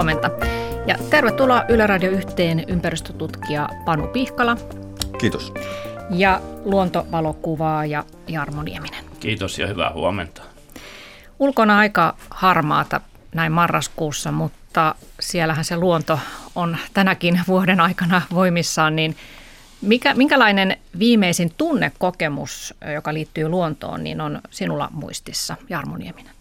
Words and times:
Huomenta. 0.00 0.30
Ja 0.86 0.96
tervetuloa 1.10 1.64
Yle 1.68 1.86
Radio 1.86 2.10
yhteen 2.10 2.64
ympäristötutkija 2.68 3.68
Panu 3.84 4.06
Pihkala. 4.06 4.56
Kiitos. 5.18 5.52
Ja 6.10 6.40
luontovalokuvaaja 6.64 8.04
Jarmo 8.28 8.62
Nieminen. 8.62 9.04
Kiitos 9.20 9.58
ja 9.58 9.66
hyvää 9.66 9.92
huomenta. 9.92 10.42
Ulkona 11.38 11.78
aika 11.78 12.16
harmaata 12.30 13.00
näin 13.34 13.52
marraskuussa, 13.52 14.32
mutta 14.32 14.94
siellähän 15.20 15.64
se 15.64 15.76
luonto 15.76 16.18
on 16.54 16.76
tänäkin 16.94 17.40
vuoden 17.48 17.80
aikana 17.80 18.22
voimissaan, 18.34 18.96
niin 18.96 19.16
mikä, 19.80 20.14
minkälainen 20.14 20.76
viimeisin 20.98 21.52
tunnekokemus, 21.56 22.74
joka 22.94 23.14
liittyy 23.14 23.48
luontoon, 23.48 24.04
niin 24.04 24.20
on 24.20 24.40
sinulla 24.50 24.88
muistissa, 24.92 25.56
Jarmo 25.68 25.96
Nieminen? 25.96 26.39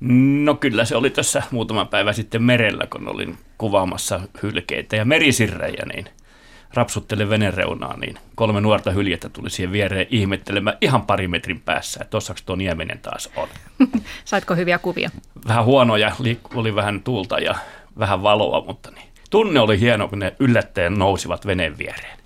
No 0.00 0.54
kyllä 0.54 0.84
se 0.84 0.96
oli 0.96 1.10
tässä 1.10 1.42
muutama 1.50 1.84
päivä 1.84 2.12
sitten 2.12 2.42
merellä, 2.42 2.86
kun 2.86 3.08
olin 3.08 3.38
kuvaamassa 3.58 4.20
hylkeitä 4.42 4.96
ja 4.96 5.04
merisirrejä, 5.04 5.82
niin 5.94 6.06
rapsuttelin 6.74 7.30
venereunaa, 7.30 7.96
niin 7.96 8.16
kolme 8.34 8.60
nuorta 8.60 8.90
hyljettä 8.90 9.28
tuli 9.28 9.50
siihen 9.50 9.72
viereen 9.72 10.06
ihmettelemään 10.10 10.76
ihan 10.80 11.06
pari 11.06 11.28
metrin 11.28 11.60
päässä, 11.60 12.00
että 12.02 12.10
tossaks 12.10 12.42
tuo 12.42 12.56
Nieminen 12.56 12.98
taas 12.98 13.30
on. 13.36 13.48
Saitko 14.24 14.54
hyviä 14.54 14.78
kuvia? 14.78 15.10
Vähän 15.48 15.64
huonoja, 15.64 16.12
oli 16.54 16.74
vähän 16.74 17.02
tuulta 17.02 17.38
ja 17.38 17.54
vähän 17.98 18.22
valoa, 18.22 18.64
mutta 18.66 18.90
niin. 18.90 19.08
tunne 19.30 19.60
oli 19.60 19.80
hieno, 19.80 20.08
kun 20.08 20.18
ne 20.18 20.36
yllättäen 20.38 20.94
nousivat 20.94 21.46
veneen 21.46 21.78
viereen. 21.78 22.20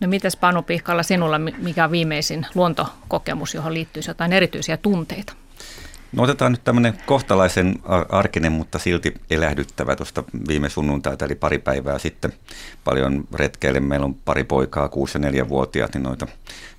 No 0.00 0.08
mites 0.08 0.36
Panu 0.36 0.62
Pihkalla 0.62 1.02
sinulla, 1.02 1.38
mikä 1.38 1.84
on 1.84 1.90
viimeisin 1.90 2.46
luontokokemus, 2.54 3.54
johon 3.54 3.74
liittyy 3.74 4.02
jotain 4.08 4.32
erityisiä 4.32 4.76
tunteita? 4.76 5.32
No 6.12 6.22
otetaan 6.22 6.52
nyt 6.52 6.64
tämmöinen 6.64 6.94
kohtalaisen 7.06 7.74
arkinen, 8.08 8.52
mutta 8.52 8.78
silti 8.78 9.14
elähdyttävä 9.30 9.96
tuosta 9.96 10.24
viime 10.48 10.68
sunnuntaita, 10.68 11.24
eli 11.24 11.34
pari 11.34 11.58
päivää 11.58 11.98
sitten. 11.98 12.32
Paljon 12.84 13.24
retkeille. 13.34 13.80
Meillä 13.80 14.04
on 14.04 14.14
pari 14.14 14.44
poikaa, 14.44 14.86
6- 14.86 14.90
ja 15.14 15.44
4-vuotiaat, 15.44 15.94
niin 15.94 16.02
noita 16.02 16.26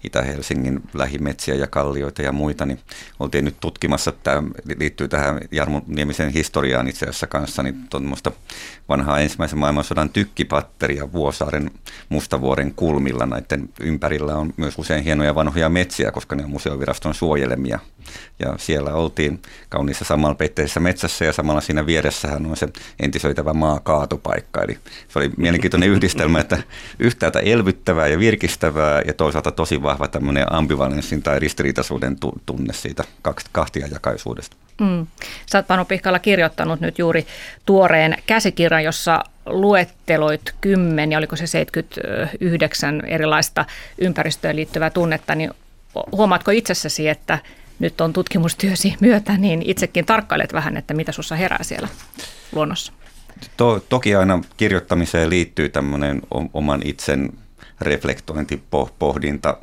Itä-Helsingin 0.03 0.81
lähimetsiä 0.93 1.55
ja 1.55 1.67
kallioita 1.67 2.21
ja 2.21 2.31
muita, 2.31 2.65
niin 2.65 2.79
oltiin 3.19 3.45
nyt 3.45 3.59
tutkimassa, 3.59 4.11
tämä 4.11 4.43
liittyy 4.79 5.07
tähän 5.07 5.39
Jarmo 5.51 5.81
Niemisen 5.87 6.29
historiaan 6.29 6.87
itse 6.87 7.05
asiassa 7.05 7.27
kanssa, 7.27 7.63
niin 7.63 7.87
tuommoista 7.89 8.31
vanhaa 8.89 9.19
ensimmäisen 9.19 9.59
maailmansodan 9.59 10.09
tykkipatteria 10.09 11.11
Vuosaaren 11.11 11.71
Mustavuoren 12.09 12.73
kulmilla. 12.73 13.25
Näiden 13.25 13.69
ympärillä 13.79 14.35
on 14.35 14.53
myös 14.57 14.77
usein 14.77 15.03
hienoja 15.03 15.35
vanhoja 15.35 15.69
metsiä, 15.69 16.11
koska 16.11 16.35
ne 16.35 16.43
on 16.43 16.49
museoviraston 16.49 17.13
suojelemia. 17.13 17.79
Ja 18.39 18.53
siellä 18.57 18.93
oltiin 18.93 19.41
kauniissa 19.69 20.05
samanpeitteisessä 20.05 20.79
metsässä 20.79 21.25
ja 21.25 21.33
samalla 21.33 21.61
siinä 21.61 21.85
vieressähän 21.85 22.45
on 22.45 22.57
se 22.57 22.67
entisöitävä 22.99 23.53
maakaatopaikka. 23.53 24.61
Eli 24.61 24.77
se 25.07 25.19
oli 25.19 25.31
mielenkiintoinen 25.37 25.89
yhdistelmä, 25.89 26.39
että 26.39 26.57
yhtäältä 26.99 27.39
elvyttävää 27.39 28.07
ja 28.07 28.19
virkistävää 28.19 29.01
ja 29.07 29.13
toisaalta 29.13 29.51
tosi 29.51 29.83
vahva 29.83 30.07
tämmöinen 30.07 30.53
ambivalenssin 30.53 31.23
tai 31.23 31.39
ristiriitaisuuden 31.39 32.17
tunne 32.45 32.73
siitä 32.73 33.03
kahtiajakaisuudesta. 33.51 34.55
Mm. 34.81 35.07
Sä 35.45 35.57
oot 35.57 35.67
Panu 35.67 35.85
Pihkala 35.85 36.19
kirjoittanut 36.19 36.79
nyt 36.79 36.99
juuri 36.99 37.27
tuoreen 37.65 38.17
käsikirjan, 38.25 38.83
jossa 38.83 39.23
luetteloit 39.45 40.55
kymmenen, 40.61 41.17
oliko 41.17 41.35
se 41.35 41.47
79 41.47 43.05
erilaista 43.05 43.65
ympäristöön 43.97 44.55
liittyvää 44.55 44.89
tunnetta, 44.89 45.35
niin 45.35 45.51
huomaatko 46.11 46.51
itsessäsi, 46.51 47.07
että 47.07 47.39
nyt 47.79 48.01
on 48.01 48.13
tutkimustyösi 48.13 48.95
myötä, 49.01 49.37
niin 49.37 49.61
itsekin 49.65 50.05
tarkkailet 50.05 50.53
vähän, 50.53 50.77
että 50.77 50.93
mitä 50.93 51.11
sussa 51.11 51.35
herää 51.35 51.63
siellä 51.63 51.87
luonnossa? 52.51 52.93
To, 53.57 53.85
toki 53.89 54.15
aina 54.15 54.41
kirjoittamiseen 54.57 55.29
liittyy 55.29 55.69
tämmöinen 55.69 56.21
oman 56.53 56.81
itsen 56.85 57.33
reflektointi, 57.81 58.63
pohdinta, 58.99 59.57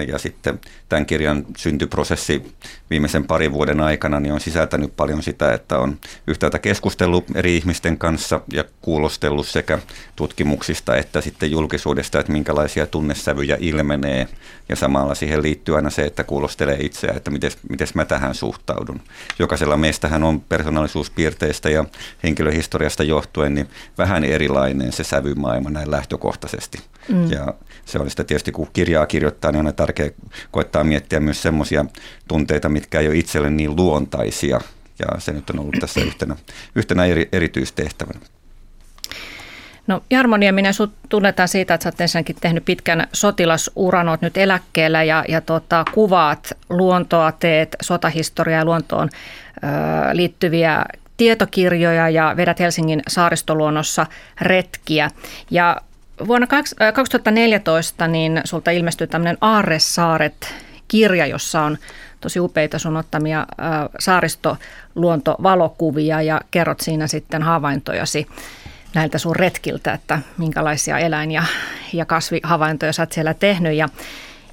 ja 0.00 0.18
sitten 0.18 0.60
tämän 0.88 1.06
kirjan 1.06 1.46
syntyprosessi 1.56 2.54
viimeisen 2.90 3.24
parin 3.24 3.52
vuoden 3.52 3.80
aikana 3.80 4.20
niin 4.20 4.32
on 4.32 4.40
sisältänyt 4.40 4.96
paljon 4.96 5.22
sitä, 5.22 5.52
että 5.52 5.78
on 5.78 5.98
yhtäältä 6.26 6.58
keskustellut 6.58 7.24
eri 7.34 7.56
ihmisten 7.56 7.98
kanssa 7.98 8.40
ja 8.52 8.64
kuulostellut 8.80 9.46
sekä 9.46 9.78
tutkimuksista 10.16 10.96
että 10.96 11.20
sitten 11.20 11.50
julkisuudesta, 11.50 12.20
että 12.20 12.32
minkälaisia 12.32 12.86
tunnesävyjä 12.86 13.56
ilmenee. 13.60 14.28
Ja 14.68 14.76
samalla 14.76 15.14
siihen 15.14 15.42
liittyy 15.42 15.76
aina 15.76 15.90
se, 15.90 16.04
että 16.04 16.24
kuulostelee 16.24 16.76
itseä, 16.80 17.12
että 17.16 17.30
miten 17.30 17.88
mä 17.94 18.04
tähän 18.04 18.34
suhtaudun. 18.34 19.00
Jokaisella 19.38 19.76
meistähän 19.76 20.22
on 20.22 20.40
persoonallisuuspiirteistä 20.40 21.70
ja 21.70 21.84
henkilöhistoriasta 22.22 23.02
johtuen 23.02 23.54
niin 23.54 23.68
vähän 23.98 24.24
erilainen 24.24 24.92
se 24.92 25.04
sävymaailma 25.04 25.70
näin 25.70 25.90
lähtökohtaisesti. 25.90 26.78
Mm. 27.08 27.30
Ja 27.32 27.54
se 27.84 27.98
on 27.98 28.10
sitä 28.10 28.24
tietysti, 28.24 28.52
kun 28.52 28.68
kirjaa 28.72 29.06
kirjoittaa, 29.06 29.52
niin 29.52 29.66
on 29.66 29.74
tärkeää 29.74 30.10
koettaa 30.50 30.84
miettiä 30.84 31.20
myös 31.20 31.42
semmoisia 31.42 31.84
tunteita, 32.28 32.68
mitkä 32.68 33.00
ei 33.00 33.08
ole 33.08 33.16
itselle 33.16 33.50
niin 33.50 33.76
luontaisia. 33.76 34.60
Ja 34.98 35.20
se 35.20 35.32
nyt 35.32 35.50
on 35.50 35.58
ollut 35.58 35.74
tässä 35.80 36.00
yhtenä, 36.00 36.36
yhtenä 36.74 37.04
eri, 37.04 37.28
erityistehtävänä. 37.32 38.20
No 39.86 40.02
Jarmo 40.10 40.36
Nieminen, 40.36 40.74
sinut 40.74 40.92
tunnetaan 41.08 41.48
siitä, 41.48 41.74
että 41.74 41.82
sä 41.82 41.88
oot 41.88 42.00
ensinnäkin 42.00 42.36
tehnyt 42.40 42.64
pitkän 42.64 43.06
sotilasuran, 43.12 44.08
oot 44.08 44.20
nyt 44.20 44.36
eläkkeellä 44.36 45.02
ja, 45.02 45.24
ja 45.28 45.40
tota, 45.40 45.84
kuvaat 45.94 46.52
luontoa, 46.70 47.32
teet 47.32 47.76
sotahistoriaa 47.82 48.60
ja 48.60 48.64
luontoon 48.64 49.08
ö, 49.12 49.66
liittyviä 50.12 50.84
tietokirjoja 51.16 52.08
ja 52.08 52.34
vedät 52.36 52.60
Helsingin 52.60 53.02
saaristoluonnossa 53.08 54.06
retkiä. 54.40 55.10
Ja 55.50 55.76
Vuonna 56.26 56.46
2014 56.94 58.08
niin 58.08 58.40
sulta 58.44 58.70
ilmestyi 58.70 59.06
tämmöinen 59.06 59.38
Aarresaaret-kirja, 59.40 61.26
jossa 61.26 61.62
on 61.62 61.78
tosi 62.20 62.40
upeita 62.40 62.78
sun 62.78 62.96
ottamia 62.96 63.46
saaristoluontovalokuvia 63.98 66.22
ja 66.22 66.40
kerrot 66.50 66.80
siinä 66.80 67.06
sitten 67.06 67.42
havaintojasi 67.42 68.26
näiltä 68.94 69.18
sun 69.18 69.36
retkiltä, 69.36 69.92
että 69.92 70.18
minkälaisia 70.38 70.98
eläin- 70.98 71.30
ja, 71.30 71.44
ja 71.92 72.04
kasvihavaintoja 72.04 72.92
sä 72.92 73.02
oot 73.02 73.12
siellä 73.12 73.34
tehnyt. 73.34 73.74
Ja 73.74 73.88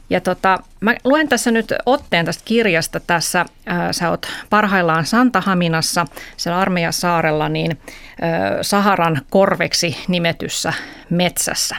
ja 0.09 0.21
tota, 0.21 0.59
mä 0.79 0.95
luen 1.03 1.29
tässä 1.29 1.51
nyt 1.51 1.73
otteen 1.85 2.25
tästä 2.25 2.43
kirjasta. 2.45 2.99
Tässä 2.99 3.45
ää, 3.65 3.93
sä 3.93 4.09
oot 4.09 4.27
parhaillaan 4.49 5.05
Santahaminassa, 5.05 6.05
siellä 6.37 6.59
Armeijasaarella, 6.59 7.49
niin 7.49 7.79
ää, 8.21 8.63
Saharan 8.63 9.21
korveksi 9.29 9.97
nimetyssä 10.07 10.73
metsässä. 11.09 11.75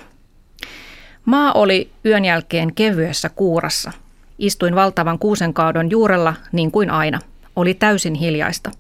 Maa 1.24 1.52
oli 1.52 1.90
yön 2.04 2.24
jälkeen 2.24 2.74
kevyessä 2.74 3.28
kuurassa. 3.28 3.92
Istuin 4.38 4.74
valtavan 4.74 5.18
kuusenkaadon 5.18 5.90
juurella 5.90 6.34
niin 6.52 6.70
kuin 6.70 6.90
aina. 6.90 7.18
Oli 7.56 7.74
täysin 7.74 8.14
hiljaista. 8.14 8.70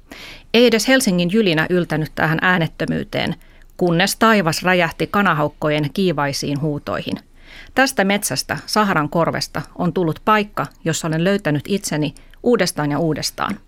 Ei 0.54 0.66
edes 0.66 0.88
Helsingin 0.88 1.30
jylinä 1.32 1.66
yltänyt 1.70 2.12
tähän 2.14 2.38
äänettömyyteen, 2.42 3.34
kunnes 3.76 4.16
taivas 4.16 4.62
räjähti 4.62 5.06
kanahaukkojen 5.06 5.90
kiivaisiin 5.92 6.60
huutoihin– 6.60 7.16
Tästä 7.74 8.04
metsästä, 8.04 8.56
Saharan 8.66 9.08
korvesta, 9.08 9.62
on 9.78 9.92
tullut 9.92 10.20
paikka, 10.24 10.66
jossa 10.84 11.08
olen 11.08 11.24
löytänyt 11.24 11.64
itseni 11.68 12.14
uudestaan 12.42 12.90
ja 12.90 12.98
uudestaan. 12.98 13.58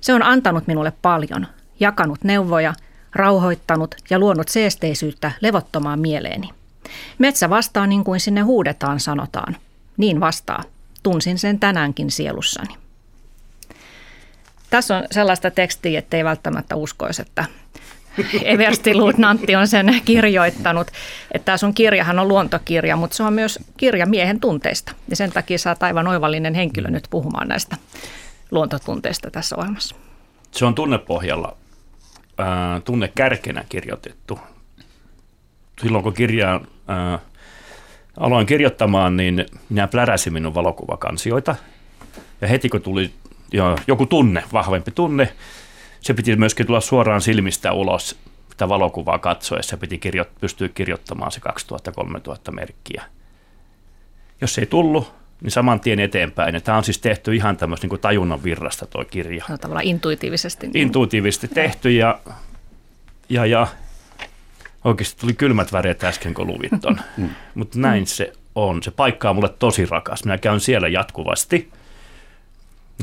Se 0.00 0.14
on 0.14 0.22
antanut 0.22 0.66
minulle 0.66 0.92
paljon, 1.02 1.46
jakanut 1.80 2.24
neuvoja, 2.24 2.74
rauhoittanut 3.14 3.94
ja 4.10 4.18
luonut 4.18 4.48
seesteisyyttä 4.48 5.32
levottomaan 5.40 6.00
mieleeni. 6.00 6.50
Metsä 7.18 7.50
vastaa 7.50 7.86
niin 7.86 8.04
kuin 8.04 8.20
sinne 8.20 8.40
huudetaan, 8.40 9.00
sanotaan. 9.00 9.56
Niin 9.96 10.20
vastaa. 10.20 10.62
Tunsin 11.02 11.38
sen 11.38 11.60
tänäänkin 11.60 12.10
sielussani. 12.10 12.74
Tässä 14.70 14.96
on 14.96 15.04
sellaista 15.10 15.50
tekstiä, 15.50 15.98
ettei 15.98 16.24
välttämättä 16.24 16.76
uskoisi, 16.76 17.22
että 17.22 17.44
Eversti-luutnantti 18.44 19.56
on 19.56 19.68
sen 19.68 20.00
kirjoittanut. 20.04 20.86
Että 21.32 21.44
tämä 21.44 21.56
sun 21.56 21.74
kirjahan 21.74 22.18
on 22.18 22.28
luontokirja, 22.28 22.96
mutta 22.96 23.16
se 23.16 23.22
on 23.22 23.32
myös 23.32 23.58
kirja 23.76 24.06
miehen 24.06 24.40
tunteista. 24.40 24.92
Ja 25.08 25.16
sen 25.16 25.32
takia 25.32 25.56
oot 25.68 25.82
aivan 25.82 26.08
oivallinen 26.08 26.54
henkilö 26.54 26.90
nyt 26.90 27.06
puhumaan 27.10 27.48
näistä 27.48 27.76
luontotunteista 28.50 29.30
tässä 29.30 29.56
ohjelmassa. 29.56 29.96
Se 30.50 30.64
on 30.64 30.74
tunnepohjalla, 30.74 31.56
äh, 32.40 32.82
tunnekärkenä 32.84 33.64
kirjoitettu. 33.68 34.38
Silloin 35.82 36.04
kun 36.04 36.14
kirjaa 36.14 36.60
äh, 36.90 37.20
aloin 38.16 38.46
kirjoittamaan, 38.46 39.16
niin 39.16 39.46
minä 39.68 39.86
pläräsin 39.86 40.32
minun 40.32 40.54
valokuvakansioita. 40.54 41.56
Ja 42.40 42.48
heti 42.48 42.68
kun 42.68 42.82
tuli 42.82 43.12
jo, 43.52 43.76
joku 43.86 44.06
tunne, 44.06 44.44
vahvempi 44.52 44.90
tunne, 44.90 45.32
se 46.02 46.14
piti 46.14 46.36
myöskin 46.36 46.66
tulla 46.66 46.80
suoraan 46.80 47.20
silmistä 47.20 47.72
ulos 47.72 48.18
sitä 48.50 48.68
valokuvaa 48.68 49.18
katsoessa, 49.18 49.76
piti 49.76 49.98
kirjo- 49.98 50.30
pystyä 50.40 50.68
kirjoittamaan 50.68 51.32
se 51.32 51.40
2000-3000 52.48 52.52
merkkiä. 52.52 53.04
Jos 54.40 54.58
ei 54.58 54.66
tullut, 54.66 55.14
niin 55.40 55.50
saman 55.50 55.80
tien 55.80 56.00
eteenpäin. 56.00 56.54
Ja 56.54 56.60
tämä 56.60 56.78
on 56.78 56.84
siis 56.84 56.98
tehty 56.98 57.36
ihan 57.36 57.56
tämmöistä 57.56 57.86
niin 57.86 58.00
tajunnan 58.00 58.44
virrasta 58.44 58.86
tuo 58.86 59.04
kirja. 59.04 59.44
No, 59.48 59.58
tavallaan 59.58 59.86
intuitiivisesti. 59.86 60.70
Intuitiivisesti 60.74 61.48
tehty 61.48 61.90
ja, 61.90 62.18
ja, 63.28 63.46
ja 63.46 63.66
oikeasti 64.84 65.20
tuli 65.20 65.34
kylmät 65.34 65.72
väreet 65.72 66.04
äsken, 66.04 66.34
kun 66.34 66.46
luvit 66.46 66.72
ton. 66.80 67.00
Mm. 67.16 67.28
Mutta 67.54 67.78
näin 67.78 68.06
se 68.06 68.32
on. 68.54 68.82
Se 68.82 68.90
paikka 68.90 69.30
on 69.30 69.36
mulle 69.36 69.54
tosi 69.58 69.86
rakas. 69.86 70.24
Minä 70.24 70.38
käyn 70.38 70.60
siellä 70.60 70.88
jatkuvasti. 70.88 71.70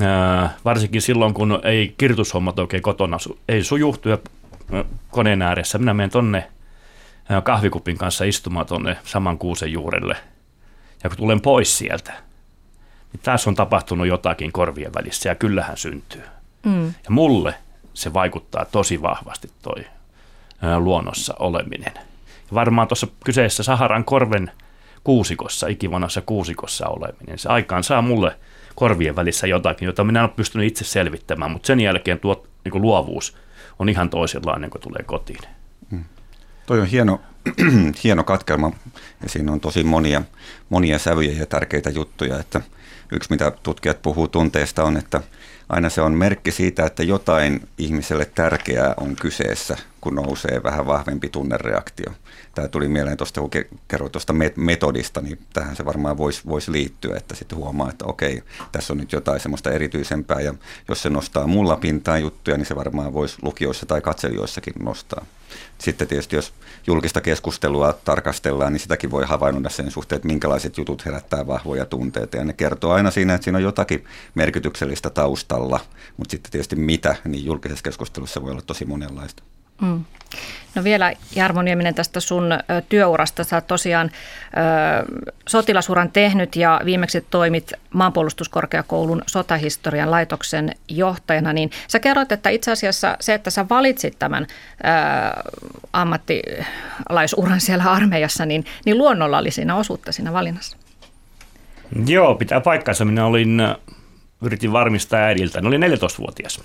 Ää, 0.02 0.58
varsinkin 0.66 1.02
silloin, 1.02 1.34
kun 1.34 1.60
ei 1.64 1.94
kirjoitushommat 1.98 2.60
oikein 2.60 2.84
kotona 2.84 3.18
ei 3.50 3.64
sujuhtu 3.64 4.10
ja 4.10 4.18
koneen 5.12 5.42
ääressä. 5.42 5.78
Minä 5.78 5.94
menen 5.94 6.10
tonne 6.10 6.48
kahvikupin 7.44 7.98
kanssa 7.98 8.26
istumaan 8.26 8.66
tonne 8.66 8.98
saman 9.04 9.38
kuusen 9.38 9.72
juurelle. 9.72 10.16
Ja 11.04 11.10
kun 11.10 11.18
tulen 11.18 11.42
pois 11.42 11.78
sieltä, 11.78 12.14
niin 13.14 13.22
tässä 13.24 13.50
on 13.50 13.56
tapahtunut 13.56 14.08
jotakin 14.08 14.52
korvien 14.52 14.94
välissä 14.94 15.30
ja 15.30 15.36
kyllähän 15.36 15.78
syntyy. 15.78 16.24
Mm. 16.66 16.86
Ja 16.86 17.10
mulle 17.10 17.56
se 17.94 18.14
vaikuttaa 18.14 18.66
tosi 18.66 19.02
vahvasti 19.02 19.50
toi 19.62 19.86
luonnossa 20.78 21.36
oleminen. 21.40 21.94
Ja 21.96 22.54
varmaan 22.54 22.88
tuossa 22.88 23.08
kyseessä 23.26 23.64
Saharan 23.64 24.06
korven 24.06 24.52
kuusikossa, 25.04 25.68
ikivanassa 25.68 26.22
kuusikossa 26.22 26.88
oleminen, 26.88 27.40
se 27.40 27.50
aikaan 27.50 27.84
saa 27.84 28.02
mulle 28.02 28.36
korvien 28.80 29.16
välissä 29.16 29.48
jotakin, 29.48 29.86
jota 29.86 30.04
minä 30.04 30.20
en 30.20 30.24
ole 30.24 30.34
pystynyt 30.36 30.68
itse 30.68 30.86
selvittämään, 30.86 31.52
mutta 31.52 31.68
sen 31.68 31.80
jälkeen 31.80 32.20
tuo 32.20 32.48
niin 32.66 32.82
luovuus 32.82 33.38
on 33.80 33.90
ihan 33.90 34.10
toisenlainen, 34.10 34.70
kun 34.70 34.82
tulee 34.82 35.04
kotiin. 35.06 35.40
Hmm. 35.92 36.04
Toi 36.66 36.80
on 36.80 36.86
hieno, 36.86 37.22
hieno 38.04 38.24
katkelma 38.24 38.72
ja 39.24 39.30
siinä 39.30 39.52
on 39.52 39.60
tosi 39.60 39.84
monia, 39.84 40.22
monia 40.70 41.00
sävyjä 41.00 41.40
ja 41.40 41.46
tärkeitä 41.46 41.90
juttuja, 41.90 42.40
että 42.40 42.62
yksi 43.12 43.32
mitä 43.32 43.52
tutkijat 43.64 44.02
puhuu 44.02 44.28
tunteesta 44.28 44.84
on, 44.84 44.98
että 44.98 45.22
aina 45.70 45.90
se 45.90 46.02
on 46.02 46.14
merkki 46.14 46.52
siitä, 46.52 46.86
että 46.86 47.04
jotain 47.04 47.68
ihmiselle 47.78 48.26
tärkeää 48.26 48.94
on 48.98 49.16
kyseessä, 49.16 49.78
kun 50.02 50.16
nousee 50.16 50.64
vähän 50.64 50.86
vahvempi 50.86 51.30
tunnereaktio. 51.30 52.12
Tämä 52.56 52.68
tuli 52.68 52.88
mieleen 52.88 53.18
tuosta, 53.18 53.42
kun 53.42 53.50
kerroit 53.88 54.12
tuosta 54.12 54.34
metodista, 54.56 55.22
niin 55.22 55.40
tähän 55.54 55.76
se 55.76 55.86
varmaan 55.86 56.18
voisi 56.18 56.42
vois 56.46 56.68
liittyä, 56.68 57.18
että 57.18 57.36
sitten 57.36 57.58
huomaa, 57.58 57.90
että 57.90 58.06
okei, 58.06 58.44
tässä 58.72 58.94
on 58.94 58.98
nyt 58.98 59.12
jotain 59.12 59.40
semmoista 59.40 59.72
erityisempää, 59.72 60.42
ja 60.42 60.54
jos 60.88 61.02
se 61.02 61.10
nostaa 61.10 61.48
mulla 61.48 61.76
pintaan 61.76 62.22
juttuja, 62.22 62.58
niin 62.58 62.66
se 62.66 62.76
varmaan 62.76 63.14
voisi 63.14 63.38
lukioissa 63.42 63.86
tai 63.86 64.02
katselijoissakin 64.02 64.74
nostaa. 64.80 65.26
Sitten 65.78 66.08
tietysti, 66.08 66.36
jos 66.36 66.54
julkista 66.88 67.22
keskustelua 67.22 67.94
tarkastellaan, 67.94 68.74
niin 68.74 68.82
sitäkin 68.82 69.12
voi 69.12 69.26
havainnoida 69.26 69.70
sen 69.70 69.92
suhteen, 69.92 70.18
että 70.18 70.28
minkälaiset 70.28 70.78
jutut 70.78 71.06
herättää 71.06 71.48
vahvoja 71.48 71.86
tunteita. 71.86 72.38
Ja 72.38 72.44
ne 72.44 72.54
kertoo 72.54 72.92
aina 72.92 73.12
siinä, 73.12 73.34
että 73.34 73.44
siinä 73.44 73.58
on 73.58 73.64
jotakin 73.64 74.06
merkityksellistä 74.36 75.10
taustalla, 75.10 75.80
mutta 76.18 76.32
sitten 76.32 76.52
tietysti 76.52 76.76
mitä, 76.76 77.16
niin 77.26 77.46
julkisessa 77.46 77.84
keskustelussa 77.84 78.42
voi 78.42 78.52
olla 78.52 78.62
tosi 78.62 78.86
monenlaista. 78.86 79.44
Mm. 79.82 80.04
No 80.76 80.84
vielä 80.84 81.14
Jarmo 81.36 81.62
Nieminen 81.62 81.96
tästä 81.96 82.20
sun 82.20 82.50
työurasta. 82.90 83.44
Sä 83.44 83.62
tosiaan 83.62 84.12
ö, 84.12 85.30
sotilasuran 85.48 86.12
tehnyt 86.12 86.56
ja 86.56 86.82
viimeksi 86.86 87.26
toimit 87.30 87.74
maanpuolustuskorkeakoulun 87.94 89.22
sotahistorian 89.28 90.12
laitoksen 90.12 90.72
johtajana. 90.88 91.54
Niin 91.54 91.72
sä 91.88 92.00
kerroit, 92.00 92.32
että 92.32 92.50
itse 92.50 92.72
asiassa 92.72 93.18
se, 93.20 93.34
että 93.34 93.50
sä 93.50 93.66
valitsit 93.70 94.20
tämän 94.20 94.44
ö, 94.44 94.88
ammattilaisuran 95.94 97.62
siellä 97.62 97.84
armeijassa, 97.84 98.46
niin, 98.46 98.66
niin 98.86 98.98
luonnolla 98.98 99.38
oli 99.38 99.52
siinä 99.52 99.76
osuutta 99.76 100.12
siinä 100.12 100.34
valinnassa. 100.34 100.78
Joo, 102.06 102.36
pitää 102.36 102.62
paikkansa. 102.62 103.06
Minä 103.06 103.26
olin, 103.26 103.62
yritin 104.42 104.72
varmistaa 104.72 105.20
äidiltä. 105.20 105.62
Ne 105.62 105.68
oli 105.68 105.78
14-vuotias 105.78 106.62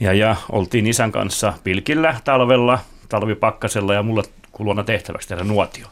ja, 0.00 0.12
ja 0.12 0.36
oltiin 0.52 0.86
isän 0.86 1.12
kanssa 1.12 1.52
pilkillä 1.64 2.20
talvella, 2.24 2.78
talvipakkasella 3.08 3.94
ja 3.94 4.02
mulla 4.02 4.22
kuluna 4.52 4.84
tehtäväksi 4.84 5.28
tehdä 5.28 5.44
nuotio. 5.44 5.86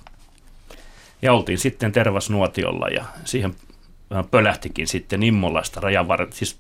Ja 1.23 1.33
oltiin 1.33 1.59
sitten 1.59 1.93
tervasnuotiolla 1.93 2.89
ja 2.89 3.05
siihen 3.25 3.55
pölähtikin 4.31 4.87
sitten 4.87 5.23
Immolasta 5.23 5.81
rajavar... 5.81 6.27
siis 6.31 6.59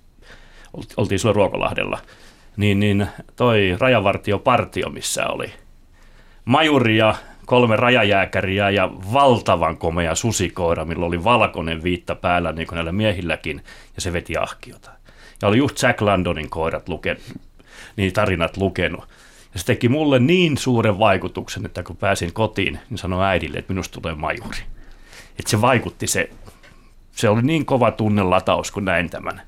oltiin 0.96 1.18
silloin 1.18 1.36
Ruokolahdella, 1.36 1.98
niin, 2.56 2.80
niin 2.80 3.06
toi 3.36 3.76
rajavartiopartio, 3.78 4.88
missä 4.88 5.26
oli 5.26 5.52
majuri 6.44 6.96
ja 6.96 7.14
kolme 7.46 7.76
rajajääkäriä 7.76 8.70
ja 8.70 8.90
valtavan 9.12 9.76
komea 9.76 10.14
susikoira, 10.14 10.84
millä 10.84 11.06
oli 11.06 11.24
valkoinen 11.24 11.82
viitta 11.82 12.14
päällä 12.14 12.52
niin 12.52 12.68
kuin 12.68 12.76
näillä 12.76 12.92
miehilläkin, 12.92 13.62
ja 13.94 14.00
se 14.00 14.12
veti 14.12 14.36
ahkiota. 14.36 14.90
Ja 15.42 15.48
oli 15.48 15.58
just 15.58 15.82
Jack 15.82 16.00
Landonin 16.00 16.50
koirat 16.50 16.88
lukenut, 16.88 17.22
niin 17.96 18.12
tarinat 18.12 18.56
lukenut. 18.56 19.08
Ja 19.54 19.60
se 19.60 19.66
teki 19.66 19.88
mulle 19.88 20.18
niin 20.18 20.58
suuren 20.58 20.98
vaikutuksen, 20.98 21.66
että 21.66 21.82
kun 21.82 21.96
pääsin 21.96 22.32
kotiin, 22.32 22.78
niin 22.90 22.98
sanoi 22.98 23.24
äidille, 23.24 23.58
että 23.58 23.72
minusta 23.72 24.00
tulee 24.00 24.14
majuri. 24.14 24.58
Että 25.38 25.50
se 25.50 25.60
vaikutti 25.60 26.06
se, 26.06 26.30
se 27.12 27.28
oli 27.28 27.42
niin 27.42 27.66
kova 27.66 27.90
tunnelataus, 27.90 28.70
kun 28.70 28.84
näin 28.84 29.10
tämän. 29.10 29.42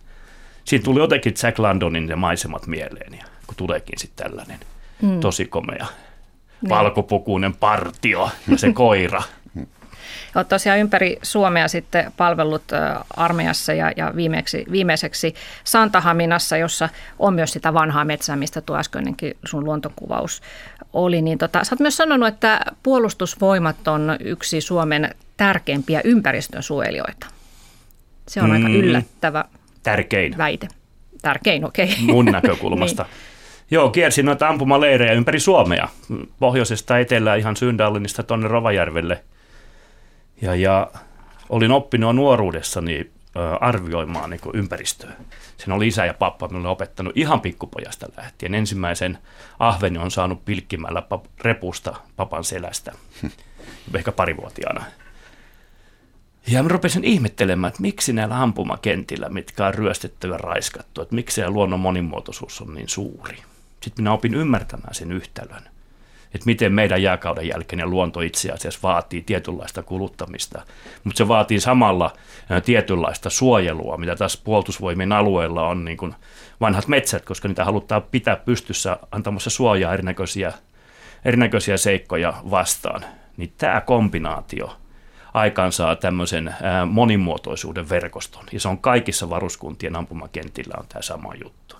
Siinä 0.65 0.83
tuli 0.85 1.01
jotenkin 1.01 1.35
Jack 1.43 1.59
Landonin 1.59 2.09
ja 2.09 2.17
maisemat 2.17 2.67
mieleen, 2.67 3.15
ja 3.15 3.25
kun 3.47 3.57
tuleekin 3.57 3.99
sitten 3.99 4.27
tällainen 4.27 4.59
mm. 5.03 5.21
tosi 5.21 5.45
komea 5.45 5.87
niin. 6.63 6.71
valkopukuinen 6.71 7.55
partio 7.55 8.31
ja 8.51 8.59
se 8.59 8.73
koira. 8.73 9.23
Olet 10.35 10.49
tosiaan 10.49 10.79
ympäri 10.79 11.19
Suomea 11.23 11.69
sitten 11.69 12.13
palvellut 12.17 12.65
armeijassa 13.17 13.73
ja, 13.73 13.93
ja 13.97 14.13
viimeksi, 14.17 14.65
viimeiseksi 14.73 15.35
Santahaminassa, 15.65 16.57
jossa 16.57 16.89
on 17.19 17.35
myös 17.35 17.53
sitä 17.53 17.75
vanhaa 17.75 18.05
metsää, 18.05 18.37
mistä 18.37 18.61
tuo 18.61 18.77
äskeinenkin 18.77 19.37
sun 19.45 19.65
luontokuvaus 19.65 20.43
oli. 20.93 21.23
Niin 21.23 21.39
tota, 21.39 21.65
sä 21.65 21.75
oot 21.75 21.81
myös 21.81 21.97
sanonut, 21.97 22.29
että 22.29 22.61
puolustusvoimat 22.83 23.89
on 23.89 24.17
yksi 24.21 24.61
Suomen 24.61 25.15
tärkeimpiä 25.37 26.01
ympäristönsuojelijoita. 26.05 27.27
Se 28.29 28.41
on 28.43 28.51
mm, 28.51 28.55
aika 28.55 28.69
yllättävä 28.69 29.45
tärkein. 29.83 30.39
väite. 30.39 30.69
Tärkein, 31.23 31.65
okei. 31.65 31.85
Okay. 31.85 32.05
Mun 32.05 32.25
näkökulmasta. 32.33 33.03
niin. 33.03 33.13
Joo, 33.71 33.91
kiersin 33.91 34.27
noita 34.27 34.49
ampumaleirejä 34.49 35.13
ympäri 35.13 35.41
Suomea, 35.41 35.89
pohjoisesta 36.39 36.99
etelään 36.99 37.39
ihan 37.39 37.57
Syndallinista 37.57 38.23
tuonne 38.23 38.49
Rovajärvelle– 38.49 39.23
ja, 40.43 40.55
ja 40.55 40.91
olin 41.49 41.71
oppinut 41.71 42.17
nuoruudessani 42.17 43.11
arvioimaan 43.61 44.31
niin 44.31 44.41
ympäristöä. 44.55 45.13
Sen 45.57 45.73
oli 45.73 45.89
isä 45.89 46.05
ja 46.05 46.15
pappa 46.15 46.49
minulle 46.49 46.69
opettanut 46.69 47.17
ihan 47.17 47.41
pikkupojasta 47.41 48.07
lähtien. 48.17 48.55
Ensimmäisen 48.55 49.19
ahveni 49.59 49.99
on 49.99 50.11
saanut 50.11 50.45
pilkkimällä 50.45 51.03
pap- 51.15 51.29
repusta 51.41 51.95
papan 52.17 52.45
selästä, 52.45 52.93
ehkä 53.95 54.13
parivuotiaana. 54.13 54.85
Ja 56.47 56.63
mä 56.63 56.69
rupesin 56.69 57.05
ihmettelemään, 57.05 57.69
että 57.69 57.83
miksi 57.83 58.13
näillä 58.13 58.43
ampumakentillä, 58.43 59.29
mitkä 59.29 59.67
on 59.67 59.75
ryöstetty 59.75 60.29
ja 60.29 60.39
raiskattu, 60.39 61.03
että 61.03 61.15
miksi 61.15 61.35
se 61.35 61.51
luonnon 61.51 61.81
monimuotoisuus 61.81 62.61
on 62.61 62.75
niin 62.75 62.89
suuri. 62.89 63.37
Sitten 63.83 64.03
minä 64.03 64.13
opin 64.13 64.35
ymmärtämään 64.35 64.95
sen 64.95 65.13
yhtälön 65.13 65.72
että 66.35 66.47
miten 66.47 66.73
meidän 66.73 67.03
jääkauden 67.03 67.49
jälkeinen 67.49 67.91
luonto 67.91 68.21
itse 68.21 68.51
asiassa 68.51 68.81
vaatii 68.83 69.23
tietynlaista 69.23 69.83
kuluttamista, 69.83 70.63
mutta 71.05 71.19
se 71.19 71.29
vaatii 71.29 71.61
samalla 71.61 72.13
tietynlaista 72.65 73.31
suojelua, 73.31 73.97
mitä 73.97 74.17
tässä 74.17 74.41
puolustusvoimien 74.45 75.13
alueella 75.13 75.69
on 75.69 75.85
niin 75.85 75.97
kuin 75.97 76.15
vanhat 76.61 76.89
metsät, 76.89 77.25
koska 77.25 77.49
niitä 77.49 77.65
halutaan 77.65 78.03
pitää 78.03 78.37
pystyssä 78.37 78.97
antamassa 79.11 79.51
suojaa 79.51 79.95
erinäköisiä, 79.95 80.53
erinäköisiä 81.25 81.77
seikkoja 81.77 82.35
vastaan. 82.51 83.05
Niin 83.37 83.53
tämä 83.59 83.81
kombinaatio 83.81 84.77
aikaansaa 85.35 85.97
tämmöisen 85.97 86.55
monimuotoisuuden 86.91 87.89
verkoston, 87.89 88.45
ja 88.53 88.61
se 88.61 88.69
on 88.69 88.79
kaikissa 88.79 89.31
varuskuntien 89.31 89.97
ampumakentillä 89.97 90.75
on 90.79 90.85
tämä 90.89 91.03
sama 91.03 91.35
juttu. 91.45 91.77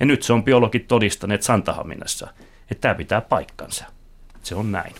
Ja 0.00 0.06
nyt 0.06 0.22
se 0.22 0.32
on 0.32 0.44
biologit 0.44 0.88
todistaneet 0.88 1.42
Santahaminassa, 1.42 2.28
että 2.70 2.80
tämä 2.80 2.94
pitää 2.94 3.20
paikkansa. 3.20 3.84
Se 4.46 4.54
on 4.54 4.72
näin. 4.72 4.94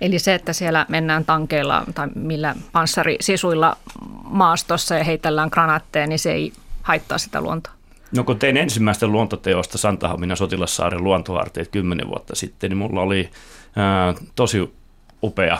Eli 0.00 0.18
se, 0.18 0.34
että 0.34 0.52
siellä 0.52 0.86
mennään 0.88 1.24
tankeilla 1.24 1.84
tai 1.94 2.08
millä 2.14 2.54
panssarisisuilla 2.72 3.76
maastossa 4.24 4.94
ja 4.94 5.04
heitellään 5.04 5.48
granaatteja, 5.52 6.06
niin 6.06 6.18
se 6.18 6.32
ei 6.32 6.52
haittaa 6.82 7.18
sitä 7.18 7.40
luontoa. 7.40 7.72
No 8.16 8.24
kun 8.24 8.38
tein 8.38 8.56
ensimmäistä 8.56 9.06
luontoteosta 9.06 9.78
Santahaminan 9.78 10.36
sotilassaaren 10.36 11.04
luontoarteet 11.04 11.68
kymmenen 11.68 12.08
vuotta 12.08 12.36
sitten, 12.36 12.70
niin 12.70 12.78
mulla 12.78 13.00
oli 13.00 13.30
ää, 13.76 14.14
tosi 14.34 14.74
upea 15.22 15.58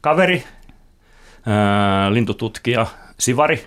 kaveri, 0.00 0.44
ää, 1.46 2.12
lintututkija 2.12 2.86
Sivari, 3.18 3.66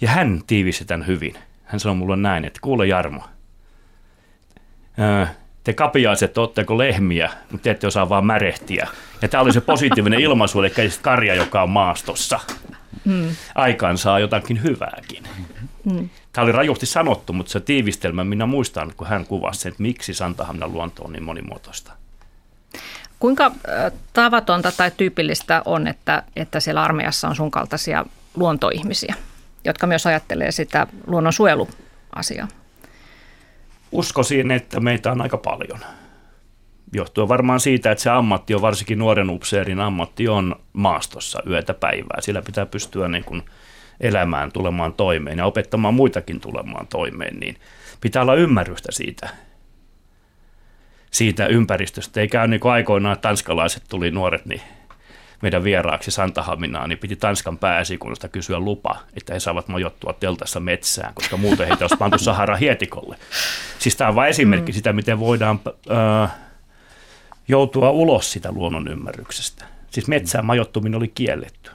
ja 0.00 0.08
hän 0.08 0.42
tiivisi 0.46 0.84
tämän 0.84 1.06
hyvin. 1.06 1.38
Hän 1.64 1.80
sanoi 1.80 1.96
mulle 1.96 2.16
näin, 2.16 2.44
että 2.44 2.60
kuule 2.62 2.86
Jarmo, 2.86 3.22
ää, 4.98 5.34
te 5.64 5.72
kapiaiset 5.72 6.38
ootteko 6.38 6.78
lehmiä, 6.78 7.30
mutta 7.50 7.64
te 7.64 7.70
ette 7.70 7.86
osaa 7.86 8.08
vaan 8.08 8.26
märehtiä. 8.26 8.88
Ja 9.22 9.28
tämä 9.28 9.42
oli 9.42 9.52
se 9.52 9.60
positiivinen 9.60 10.20
ilmaisu, 10.20 10.60
eli 10.60 10.72
karja, 11.02 11.34
joka 11.34 11.62
on 11.62 11.70
maastossa. 11.70 12.40
mm. 13.04 13.28
aikaan 13.54 13.98
saa 13.98 14.18
jotakin 14.18 14.62
hyvääkin. 14.62 15.24
Mm. 15.84 16.08
Tämä 16.32 16.42
oli 16.42 16.52
rajusti 16.52 16.86
sanottu, 16.86 17.32
mutta 17.32 17.52
se 17.52 17.60
tiivistelmä, 17.60 18.24
minä 18.24 18.46
muistan, 18.46 18.92
kun 18.96 19.06
hän 19.06 19.26
kuvasi 19.26 19.60
sen, 19.60 19.70
että 19.70 19.82
miksi 19.82 20.14
Santahaminan 20.14 20.72
luonto 20.72 21.02
on 21.02 21.12
niin 21.12 21.22
monimuotoista. 21.22 21.92
Kuinka 23.18 23.52
tavatonta 24.12 24.72
tai 24.72 24.90
tyypillistä 24.96 25.62
on, 25.64 25.86
että, 25.86 26.22
että 26.36 26.60
siellä 26.60 26.82
armeijassa 26.82 27.28
on 27.28 27.36
sun 27.36 27.50
kaltaisia 27.50 28.04
luontoihmisiä, 28.36 29.14
jotka 29.64 29.86
myös 29.86 30.06
ajattelee 30.06 30.52
sitä 30.52 30.86
luonnonsuojeluasiaa? 31.06 32.48
Uskoisin, 33.92 34.50
että 34.50 34.80
meitä 34.80 35.12
on 35.12 35.20
aika 35.20 35.36
paljon. 35.36 35.78
Johtuen 36.92 37.28
varmaan 37.28 37.60
siitä, 37.60 37.90
että 37.90 38.02
se 38.02 38.10
ammatti 38.10 38.54
on 38.54 38.62
varsinkin 38.62 38.98
nuoren 38.98 39.30
upseerin 39.30 39.80
ammatti 39.80 40.28
on 40.28 40.56
maastossa 40.72 41.42
yötä 41.46 41.74
päivää. 41.74 42.20
Sillä 42.20 42.42
pitää 42.42 42.66
pystyä 42.66 43.08
niin 43.08 43.24
kuin 43.24 43.42
elämään, 44.00 44.52
tulemaan 44.52 44.94
toimeen 44.94 45.38
ja 45.38 45.46
opettamaan 45.46 45.94
muitakin 45.94 46.40
tulemaan 46.40 46.86
toimeen, 46.86 47.40
niin 47.40 47.56
pitää 48.00 48.22
olla 48.22 48.34
ymmärrystä 48.34 48.92
siitä, 48.92 49.28
siitä 51.10 51.46
ympäristöstä. 51.46 52.20
Ei 52.20 52.28
käy 52.28 52.48
niin 52.48 52.60
kuin 52.60 52.72
aikoinaan, 52.72 53.18
tanskalaiset 53.18 53.82
tuli 53.88 54.10
nuoret 54.10 54.46
niin 54.46 54.62
meidän 55.42 55.64
vieraaksi 55.64 56.10
Santahaminaan, 56.10 56.88
niin 56.88 56.98
piti 56.98 57.16
Tanskan 57.16 57.58
pääesikunnasta 57.58 58.28
kysyä 58.28 58.60
lupa, 58.60 58.96
että 59.14 59.34
he 59.34 59.40
saavat 59.40 59.68
majoittua 59.68 60.12
teltassa 60.12 60.60
metsään, 60.60 61.14
koska 61.14 61.36
muuten 61.36 61.66
heitä 61.68 61.84
olisi 61.84 61.96
pantu 61.96 62.18
Sahara 62.18 62.56
hietikolle. 62.56 63.16
Siis 63.78 63.96
tämä 63.96 64.08
on 64.08 64.14
vain 64.14 64.30
esimerkki 64.30 64.72
mm. 64.72 64.76
sitä, 64.76 64.92
miten 64.92 65.18
voidaan 65.18 65.60
äh, 65.90 66.30
joutua 67.48 67.90
ulos 67.90 68.32
sitä 68.32 68.52
luonnon 68.52 68.88
ymmärryksestä. 68.88 69.64
Siis 69.90 70.08
metsään 70.08 70.46
majoittuminen 70.46 70.96
oli 70.96 71.08
kielletty. 71.08 71.70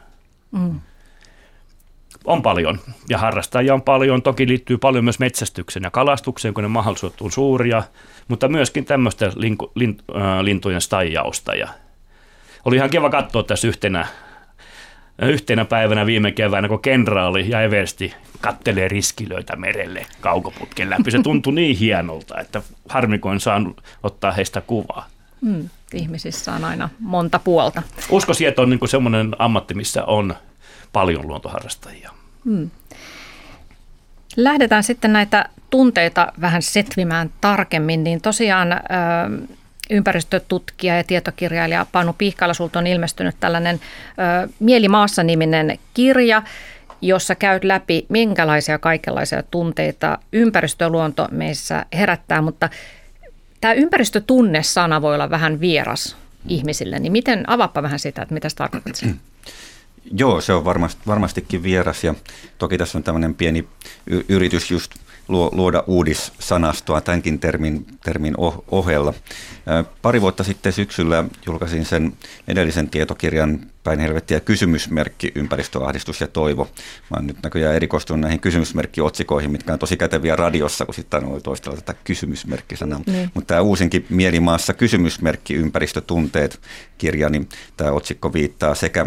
Mm. 0.51 0.79
On 2.25 2.41
paljon 2.41 2.79
ja 3.09 3.17
harrastajia 3.17 3.73
on 3.73 3.81
paljon. 3.81 4.21
Toki 4.21 4.47
liittyy 4.47 4.77
paljon 4.77 5.03
myös 5.03 5.19
metsästykseen 5.19 5.83
ja 5.83 5.91
kalastukseen, 5.91 6.53
kun 6.53 6.63
ne 6.63 6.67
mahdollisuudet 6.67 7.21
on 7.21 7.31
suuria, 7.31 7.83
mutta 8.27 8.47
myöskin 8.47 8.85
tämmöistä 8.85 9.31
linku, 9.35 9.71
lint, 9.75 10.03
äh, 10.15 10.39
lintujen 10.41 10.81
staijausta 10.81 11.55
ja 11.55 11.67
oli 12.65 12.75
ihan 12.75 12.89
kiva 12.89 13.09
katsoa 13.09 13.43
tässä 13.43 13.67
yhtenä, 13.67 14.07
yhtenä 15.21 15.65
päivänä 15.65 16.05
viime 16.05 16.31
keväänä, 16.31 16.67
kun 16.67 16.81
kenraali 16.81 17.49
ja 17.49 17.61
Eversti 17.61 18.13
kattelee 18.41 18.87
riskilöitä 18.87 19.55
merelle 19.55 20.05
kaukoputken 20.21 20.89
läpi. 20.89 21.11
Se 21.11 21.19
tuntui 21.23 21.53
niin 21.53 21.77
hienolta, 21.77 22.39
että 22.39 22.61
harmikoin 22.89 23.39
saan 23.39 23.75
ottaa 24.03 24.31
heistä 24.31 24.61
kuvaa. 24.61 25.07
Mm, 25.41 25.69
ihmisissä 25.93 26.53
on 26.53 26.63
aina 26.65 26.89
monta 26.99 27.39
puolta. 27.39 27.81
Uskoisin, 28.09 28.47
että 28.47 28.61
on 28.61 28.69
niin 28.69 28.89
semmoinen 28.89 29.35
ammatti, 29.39 29.73
missä 29.73 30.05
on 30.05 30.35
paljon 30.93 31.27
luontoharrastajia. 31.27 32.11
Mm. 32.43 32.69
Lähdetään 34.37 34.83
sitten 34.83 35.13
näitä 35.13 35.49
tunteita 35.69 36.33
vähän 36.41 36.61
setvimään 36.61 37.29
tarkemmin, 37.41 38.03
niin 38.03 38.21
tosiaan 38.21 38.67
ympäristötutkija 39.89 40.97
ja 40.97 41.03
tietokirjailija 41.03 41.85
Panu 41.91 42.13
Pihkala, 42.13 42.53
sulta 42.53 42.79
on 42.79 42.87
ilmestynyt 42.87 43.35
tällainen 43.39 43.79
ö, 44.45 44.49
Mieli 44.59 44.87
maassa-niminen 44.87 45.79
kirja, 45.93 46.43
jossa 47.01 47.35
käyt 47.35 47.63
läpi, 47.63 48.05
minkälaisia 48.09 48.79
kaikenlaisia 48.79 49.43
tunteita 49.43 50.17
ympäristöluonto 50.33 51.27
meissä 51.31 51.85
herättää, 51.93 52.41
mutta 52.41 52.69
tämä 53.61 53.73
ympäristötunne-sana 53.73 55.01
voi 55.01 55.15
olla 55.15 55.29
vähän 55.29 55.59
vieras 55.59 56.17
ihmisille, 56.47 56.99
niin 56.99 57.11
miten, 57.11 57.49
avaappa 57.49 57.83
vähän 57.83 57.99
sitä, 57.99 58.21
että 58.21 58.33
mitä 58.33 58.49
se 58.49 58.55
tarkoittaa? 58.55 59.09
Joo, 60.11 60.41
se 60.41 60.53
on 60.53 60.65
varmasti, 60.65 61.01
varmastikin 61.07 61.63
vieras. 61.63 62.03
Ja 62.03 62.15
toki 62.57 62.77
tässä 62.77 62.97
on 62.97 63.03
tämmöinen 63.03 63.35
pieni 63.35 63.67
yritys 64.29 64.71
just 64.71 64.91
luoda 65.27 65.83
uudissanastoa 65.87 67.01
tämänkin 67.01 67.39
termin, 67.39 67.85
termin 68.03 68.33
ohella. 68.71 69.13
Pari 70.01 70.21
vuotta 70.21 70.43
sitten 70.43 70.73
syksyllä 70.73 71.23
julkaisin 71.45 71.85
sen 71.85 72.13
edellisen 72.47 72.89
tietokirjan 72.89 73.59
Päin 73.83 73.99
helvettiä 73.99 74.39
kysymysmerkki, 74.39 75.31
ympäristöahdistus 75.35 76.21
ja 76.21 76.27
toivo. 76.27 76.63
Mä 77.09 77.17
oon 77.17 77.27
nyt 77.27 77.37
näköjään 77.43 77.75
erikoistunut 77.75 78.21
näihin 78.21 78.39
kysymysmerkkiotsikoihin, 78.39 79.51
mitkä 79.51 79.73
on 79.73 79.79
tosi 79.79 79.97
käteviä 79.97 80.35
radiossa, 80.35 80.85
kun 80.85 80.93
sitten 80.93 81.25
on 81.25 81.41
toistella 81.41 81.77
tätä 81.77 81.93
kysymysmerkkisanaa. 82.03 83.01
Niin. 83.05 83.31
Mutta 83.33 83.47
tämä 83.47 83.61
uusinkin 83.61 84.05
Mielimaassa 84.09 84.73
kysymysmerkki, 84.73 85.53
ympäristötunteet 85.53 86.59
kirja, 86.97 87.29
niin 87.29 87.49
tämä 87.77 87.91
otsikko 87.91 88.33
viittaa 88.33 88.75
sekä 88.75 89.05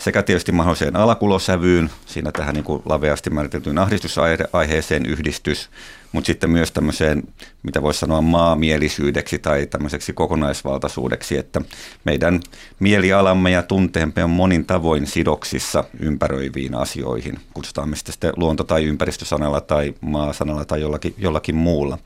sekä 0.00 0.22
tietysti 0.22 0.52
mahdolliseen 0.52 0.96
alakulosävyyn, 0.96 1.90
siinä 2.06 2.32
tähän 2.32 2.54
niin 2.54 2.64
kuin 2.64 2.82
laveasti 2.84 3.30
määriteltyyn 3.30 3.78
ahdistusaiheeseen 3.78 5.06
yhdistys, 5.06 5.70
mutta 6.12 6.26
sitten 6.26 6.50
myös 6.50 6.72
tämmöiseen, 6.72 7.22
mitä 7.62 7.82
voisi 7.82 8.00
sanoa 8.00 8.20
maamielisyydeksi 8.20 9.38
tai 9.38 9.66
tämmöiseksi 9.66 10.12
kokonaisvaltaisuudeksi, 10.12 11.38
että 11.38 11.60
meidän 12.04 12.40
mielialamme 12.78 13.50
ja 13.50 13.62
tunteemme 13.62 14.24
on 14.24 14.30
monin 14.30 14.64
tavoin 14.64 15.06
sidoksissa 15.06 15.84
ympäröiviin 16.00 16.74
asioihin. 16.74 17.38
Kutsutaan 17.54 17.88
me 17.88 17.96
sitten 17.96 18.32
luonto- 18.36 18.64
tai 18.64 18.84
ympäristösanalla 18.84 19.60
tai 19.60 19.94
maasanalla 20.00 20.64
tai 20.64 20.80
jollakin, 20.80 21.14
jollakin 21.18 21.56
muulla. 21.56 21.98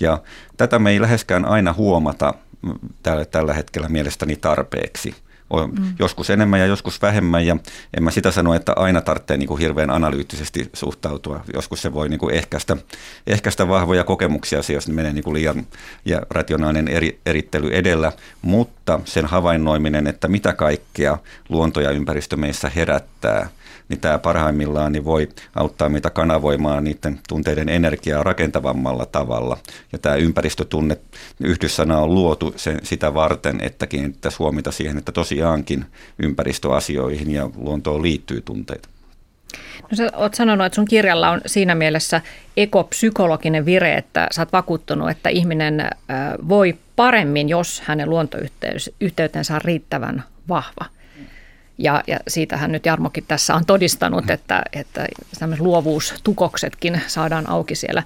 Ja 0.00 0.18
tätä 0.56 0.78
me 0.78 0.90
ei 0.90 1.00
läheskään 1.00 1.44
aina 1.44 1.72
huomata 1.72 2.34
tällä, 3.02 3.24
tällä 3.24 3.54
hetkellä 3.54 3.88
mielestäni 3.88 4.36
tarpeeksi 4.36 5.14
mm. 5.52 5.94
joskus 5.98 6.30
enemmän 6.30 6.60
ja 6.60 6.66
joskus 6.66 7.02
vähemmän 7.02 7.46
ja 7.46 7.56
en 7.96 8.02
mä 8.02 8.10
sitä 8.10 8.30
sano, 8.30 8.54
että 8.54 8.72
aina 8.76 9.00
tarvitsee 9.00 9.36
niin 9.36 9.48
kuin 9.48 9.60
hirveän 9.60 9.90
analyyttisesti 9.90 10.70
suhtautua. 10.72 11.44
Joskus 11.54 11.82
se 11.82 11.92
voi 11.92 12.08
niin 12.08 12.18
kuin 12.18 12.34
ehkäistä, 12.34 12.76
ehkäistä 13.26 13.68
vahvoja 13.68 14.04
kokemuksia 14.04 14.60
jos 14.72 14.88
ne 14.88 14.94
menee 14.94 15.12
niin 15.12 15.24
kuin 15.24 15.34
liian 15.34 15.66
ja 16.04 16.22
rationaalinen 16.30 16.88
eri, 16.88 17.20
erittely 17.26 17.68
edellä, 17.72 18.12
mutta 18.42 19.00
sen 19.04 19.26
havainnoiminen, 19.26 20.06
että 20.06 20.28
mitä 20.28 20.52
kaikkea 20.52 21.18
luonto 21.48 21.80
ja 21.80 21.90
ympäristö 21.90 22.36
meissä 22.36 22.70
herättää– 22.74 23.48
niin 23.92 24.00
tämä 24.00 24.18
parhaimmillaan 24.18 24.92
niin 24.92 25.04
voi 25.04 25.28
auttaa 25.54 25.88
meitä 25.88 26.10
kanavoimaan 26.10 26.84
niiden 26.84 27.20
tunteiden 27.28 27.68
energiaa 27.68 28.22
rakentavammalla 28.22 29.06
tavalla. 29.06 29.58
Ja 29.92 29.98
tämä 29.98 30.14
ympäristötunne 30.14 30.96
yhdyssana 31.40 31.98
on 31.98 32.14
luotu 32.14 32.54
sen, 32.56 32.80
sitä 32.82 33.14
varten, 33.14 33.60
että 33.60 33.86
kiinnittäisiin 33.86 34.38
huomiota 34.38 34.72
siihen, 34.72 34.98
että 34.98 35.12
tosiaankin 35.12 35.84
ympäristöasioihin 36.18 37.30
ja 37.30 37.50
luontoon 37.56 38.02
liittyy 38.02 38.40
tunteita. 38.40 38.88
No 39.90 39.96
sä 39.96 40.10
oot 40.16 40.34
sanonut, 40.34 40.66
että 40.66 40.74
sun 40.74 40.84
kirjalla 40.84 41.30
on 41.30 41.40
siinä 41.46 41.74
mielessä 41.74 42.20
ekopsykologinen 42.56 43.66
vire, 43.66 43.94
että 43.94 44.26
sä 44.30 44.42
oot 44.42 44.52
vakuuttunut, 44.52 45.10
että 45.10 45.28
ihminen 45.28 45.90
voi 46.48 46.78
paremmin, 46.96 47.48
jos 47.48 47.80
hänen 47.80 48.10
luontoyhteytensä 48.10 49.54
on 49.54 49.60
riittävän 49.62 50.24
vahva. 50.48 50.84
Ja, 51.78 52.02
ja 52.06 52.18
siitähän 52.28 52.72
nyt 52.72 52.86
Jarmokin 52.86 53.24
tässä 53.28 53.54
on 53.54 53.66
todistanut, 53.66 54.30
että, 54.30 54.62
että 54.72 55.08
luovuustukoksetkin 55.58 57.00
saadaan 57.06 57.50
auki 57.50 57.74
siellä, 57.74 58.02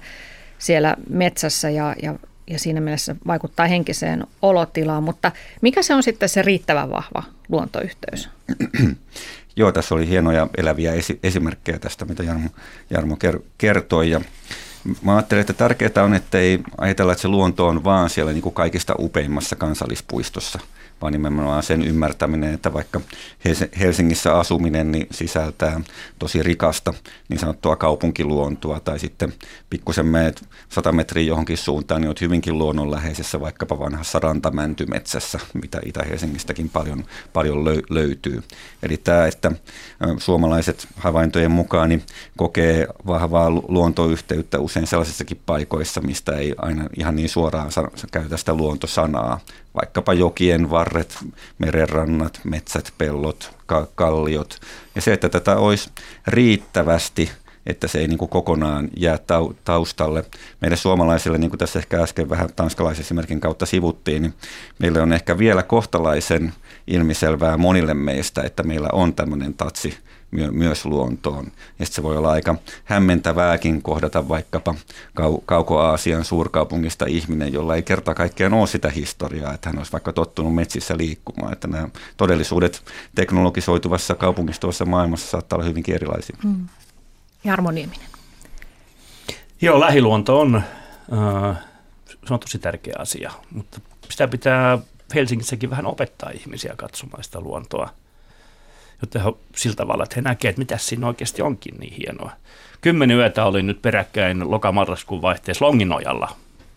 siellä 0.59 0.95
metsässä 1.09 1.69
ja, 1.69 1.95
ja, 2.03 2.15
ja 2.47 2.59
siinä 2.59 2.81
mielessä 2.81 3.15
vaikuttaa 3.27 3.67
henkiseen 3.67 4.27
olotilaan. 4.41 5.03
Mutta 5.03 5.31
mikä 5.61 5.81
se 5.81 5.93
on 5.93 6.03
sitten 6.03 6.29
se 6.29 6.41
riittävän 6.41 6.89
vahva 6.89 7.23
luontoyhteys? 7.49 8.29
Joo, 9.55 9.71
tässä 9.71 9.95
oli 9.95 10.07
hienoja 10.07 10.47
eläviä 10.57 10.93
esi- 10.93 11.19
esimerkkejä 11.23 11.79
tästä, 11.79 12.05
mitä 12.05 12.23
Jarmo, 12.23 12.49
Jarmo 12.89 13.17
kertoi. 13.57 14.09
Ja 14.09 14.21
mä 15.01 15.15
ajattelen, 15.15 15.41
että 15.41 15.53
tärkeää 15.53 16.03
on, 16.03 16.13
että 16.13 16.37
ei 16.39 16.59
ajatella, 16.77 17.11
että 17.11 17.21
se 17.21 17.27
luonto 17.27 17.67
on 17.67 17.83
vaan 17.83 18.09
siellä 18.09 18.31
niin 18.31 18.41
kuin 18.41 18.55
kaikista 18.55 18.95
upeimmassa 18.99 19.55
kansallispuistossa– 19.55 20.59
vaan 21.01 21.13
nimenomaan 21.13 21.63
sen 21.63 21.81
ymmärtäminen, 21.81 22.53
että 22.53 22.73
vaikka 22.73 23.01
Helsingissä 23.79 24.39
asuminen 24.39 24.91
niin 24.91 25.07
sisältää 25.11 25.81
tosi 26.19 26.43
rikasta 26.43 26.93
niin 27.29 27.39
sanottua 27.39 27.75
kaupunkiluontoa 27.75 28.79
tai 28.79 28.99
sitten 28.99 29.33
pikkusen 29.69 30.05
meet 30.05 30.43
100 30.69 30.91
metriä 30.91 31.27
johonkin 31.27 31.57
suuntaan, 31.57 32.01
niin 32.01 32.09
olet 32.09 32.21
hyvinkin 32.21 32.57
luonnonläheisessä 32.57 33.39
vaikkapa 33.39 33.79
vanhassa 33.79 34.19
rantamäntymetsässä, 34.19 35.39
mitä 35.53 35.81
Itä-Helsingistäkin 35.85 36.69
paljon, 36.69 37.05
paljon 37.33 37.63
löytyy. 37.89 38.43
Eli 38.87 38.97
tämä, 38.97 39.27
että 39.27 39.51
suomalaiset 40.17 40.87
havaintojen 40.95 41.51
mukaan 41.51 41.89
niin 41.89 42.03
kokee 42.37 42.87
vahvaa 43.07 43.49
luontoyhteyttä 43.49 44.59
usein 44.59 44.87
sellaisissakin 44.87 45.41
paikoissa, 45.45 46.01
mistä 46.01 46.31
ei 46.31 46.55
aina 46.57 46.89
ihan 46.97 47.15
niin 47.15 47.29
suoraan 47.29 47.71
käytä 48.11 48.37
sitä 48.37 48.53
luontosanaa, 48.53 49.39
vaikkapa 49.75 50.13
jokien 50.13 50.69
varret, 50.69 51.17
merenrannat, 51.57 52.39
metsät, 52.43 52.93
pellot, 52.97 53.51
ka- 53.65 53.87
kalliot. 53.95 54.59
Ja 54.95 55.01
se, 55.01 55.13
että 55.13 55.29
tätä 55.29 55.57
olisi 55.57 55.89
riittävästi, 56.27 57.31
että 57.65 57.87
se 57.87 57.99
ei 57.99 58.07
niin 58.07 58.17
kuin 58.17 58.29
kokonaan 58.29 58.89
jää 58.97 59.19
taustalle. 59.63 60.25
Meille 60.61 60.77
suomalaisille, 60.77 61.37
niin 61.37 61.49
kuin 61.49 61.59
tässä 61.59 61.79
ehkä 61.79 62.03
äsken 62.03 62.29
vähän 62.29 62.49
tanskalaisesimerkin 62.55 63.39
kautta 63.39 63.65
sivuttiin, 63.65 64.21
niin 64.21 64.33
meille 64.79 65.01
on 65.01 65.13
ehkä 65.13 65.37
vielä 65.37 65.63
kohtalaisen 65.63 66.53
ilmiselvää 66.87 67.57
monille 67.57 67.93
meistä, 67.93 68.41
että 68.41 68.63
meillä 68.63 68.89
on 68.91 69.13
tämmöinen 69.13 69.53
tatsi 69.53 69.97
my- 70.31 70.51
myös 70.51 70.85
luontoon. 70.85 71.51
Ja 71.79 71.85
se 71.85 72.03
voi 72.03 72.17
olla 72.17 72.31
aika 72.31 72.55
hämmentävääkin 72.83 73.81
kohdata 73.81 74.27
vaikkapa 74.29 74.75
kau- 75.19 75.41
Kauko-Aasian 75.45 76.25
suurkaupungista 76.25 77.05
ihminen, 77.05 77.53
jolla 77.53 77.75
ei 77.75 77.83
kerta 77.83 78.13
kaikkiaan 78.13 78.53
ole 78.53 78.67
sitä 78.67 78.89
historiaa, 78.89 79.53
että 79.53 79.69
hän 79.69 79.77
olisi 79.77 79.91
vaikka 79.91 80.13
tottunut 80.13 80.55
metsissä 80.55 80.97
liikkumaan. 80.97 81.53
Että 81.53 81.67
nämä 81.67 81.89
todellisuudet 82.17 82.83
teknologisoituvassa 83.15 84.15
kaupungistuessa 84.15 84.85
maailmassa 84.85 85.27
saattaa 85.27 85.57
olla 85.57 85.67
hyvinkin 85.67 85.95
erilaisia. 85.95 86.37
Mm. 86.43 86.67
Jarmo 87.43 87.71
Nieminen. 87.71 88.07
Joo, 89.61 89.79
lähiluonto 89.79 90.39
on, 90.39 90.55
äh, 90.55 91.57
se 92.27 92.33
on 92.33 92.39
tosi 92.39 92.59
tärkeä 92.59 92.95
asia, 92.99 93.31
mutta 93.51 93.81
sitä 94.09 94.27
pitää 94.27 94.79
Helsingissäkin 95.15 95.69
vähän 95.69 95.85
opettaa 95.85 96.29
ihmisiä 96.29 96.73
katsomaan 96.77 97.23
sitä 97.23 97.39
luontoa, 97.39 97.89
jotta 99.01 99.19
he, 99.19 99.33
sillä 99.55 99.75
tavalla, 99.75 100.03
että 100.03 100.15
he 100.15 100.21
näkevät, 100.21 100.49
että 100.49 100.59
mitä 100.59 100.77
siinä 100.77 101.07
oikeasti 101.07 101.41
onkin 101.41 101.75
niin 101.79 101.93
hienoa. 101.93 102.31
Kymmenen 102.81 103.17
yötä 103.17 103.45
oli 103.45 103.63
nyt 103.63 103.81
peräkkäin 103.81 104.51
lokamarraskuun 104.51 105.21
vaihteessa 105.21 105.65
Longinojalla, 105.65 106.29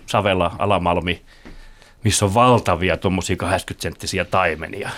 Savella, 0.06 0.56
Alamalmi, 0.58 1.22
missä 2.04 2.25
on 2.25 2.34
valtavia 2.34 2.96
tuommoisia 2.96 3.37
80-senttisiä 3.42 4.25
taimenia. 4.25 4.90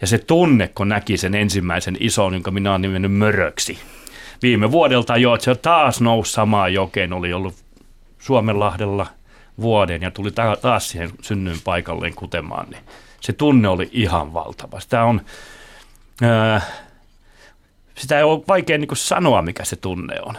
Ja 0.00 0.06
se 0.06 0.18
tunne, 0.18 0.68
kun 0.68 0.88
näki 0.88 1.16
sen 1.16 1.34
ensimmäisen 1.34 1.96
ison, 2.00 2.34
jonka 2.34 2.50
minä 2.50 2.70
olen 2.70 2.82
nimennyt 2.82 3.12
möröksi, 3.12 3.78
viime 4.42 4.70
vuodelta 4.70 5.16
jo, 5.16 5.34
että 5.34 5.44
se 5.44 5.54
taas 5.54 6.00
nousi 6.00 6.32
samaan 6.32 6.74
jokeen, 6.74 7.12
oli 7.12 7.32
ollut 7.32 7.54
Suomenlahdella 8.18 9.06
vuoden 9.60 10.02
ja 10.02 10.10
tuli 10.10 10.30
taas 10.62 10.88
siihen 10.88 11.10
synnyin 11.22 11.60
paikalleen 11.64 12.14
kutemaan, 12.14 12.70
niin 12.70 12.82
se 13.20 13.32
tunne 13.32 13.68
oli 13.68 13.88
ihan 13.92 14.32
valtava. 14.32 14.80
Sitä 14.80 15.04
on, 15.04 15.20
ää, 16.22 16.60
sitä 17.94 18.18
ei 18.18 18.24
ole 18.24 18.42
vaikea 18.48 18.78
niin 18.78 18.88
sanoa, 18.94 19.42
mikä 19.42 19.64
se 19.64 19.76
tunne 19.76 20.20
on. 20.22 20.34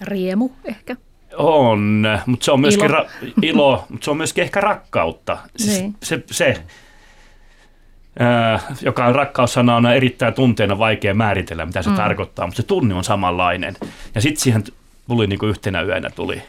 Riemu 0.00 0.50
ehkä. 0.64 0.96
On, 1.36 2.06
mutta 2.26 2.44
se 2.44 2.52
on 2.52 2.60
myöskin 2.60 2.86
ilo, 2.86 2.98
ra- 2.98 3.32
ilo 3.42 3.86
mutta 3.88 4.04
se 4.04 4.10
on 4.10 4.16
myöskin 4.16 4.44
ehkä 4.44 4.60
rakkautta. 4.60 5.38
Siis 5.56 5.80
niin. 5.80 5.96
se, 6.02 6.22
se, 6.30 6.62
joka 8.82 9.06
on 9.06 9.14
rakkaussana 9.14 9.76
on 9.76 9.86
erittäin 9.86 10.34
tunteena 10.34 10.78
vaikea 10.78 11.14
määritellä, 11.14 11.66
mitä 11.66 11.82
se 11.82 11.90
mm. 11.90 11.96
tarkoittaa, 11.96 12.46
mutta 12.46 12.62
se 12.62 12.66
tunne 12.66 12.94
on 12.94 13.04
samanlainen. 13.04 13.74
Ja 14.14 14.20
sitten 14.20 14.42
siihen 14.42 14.64
tuli 15.08 15.26
niin 15.26 15.38
kuin 15.38 15.50
yhtenä 15.50 15.82
yönä 15.82 16.10
tuli 16.10 16.42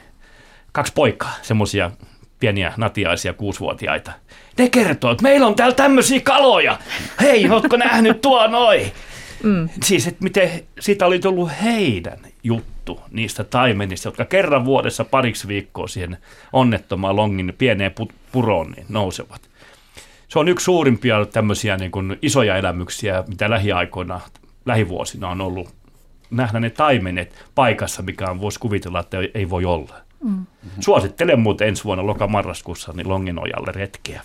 kaksi 0.71 0.93
poikaa, 0.93 1.33
semmoisia 1.41 1.91
pieniä 2.39 2.73
natiaisia 2.77 3.33
kuusivuotiaita. 3.33 4.11
Ne 4.57 4.69
kertoo, 4.69 5.11
että 5.11 5.23
meillä 5.23 5.47
on 5.47 5.55
täällä 5.55 5.75
tämmöisiä 5.75 6.19
kaloja. 6.19 6.79
Hei, 7.21 7.49
ootko 7.49 7.77
nähnyt 7.77 8.21
tuo 8.21 8.47
noin? 8.47 8.91
Mm. 9.43 9.69
Siis, 9.83 10.07
että 10.07 10.23
miten 10.23 10.63
siitä 10.79 11.05
oli 11.05 11.19
tullut 11.19 11.51
heidän 11.63 12.19
juttu 12.43 12.99
niistä 13.11 13.43
taimenista, 13.43 14.07
jotka 14.07 14.25
kerran 14.25 14.65
vuodessa 14.65 15.03
pariksi 15.03 15.47
viikkoa 15.47 15.87
siihen 15.87 16.17
onnettomaan 16.53 17.15
longin 17.15 17.53
pieneen 17.57 17.93
puroon 18.31 18.71
niin 18.71 18.85
nousevat 18.89 19.51
se 20.31 20.39
on 20.39 20.47
yksi 20.47 20.63
suurimpia 20.63 21.25
tämmöisiä 21.25 21.77
niin 21.77 21.91
kuin 21.91 22.17
isoja 22.21 22.57
elämyksiä, 22.57 23.23
mitä 23.27 23.49
lähiaikoina, 23.49 24.21
lähivuosina 24.65 25.29
on 25.29 25.41
ollut. 25.41 25.69
Nähdä 26.29 26.59
ne 26.59 26.69
taimenet 26.69 27.45
paikassa, 27.55 28.01
mikä 28.01 28.29
on, 28.29 28.41
voisi 28.41 28.59
kuvitella, 28.59 28.99
että 28.99 29.17
ei 29.33 29.49
voi 29.49 29.65
olla. 29.65 29.95
Mm. 30.23 30.45
Suosittelen 30.79 31.39
muuten 31.39 31.67
ensi 31.67 31.83
vuonna 31.83 32.07
loka-marraskuussa 32.07 32.93
niin 32.95 33.09
Longinojalle 33.09 33.71
retkeä. 33.71 34.21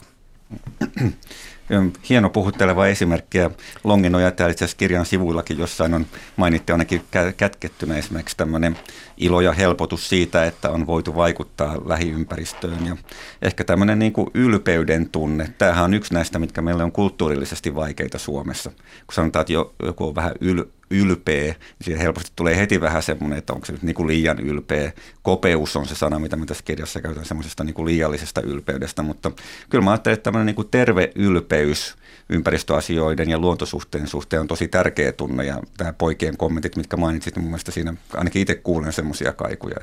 hieno 2.08 2.30
puhutteleva 2.30 2.86
esimerkki. 2.86 3.38
Ja 3.38 3.50
Longinoja 3.84 4.30
täällä 4.30 4.50
itse 4.50 4.64
asiassa 4.64 4.78
kirjan 4.78 5.06
sivuillakin 5.06 5.58
jossain 5.58 5.94
on 5.94 6.06
mainittu 6.36 6.72
ainakin 6.72 7.02
kätkettynä 7.36 7.96
esimerkiksi 7.96 8.36
tämmöinen 8.36 8.78
ilo 9.16 9.40
ja 9.40 9.52
helpotus 9.52 10.08
siitä, 10.08 10.44
että 10.44 10.70
on 10.70 10.86
voitu 10.86 11.14
vaikuttaa 11.14 11.76
lähiympäristöön. 11.84 12.86
Ja 12.86 12.96
ehkä 13.42 13.64
tämmöinen 13.64 13.98
niin 13.98 14.12
kuin 14.12 14.30
ylpeyden 14.34 15.08
tunne. 15.08 15.54
Tämähän 15.58 15.84
on 15.84 15.94
yksi 15.94 16.14
näistä, 16.14 16.38
mitkä 16.38 16.62
meille 16.62 16.84
on 16.84 16.92
kulttuurillisesti 16.92 17.74
vaikeita 17.74 18.18
Suomessa. 18.18 18.70
Kun 18.70 19.14
sanotaan, 19.14 19.40
että 19.40 19.52
joku 19.86 20.06
on 20.06 20.14
vähän 20.14 20.32
yl, 20.40 20.64
ylpeä, 20.90 21.54
niin 21.86 21.98
helposti 21.98 22.32
tulee 22.36 22.56
heti 22.56 22.80
vähän 22.80 23.02
semmoinen, 23.02 23.38
että 23.38 23.52
onko 23.52 23.66
se 23.66 23.72
nyt 23.72 23.82
niin 23.82 23.94
kuin 23.94 24.06
liian 24.06 24.38
ylpeä. 24.38 24.92
Kopeus 25.22 25.76
on 25.76 25.86
se 25.86 25.94
sana, 25.94 26.18
mitä 26.18 26.36
me 26.36 26.46
tässä 26.46 26.64
kirjassa 26.64 27.00
käytän 27.00 27.24
semmoisesta 27.24 27.64
niin 27.64 27.74
kuin 27.74 27.86
liiallisesta 27.86 28.40
ylpeydestä, 28.40 29.02
mutta 29.02 29.32
kyllä 29.70 29.84
mä 29.84 29.90
ajattelen, 29.90 30.14
että 30.14 30.24
tämmöinen 30.24 30.46
niin 30.46 30.56
kuin 30.56 30.68
terve 30.70 31.12
ylpeys 31.14 31.96
ympäristöasioiden 32.28 33.30
ja 33.30 33.38
luontosuhteen 33.38 34.06
suhteen 34.06 34.40
on 34.40 34.48
tosi 34.48 34.68
tärkeä 34.68 35.12
tunne 35.12 35.44
ja 35.44 35.60
tämä 35.76 35.92
poikien 35.92 36.36
kommentit, 36.36 36.76
mitkä 36.76 36.96
mainitsit, 36.96 37.36
niin 37.36 37.42
mun 37.42 37.50
mielestä 37.50 37.70
siinä 37.70 37.94
ainakin 38.14 38.42
itse 38.42 38.54
kuulen 38.54 38.92
semmoisia 38.92 39.32
kaikuja. 39.32 39.76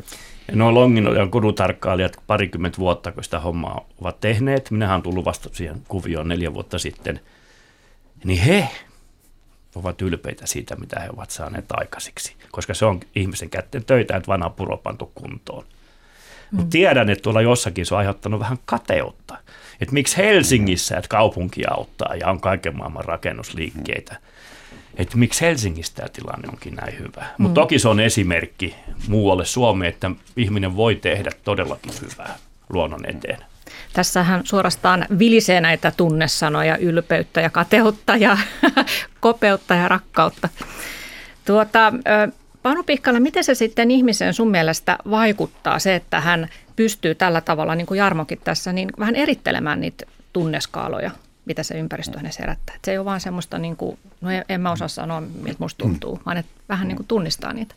Ja 0.47 0.55
nuo 0.55 0.73
Longinojan 0.73 1.31
kudutarkkailijat 1.31 2.17
parikymmentä 2.27 2.77
vuotta, 2.77 3.11
kun 3.11 3.23
sitä 3.23 3.39
hommaa 3.39 3.85
ovat 4.01 4.19
tehneet, 4.19 4.71
minähän 4.71 4.95
on 4.95 5.03
tullut 5.03 5.25
vasta 5.25 5.49
siihen 5.51 5.81
kuvioon 5.87 6.27
neljä 6.27 6.53
vuotta 6.53 6.79
sitten, 6.79 7.19
niin 8.23 8.39
he 8.39 8.69
ovat 9.75 10.01
ylpeitä 10.01 10.47
siitä, 10.47 10.75
mitä 10.75 10.99
he 10.99 11.09
ovat 11.13 11.31
saaneet 11.31 11.65
aikaisiksi, 11.71 12.35
koska 12.51 12.73
se 12.73 12.85
on 12.85 12.99
ihmisen 13.15 13.49
kätten 13.49 13.85
töitä, 13.85 14.17
että 14.17 14.27
vanha 14.27 14.49
puro 14.49 14.77
pantu 14.77 15.11
kuntoon. 15.15 15.63
Mm. 15.63 16.57
Mutta 16.57 16.71
tiedän, 16.71 17.09
että 17.09 17.21
tuolla 17.21 17.41
jossakin 17.41 17.85
se 17.85 17.93
on 17.93 17.99
aiheuttanut 17.99 18.39
vähän 18.39 18.57
kateutta. 18.65 19.37
Että 19.81 19.93
miksi 19.93 20.17
Helsingissä, 20.17 20.97
että 20.97 21.07
kaupunki 21.07 21.61
auttaa 21.69 22.15
ja 22.15 22.29
on 22.29 22.41
kaiken 22.41 22.77
maailman 22.77 23.05
rakennusliikkeitä. 23.05 24.17
Että 24.95 25.17
miksi 25.17 25.41
Helsingissä 25.41 25.93
tämä 25.95 26.09
tilanne 26.09 26.47
onkin 26.51 26.75
näin 26.75 26.99
hyvä. 26.99 27.25
Mutta 27.37 27.61
mm. 27.61 27.63
toki 27.63 27.79
se 27.79 27.87
on 27.87 27.99
esimerkki 27.99 28.75
muualle 29.07 29.45
Suomeen, 29.45 29.93
että 29.93 30.11
ihminen 30.37 30.75
voi 30.75 30.95
tehdä 30.95 31.31
todellakin 31.43 31.93
hyvää 32.01 32.35
luonnon 32.69 33.09
eteen. 33.09 33.52
Tässähän 33.93 34.41
suorastaan 34.43 35.05
vilisee 35.19 35.61
näitä 35.61 35.91
tunnesanoja, 35.97 36.77
ylpeyttä 36.77 37.41
ja 37.41 37.49
kateutta 37.49 38.15
ja 38.15 38.37
kopeutta 39.19 39.75
ja 39.75 39.87
rakkautta. 39.87 40.49
Tuota, 41.45 41.93
Panu 42.63 42.83
Pihkala, 42.83 43.19
miten 43.19 43.43
se 43.43 43.55
sitten 43.55 43.91
ihmiseen 43.91 44.33
sun 44.33 44.51
mielestä 44.51 44.97
vaikuttaa 45.09 45.79
se, 45.79 45.95
että 45.95 46.19
hän 46.19 46.49
pystyy 46.75 47.15
tällä 47.15 47.41
tavalla, 47.41 47.75
niin 47.75 47.87
kuin 47.87 47.97
Jarmokin 47.97 48.39
tässä, 48.43 48.73
niin 48.73 48.89
vähän 48.99 49.15
erittelemään 49.15 49.81
niitä 49.81 50.05
tunneskaaloja, 50.33 51.11
mitä 51.45 51.63
se 51.63 51.79
ympäristö 51.79 52.17
hänessä 52.17 52.43
herättää. 52.43 52.75
Se 52.85 52.91
ei 52.91 52.97
ole 52.97 53.05
vaan 53.05 53.21
semmoista, 53.21 53.57
niin 53.57 53.75
kuin, 53.75 53.99
no 54.21 54.29
en 54.49 54.61
mä 54.61 54.71
osaa 54.71 54.87
sanoa, 54.87 55.21
miltä 55.21 55.59
musta 55.59 55.83
tuntuu, 55.83 56.19
vaan 56.25 56.37
että 56.37 56.51
vähän 56.69 56.87
niin 56.87 56.95
kuin 56.95 57.07
tunnistaa 57.07 57.53
niitä. 57.53 57.75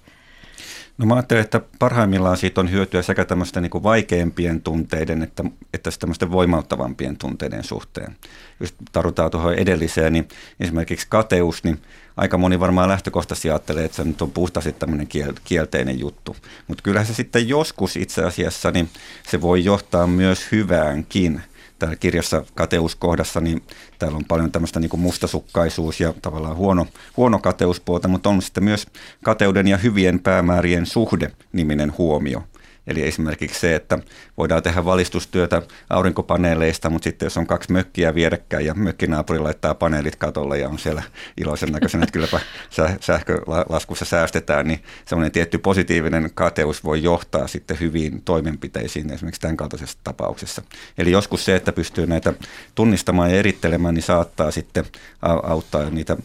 No 0.98 1.06
mä 1.06 1.14
ajattelen, 1.14 1.44
että 1.44 1.60
parhaimmillaan 1.78 2.36
siitä 2.36 2.60
on 2.60 2.70
hyötyä 2.70 3.02
sekä 3.02 3.24
tämmöisten 3.24 3.62
niin 3.62 3.82
vaikeampien 3.82 4.60
tunteiden 4.60 5.22
että, 5.22 5.44
että 5.74 5.90
tämmöisten 5.98 6.30
voimauttavampien 6.30 7.16
tunteiden 7.16 7.64
suhteen. 7.64 8.16
Jos 8.60 8.74
tarvitaan 8.92 9.30
tuohon 9.30 9.54
edelliseen, 9.54 10.12
niin 10.12 10.28
esimerkiksi 10.60 11.06
kateus, 11.10 11.64
niin 11.64 11.82
aika 12.16 12.38
moni 12.38 12.60
varmaan 12.60 12.88
lähtökohtaisesti 12.88 13.50
ajattelee, 13.50 13.84
että 13.84 13.96
se 13.96 14.04
nyt 14.04 14.22
on 14.22 14.30
puhtaasti 14.30 14.72
tämmöinen 14.72 15.08
kielteinen 15.44 16.00
juttu. 16.00 16.36
Mutta 16.68 16.82
kyllähän 16.82 17.06
se 17.06 17.14
sitten 17.14 17.48
joskus 17.48 17.96
itse 17.96 18.24
asiassa, 18.24 18.70
niin 18.70 18.90
se 19.28 19.40
voi 19.40 19.64
johtaa 19.64 20.06
myös 20.06 20.52
hyväänkin– 20.52 21.40
täällä 21.78 21.96
kirjassa 21.96 22.44
kateuskohdassa, 22.54 23.40
niin 23.40 23.62
täällä 23.98 24.16
on 24.16 24.24
paljon 24.24 24.52
tämmöistä 24.52 24.80
niin 24.80 24.90
mustasukkaisuus 25.00 26.00
ja 26.00 26.14
tavallaan 26.22 26.56
huono, 26.56 26.86
huono 27.16 27.38
kateuspuolta, 27.38 28.08
mutta 28.08 28.28
on 28.28 28.42
sitten 28.42 28.64
myös 28.64 28.86
kateuden 29.24 29.68
ja 29.68 29.76
hyvien 29.76 30.20
päämäärien 30.20 30.86
suhde 30.86 31.32
niminen 31.52 31.92
huomio. 31.98 32.42
Eli 32.86 33.02
esimerkiksi 33.06 33.60
se, 33.60 33.74
että 33.74 33.98
voidaan 34.36 34.62
tehdä 34.62 34.84
valistustyötä 34.84 35.62
aurinkopaneeleista, 35.90 36.90
mutta 36.90 37.04
sitten 37.04 37.26
jos 37.26 37.36
on 37.36 37.46
kaksi 37.46 37.72
mökkiä 37.72 38.14
vierekkäin 38.14 38.66
ja 38.66 38.74
mökkinaapuri 38.74 39.38
laittaa 39.38 39.74
paneelit 39.74 40.16
katolle 40.16 40.58
ja 40.58 40.68
on 40.68 40.78
siellä 40.78 41.02
iloisen 41.40 41.72
näköisen, 41.72 42.02
että 42.02 42.12
kylläpä 42.12 42.40
sähkölaskussa 43.00 44.04
säästetään, 44.04 44.68
niin 44.68 44.82
semmoinen 45.04 45.32
tietty 45.32 45.58
positiivinen 45.58 46.30
kateus 46.34 46.84
voi 46.84 47.02
johtaa 47.02 47.46
sitten 47.46 47.80
hyviin 47.80 48.22
toimenpiteisiin 48.22 49.12
esimerkiksi 49.12 49.40
tämän 49.40 49.56
kaltaisessa 49.56 49.98
tapauksessa. 50.04 50.62
Eli 50.98 51.10
joskus 51.10 51.44
se, 51.44 51.56
että 51.56 51.72
pystyy 51.72 52.06
näitä 52.06 52.32
tunnistamaan 52.74 53.30
ja 53.30 53.36
erittelemään, 53.36 53.94
niin 53.94 54.02
saattaa 54.02 54.50
sitten 54.50 54.84
auttaa 55.42 55.90
niitä 55.90 56.16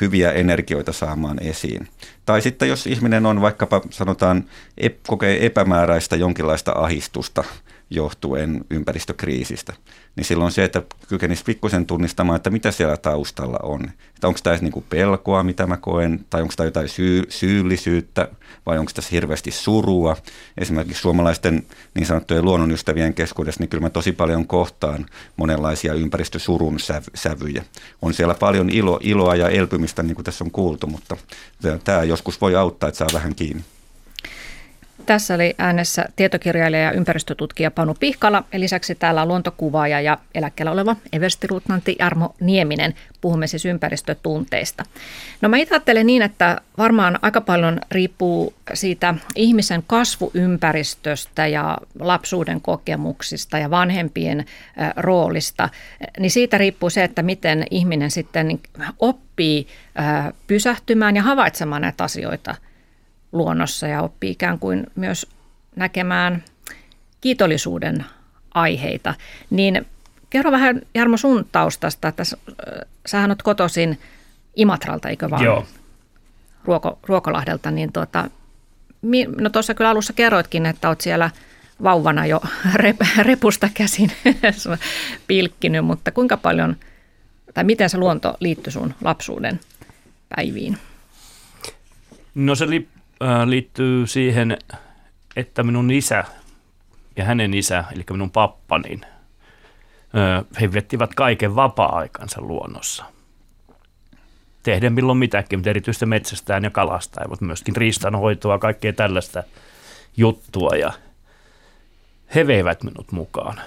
hyviä 0.00 0.32
energioita 0.32 0.92
saamaan 0.92 1.42
esiin. 1.42 1.88
Tai 2.26 2.42
sitten 2.42 2.68
jos 2.68 2.86
ihminen 2.86 3.26
on 3.26 3.40
vaikkapa 3.40 3.80
sanotaan 3.90 4.44
kokee 5.06 5.46
epämääräistä 5.94 6.16
jonkinlaista 6.16 6.72
ahistusta 6.72 7.44
johtuen 7.90 8.64
ympäristökriisistä. 8.70 9.72
Niin 10.16 10.24
silloin 10.24 10.52
se, 10.52 10.64
että 10.64 10.82
kykenisi 11.08 11.44
pikkusen 11.44 11.86
tunnistamaan, 11.86 12.36
että 12.36 12.50
mitä 12.50 12.70
siellä 12.70 12.96
taustalla 12.96 13.58
on. 13.62 13.84
Että 14.14 14.28
onko 14.28 14.40
tämä 14.42 14.56
niin 14.56 14.84
pelkoa, 14.88 15.42
mitä 15.42 15.66
mä 15.66 15.76
koen, 15.76 16.24
tai 16.30 16.42
onko 16.42 16.54
tämä 16.56 16.66
jotain 16.66 16.88
syy, 16.88 17.22
syyllisyyttä, 17.28 18.28
vai 18.66 18.78
onko 18.78 18.92
tässä 18.94 19.10
hirveästi 19.12 19.50
surua. 19.50 20.16
Esimerkiksi 20.58 21.02
suomalaisten 21.02 21.66
niin 21.94 22.06
sanottujen 22.06 22.44
luonnonystävien 22.44 23.14
keskuudessa, 23.14 23.60
niin 23.60 23.68
kyllä 23.68 23.82
mä 23.82 23.90
tosi 23.90 24.12
paljon 24.12 24.46
kohtaan 24.46 25.06
monenlaisia 25.36 25.94
ympäristösurun 25.94 26.78
sävyjä. 27.14 27.64
On 28.02 28.14
siellä 28.14 28.34
paljon 28.34 28.70
ilo, 28.70 28.98
iloa 29.02 29.36
ja 29.36 29.48
elpymistä, 29.48 30.02
niin 30.02 30.14
kuin 30.14 30.24
tässä 30.24 30.44
on 30.44 30.50
kuultu, 30.50 30.86
mutta 30.86 31.16
tämä 31.84 32.02
joskus 32.02 32.40
voi 32.40 32.56
auttaa, 32.56 32.88
että 32.88 32.98
saa 32.98 33.08
vähän 33.12 33.34
kiinni. 33.34 33.64
Tässä 35.06 35.34
oli 35.34 35.54
äänessä 35.58 36.04
tietokirjailija 36.16 36.82
ja 36.82 36.92
ympäristötutkija 36.92 37.70
Panu 37.70 37.94
Pihkala 38.00 38.44
ja 38.52 38.60
lisäksi 38.60 38.94
täällä 38.94 39.22
on 39.22 39.28
luontokuvaaja 39.28 40.00
ja 40.00 40.18
eläkkeellä 40.34 40.72
oleva 40.72 40.96
everstiluutnantti 41.12 41.96
Jarmo 41.98 42.34
Nieminen. 42.40 42.94
Puhumme 43.20 43.46
siis 43.46 43.64
ympäristötunteista. 43.64 44.84
No 45.40 45.48
mä 45.48 45.56
ajattelen 45.56 46.06
niin, 46.06 46.22
että 46.22 46.60
varmaan 46.78 47.18
aika 47.22 47.40
paljon 47.40 47.80
riippuu 47.90 48.54
siitä 48.74 49.14
ihmisen 49.36 49.82
kasvuympäristöstä 49.86 51.46
ja 51.46 51.78
lapsuuden 52.00 52.60
kokemuksista 52.60 53.58
ja 53.58 53.70
vanhempien 53.70 54.44
roolista. 54.96 55.68
Niin 56.18 56.30
siitä 56.30 56.58
riippuu 56.58 56.90
se, 56.90 57.04
että 57.04 57.22
miten 57.22 57.66
ihminen 57.70 58.10
sitten 58.10 58.60
oppii 58.98 59.66
pysähtymään 60.46 61.16
ja 61.16 61.22
havaitsemaan 61.22 61.82
näitä 61.82 62.04
asioita– 62.04 62.54
luonnossa 63.34 63.86
ja 63.86 64.02
oppii 64.02 64.30
ikään 64.30 64.58
kuin 64.58 64.86
myös 64.94 65.26
näkemään 65.76 66.44
kiitollisuuden 67.20 68.04
aiheita. 68.54 69.14
Niin 69.50 69.86
kerro 70.30 70.50
vähän 70.50 70.82
Jarmo 70.94 71.16
sun 71.16 71.46
taustasta, 71.52 72.08
että 72.08 72.22
sähän 73.06 73.30
oot 73.30 73.42
kotoisin 73.42 74.00
Imatralta, 74.56 75.08
eikö 75.08 75.30
vaan? 75.30 75.44
Joo. 75.44 75.66
Ruoko, 76.64 76.98
Ruokolahdelta, 77.06 77.70
niin 77.70 77.92
tuota, 77.92 78.30
no 79.40 79.50
tuossa 79.50 79.74
kyllä 79.74 79.90
alussa 79.90 80.12
kerroitkin, 80.12 80.66
että 80.66 80.88
oot 80.88 81.00
siellä 81.00 81.30
vauvana 81.82 82.26
jo 82.26 82.40
repusta 83.22 83.68
käsin 83.74 84.12
pilkkinyt, 85.26 85.84
mutta 85.84 86.10
kuinka 86.10 86.36
paljon, 86.36 86.76
tai 87.54 87.64
miten 87.64 87.90
se 87.90 87.98
luonto 87.98 88.36
liittyy 88.40 88.72
sun 88.72 88.94
lapsuuden 89.04 89.60
päiviin? 90.36 90.78
No 92.34 92.54
se 92.54 92.70
li, 92.70 92.88
liittyy 93.44 94.06
siihen, 94.06 94.58
että 95.36 95.62
minun 95.62 95.90
isä 95.90 96.24
ja 97.16 97.24
hänen 97.24 97.54
isä, 97.54 97.84
eli 97.94 98.04
minun 98.10 98.30
pappa, 98.30 98.78
niin 98.78 99.00
he 100.60 100.72
vettivät 100.72 101.14
kaiken 101.14 101.56
vapaa-aikansa 101.56 102.40
luonnossa. 102.40 103.04
Tehden 104.62 104.92
milloin 104.92 105.18
mitäkin, 105.18 105.58
mutta 105.58 105.70
erityisesti 105.70 106.06
metsästään 106.06 106.64
ja 106.64 106.70
kalastaa, 106.70 107.28
mutta 107.28 107.44
myöskin 107.44 107.76
riistanhoitoa, 107.76 108.58
kaikkea 108.58 108.92
tällaista 108.92 109.42
juttua. 110.16 110.70
Ja 110.76 110.92
he 112.34 112.46
veivät 112.46 112.82
minut 112.82 113.12
mukaan. 113.12 113.60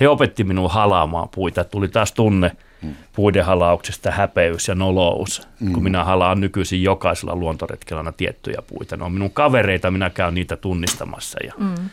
He 0.00 0.08
opetti 0.08 0.44
minua 0.44 0.68
halaamaan 0.68 1.28
puita. 1.28 1.64
Tuli 1.64 1.88
taas 1.88 2.12
tunne– 2.12 2.56
mm. 2.82 2.94
puiden 3.12 3.44
halauksesta 3.44 4.10
häpeys 4.10 4.68
ja 4.68 4.74
nolous, 4.74 5.48
mm. 5.60 5.72
kun 5.72 5.82
minä 5.82 6.04
halaan 6.04 6.40
nykyisin 6.40 6.82
jokaisella 6.82 7.36
luontoretkellä 7.36 8.00
aina 8.00 8.12
tiettyjä 8.12 8.62
puita. 8.66 8.96
Ne 8.96 9.04
on 9.04 9.12
minun 9.12 9.30
kavereita, 9.30 9.90
minä 9.90 10.10
käyn 10.10 10.34
niitä 10.34 10.56
tunnistamassa. 10.56 11.38
Ja, 11.46 11.52
mm. 11.58 11.90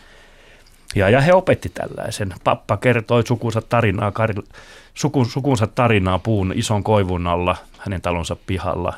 ja, 0.96 1.10
ja 1.10 1.22
he 1.22 1.34
opetti 1.34 1.70
tällaisen. 1.70 2.34
Pappa 2.44 2.78
kertoi 2.78 3.28
sukunsa 3.28 3.62
tarinaa, 3.62 4.12
Karil, 4.12 4.42
suku, 4.94 5.26
sukunsa 5.26 5.68
tarinaa 5.68 6.20
puun 6.20 6.54
ison 6.56 6.84
koivun 6.84 7.28
alla, 7.28 7.56
hänen 7.78 8.02
talonsa 8.02 8.38
pihalla. 8.48 8.94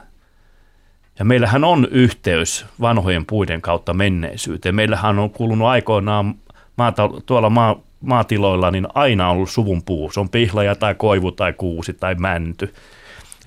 Ja 1.20 1.26
meillähän 1.26 1.64
on 1.64 1.88
yhteys 1.92 2.66
vanhojen 2.82 3.26
puiden 3.26 3.62
kautta 3.62 3.94
menneisyyteen. 3.94 4.76
Meillähän 4.76 5.20
on 5.20 5.30
kuulunut 5.30 5.68
aikoinaan 5.68 6.36
maata, 6.78 7.10
tuolla 7.26 7.50
maa, 7.50 7.76
maatiloilla 8.02 8.72
niin 8.72 8.88
aina 8.94 9.30
on 9.30 9.36
ollut 9.36 9.50
suvun 9.50 9.84
puu. 9.84 10.12
Se 10.12 10.20
on 10.20 10.30
pihlaja 10.30 10.76
tai 10.76 10.96
koivu 10.96 11.32
tai 11.32 11.54
kuusi 11.54 11.94
tai 11.94 12.16
mänty. 12.16 12.74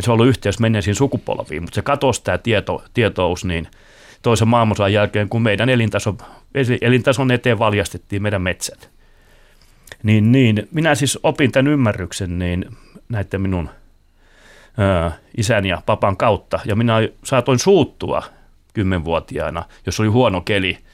Se 0.01 0.11
on 0.11 0.15
ollut 0.15 0.29
yhteys 0.29 0.59
menneisiin 0.59 0.95
sukupolviin, 0.95 1.63
mutta 1.63 1.75
se 1.75 1.83
katosi 1.83 2.25
tämä 2.25 2.39
tieto, 2.39 2.85
tietous 2.95 3.45
niin 3.45 3.69
toisen 4.23 4.49
maailmansodan 4.49 4.93
jälkeen, 4.93 5.29
kun 5.29 5.43
meidän 5.43 5.69
elintaso, 5.69 6.17
elintason 6.81 7.31
eteen 7.31 7.59
valjastettiin 7.59 8.23
meidän 8.23 8.43
metsät. 8.43 8.91
Niin, 10.03 10.33
niin, 10.33 10.69
minä 10.71 10.95
siis 10.95 11.19
opin 11.23 11.53
tämän 11.53 11.73
ymmärryksen 11.73 12.39
niin 12.39 12.67
näiden 13.09 13.41
minun 13.41 13.71
ö, 14.79 15.11
isän 15.37 15.67
ja 15.67 15.83
papan 15.87 16.17
kautta, 16.17 16.61
ja 16.65 16.77
minä 16.77 16.95
saatoin 17.25 17.59
suuttua 17.59 18.23
kymmenvuotiaana, 18.75 19.65
jos 19.87 20.01
oli 20.01 20.09
huono 20.09 20.41
keli– 20.41 20.79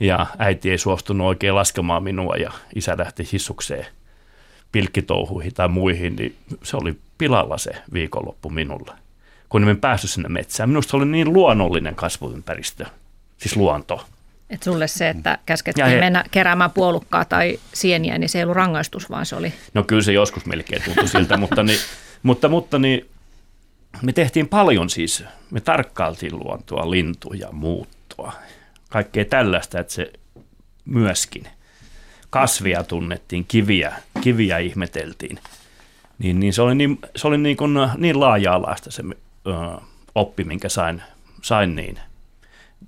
ja 0.00 0.26
äiti 0.38 0.70
ei 0.70 0.78
suostunut 0.78 1.26
oikein 1.26 1.54
laskemaan 1.54 2.02
minua 2.02 2.36
ja 2.36 2.52
isä 2.74 2.98
lähti 2.98 3.28
hissukseen 3.32 3.86
pilkkitouhuihin 4.72 5.54
tai 5.54 5.68
muihin, 5.68 6.16
niin 6.16 6.36
se 6.62 6.76
oli 6.76 6.98
pilalla 7.18 7.58
se 7.58 7.70
viikonloppu 7.92 8.50
minulla, 8.50 8.96
kun 9.48 9.68
en 9.68 9.80
päässyt 9.80 10.10
sinne 10.10 10.28
metsään. 10.28 10.68
Minusta 10.68 10.90
se 10.90 10.96
oli 10.96 11.06
niin 11.06 11.32
luonnollinen 11.32 11.94
kasvuympäristö, 11.94 12.86
siis 13.36 13.56
luonto. 13.56 14.04
Et 14.50 14.62
sulle 14.62 14.88
se, 14.88 15.08
että 15.08 15.38
käskettiin 15.46 15.86
he... 15.86 16.00
mennä 16.00 16.24
keräämään 16.30 16.70
puolukkaa 16.70 17.24
tai 17.24 17.58
sieniä, 17.74 18.18
niin 18.18 18.28
se 18.28 18.38
ei 18.38 18.42
ollut 18.42 18.56
rangaistus, 18.56 19.10
vaan 19.10 19.26
se 19.26 19.36
oli... 19.36 19.52
No 19.74 19.82
kyllä 19.82 20.02
se 20.02 20.12
joskus 20.12 20.46
melkein 20.46 20.82
tuntui 20.82 21.08
siltä, 21.08 21.36
mutta, 21.36 21.62
niin, 21.62 21.78
mutta, 22.22 22.48
mutta 22.48 22.78
niin, 22.78 23.08
me 24.02 24.12
tehtiin 24.12 24.48
paljon 24.48 24.90
siis, 24.90 25.24
me 25.50 25.60
tarkkailtiin 25.60 26.38
luontoa, 26.38 26.90
lintuja, 26.90 27.48
muuttoa 27.52 28.32
kaikkea 28.88 29.24
tällaista, 29.24 29.80
että 29.80 29.92
se 29.92 30.12
myöskin 30.84 31.46
kasvia 32.30 32.84
tunnettiin, 32.84 33.44
kiviä, 33.44 33.92
kiviä 34.20 34.58
ihmeteltiin. 34.58 35.38
Niin, 36.18 36.40
niin 36.40 36.52
se 36.52 36.62
oli 36.62 36.74
niin, 36.74 36.98
se 37.16 37.28
oli 37.28 37.38
niin, 37.38 37.56
kuin, 37.56 37.74
niin 37.96 38.20
laaja-alaista 38.20 38.90
se 38.90 39.02
ö, 39.46 39.80
oppi, 40.14 40.44
minkä 40.44 40.68
sain, 40.68 41.02
sain 41.42 41.76
niin 41.76 41.98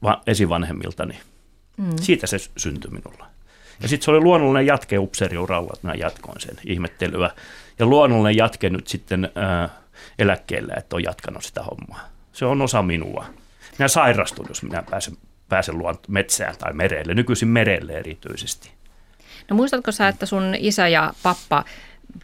va, 0.03 0.23
esivanhemmiltani. 0.27 1.19
Mm. 1.77 1.91
Siitä 2.01 2.27
se 2.27 2.37
syntyi 2.57 2.91
minulla. 2.91 3.27
Ja 3.83 3.89
sitten 3.89 4.05
se 4.05 4.11
oli 4.11 4.21
luonnollinen 4.21 4.67
jatke 4.67 4.99
upseeriuralla, 4.99 5.71
että 5.75 5.87
mä 5.87 5.95
jatkoin 5.95 6.41
sen 6.41 6.57
ihmettelyä. 6.67 7.31
Ja 7.79 7.87
luonnollinen 7.87 8.37
jatke 8.37 8.71
nyt 8.71 8.89
sitten 8.89 9.25
ö, 9.25 9.69
eläkkeellä, 10.19 10.75
että 10.77 10.97
on 10.97 11.03
jatkanut 11.03 11.45
sitä 11.45 11.63
hommaa. 11.63 12.09
Se 12.33 12.45
on 12.45 12.63
osa 12.63 12.83
minua. 12.83 13.25
Minä 13.79 13.89
sairastun, 13.89 14.47
jos 14.49 14.63
minä 14.63 14.83
pääsen 14.91 15.17
pääse 15.51 15.73
luont- 15.73 16.09
metsään 16.09 16.55
tai 16.59 16.73
merelle, 16.73 17.15
nykyisin 17.15 17.49
merelle 17.49 17.93
erityisesti. 17.93 18.71
No 19.51 19.57
muistatko 19.57 19.93
sä, 19.93 20.09
että 20.09 20.27
sun 20.27 20.55
isä 20.59 20.89
ja 20.89 21.13
pappa, 21.23 21.65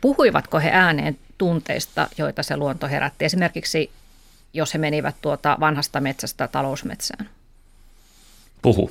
puhuivatko 0.00 0.58
he 0.58 0.70
ääneen 0.72 1.18
tunteista, 1.38 2.08
joita 2.18 2.42
se 2.42 2.56
luonto 2.56 2.88
herätti? 2.88 3.24
Esimerkiksi 3.24 3.90
jos 4.52 4.74
he 4.74 4.78
menivät 4.78 5.16
tuota 5.22 5.56
vanhasta 5.60 6.00
metsästä 6.00 6.48
talousmetsään? 6.48 7.28
Puhu. 8.62 8.90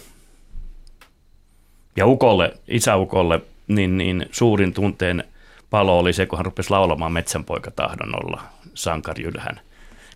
Ja 1.95 2.05
ukolle, 2.05 2.53
isäukolle, 2.67 3.41
niin, 3.67 3.97
niin 3.97 4.25
suurin 4.31 4.73
tunteen 4.73 5.23
palo 5.69 5.99
oli 5.99 6.13
se, 6.13 6.25
kun 6.25 6.39
hän 6.39 6.45
rupesi 6.45 6.69
laulamaan 6.69 7.11
metsänpoika 7.11 7.71
tahdon 7.71 8.25
olla 8.25 8.43
sankarjylhän 8.73 9.59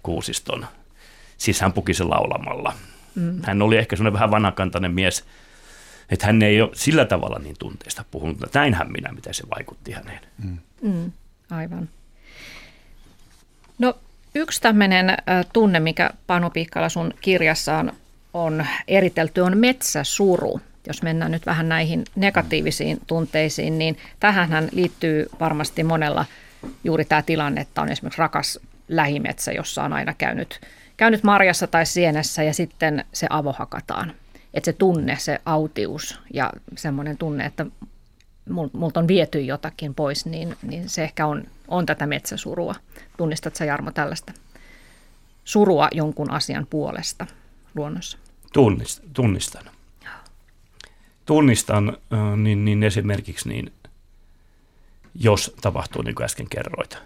kuusiston. 0.03 0.65
Siis 1.37 1.61
hän 1.61 1.73
puki 1.73 1.93
sen 1.93 2.09
laulamalla. 2.09 2.73
Mm. 3.15 3.41
Hän 3.43 3.61
oli 3.61 3.77
ehkä 3.77 3.95
sellainen 3.95 4.13
vähän 4.13 4.31
vanhakantainen 4.31 4.91
mies, 4.91 5.25
että 6.09 6.25
hän 6.25 6.41
ei 6.41 6.61
ole 6.61 6.69
sillä 6.73 7.05
tavalla 7.05 7.39
niin 7.39 7.55
tunteista 7.59 8.05
puhunut. 8.11 8.53
Näinhän 8.53 8.91
minä, 8.91 9.11
mitä 9.11 9.33
se 9.33 9.43
vaikutti 9.55 9.91
häneen. 9.91 10.19
Mm. 10.43 10.57
Mm, 10.81 11.11
aivan. 11.49 11.89
No 13.79 13.97
yksi 14.35 14.61
tämmöinen 14.61 15.17
tunne, 15.53 15.79
mikä 15.79 16.09
Panu 16.27 16.49
Pikkala 16.49 16.89
sun 16.89 17.13
kirjassa 17.21 17.77
on, 17.77 17.93
on 18.33 18.65
eritelty, 18.87 19.41
on 19.41 19.57
metsäsuru. 19.57 20.61
Jos 20.87 21.03
mennään 21.03 21.31
nyt 21.31 21.45
vähän 21.45 21.69
näihin 21.69 22.03
negatiivisiin 22.15 22.99
tunteisiin, 23.07 23.79
niin 23.79 23.97
tähän 24.19 24.69
liittyy 24.71 25.29
varmasti 25.39 25.83
monella 25.83 26.25
juuri 26.83 27.05
tämä 27.05 27.21
tilanne, 27.21 27.61
että 27.61 27.81
on 27.81 27.89
esimerkiksi 27.89 28.19
rakas 28.19 28.59
lähimetsä, 28.87 29.51
jossa 29.51 29.83
on 29.83 29.93
aina 29.93 30.13
käynyt– 30.13 30.59
käynyt 30.99 31.23
marjassa 31.23 31.67
tai 31.67 31.85
sienessä 31.85 32.43
ja 32.43 32.53
sitten 32.53 33.05
se 33.13 33.27
avohakataan. 33.29 34.13
Että 34.53 34.65
se 34.65 34.73
tunne, 34.73 35.17
se 35.19 35.39
autius 35.45 36.19
ja 36.33 36.53
semmoinen 36.77 37.17
tunne, 37.17 37.45
että 37.45 37.65
multa 38.73 38.99
on 38.99 39.07
viety 39.07 39.41
jotakin 39.41 39.95
pois, 39.95 40.25
niin, 40.25 40.57
niin 40.61 40.89
se 40.89 41.03
ehkä 41.03 41.27
on, 41.27 41.43
on 41.67 41.85
tätä 41.85 42.07
metsäsurua. 42.07 42.75
Tunnistatko 43.17 43.63
Jarmo 43.63 43.91
tällaista 43.91 44.33
surua 45.43 45.87
jonkun 45.91 46.31
asian 46.31 46.67
puolesta 46.69 47.27
luonnossa? 47.75 48.17
Tunnist, 48.53 49.03
tunnistan. 49.13 49.63
tunnistan 51.25 51.97
niin, 52.37 52.65
niin 52.65 52.83
esimerkiksi, 52.83 53.49
niin 53.49 53.73
jos 55.15 55.53
tapahtuu 55.61 56.01
niin 56.01 56.15
kuin 56.15 56.25
äsken 56.25 56.49
kerroit, 56.49 56.97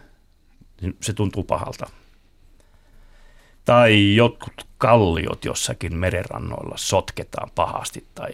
niin 0.81 0.97
se 1.01 1.13
tuntuu 1.13 1.43
pahalta. 1.43 2.02
Tai 3.65 4.15
jotkut 4.15 4.67
kalliot 4.77 5.45
jossakin 5.45 5.95
merenrannoilla 5.95 6.77
sotketaan 6.77 7.51
pahasti 7.55 8.07
tai 8.15 8.31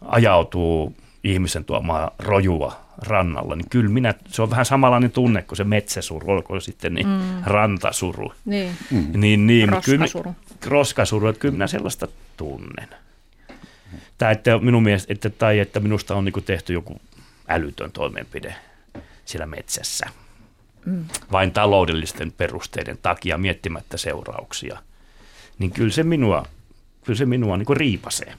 ajautuu 0.00 0.96
ihmisen 1.24 1.64
tuomaa 1.64 2.10
rojua 2.18 2.80
rannalla, 2.98 3.56
niin 3.56 3.70
kyllä 3.70 3.90
minä, 3.90 4.14
se 4.28 4.42
on 4.42 4.50
vähän 4.50 4.64
samanlainen 4.64 5.10
tunne 5.10 5.42
kuin 5.42 5.56
se 5.56 5.64
metsäsuru, 5.64 6.30
olkoon 6.30 6.60
sitten 6.60 6.94
niin 6.94 7.06
mm. 7.06 7.42
rantasuru. 7.44 8.32
Niin, 8.44 8.72
mm. 8.90 9.20
niin, 9.20 9.46
niin 9.46 9.68
roskasuru. 9.68 10.22
Kyllä, 10.22 10.34
roskasuru, 10.66 11.28
että 11.28 11.40
kyllä 11.40 11.52
minä 11.52 11.66
sellaista 11.66 12.08
tunnen. 12.36 12.88
Tai 14.18 14.32
että, 14.32 14.58
minun 14.58 14.82
mielestä, 14.82 15.12
että, 15.12 15.30
tai 15.30 15.58
että 15.58 15.80
minusta 15.80 16.14
on 16.14 16.24
niin 16.24 16.44
tehty 16.44 16.72
joku 16.72 17.00
älytön 17.48 17.92
toimenpide 17.92 18.54
siellä 19.24 19.46
metsässä. 19.46 20.06
Mm. 20.88 21.04
Vain 21.32 21.52
taloudellisten 21.52 22.32
perusteiden 22.32 22.98
takia 23.02 23.38
miettimättä 23.38 23.96
seurauksia. 23.96 24.82
Niin 25.58 25.70
kyllä 25.70 25.90
se 25.90 26.02
minua, 26.02 26.46
kyllä 27.04 27.16
se 27.16 27.26
minua 27.26 27.56
niin 27.56 27.76
riipasee. 27.76 28.34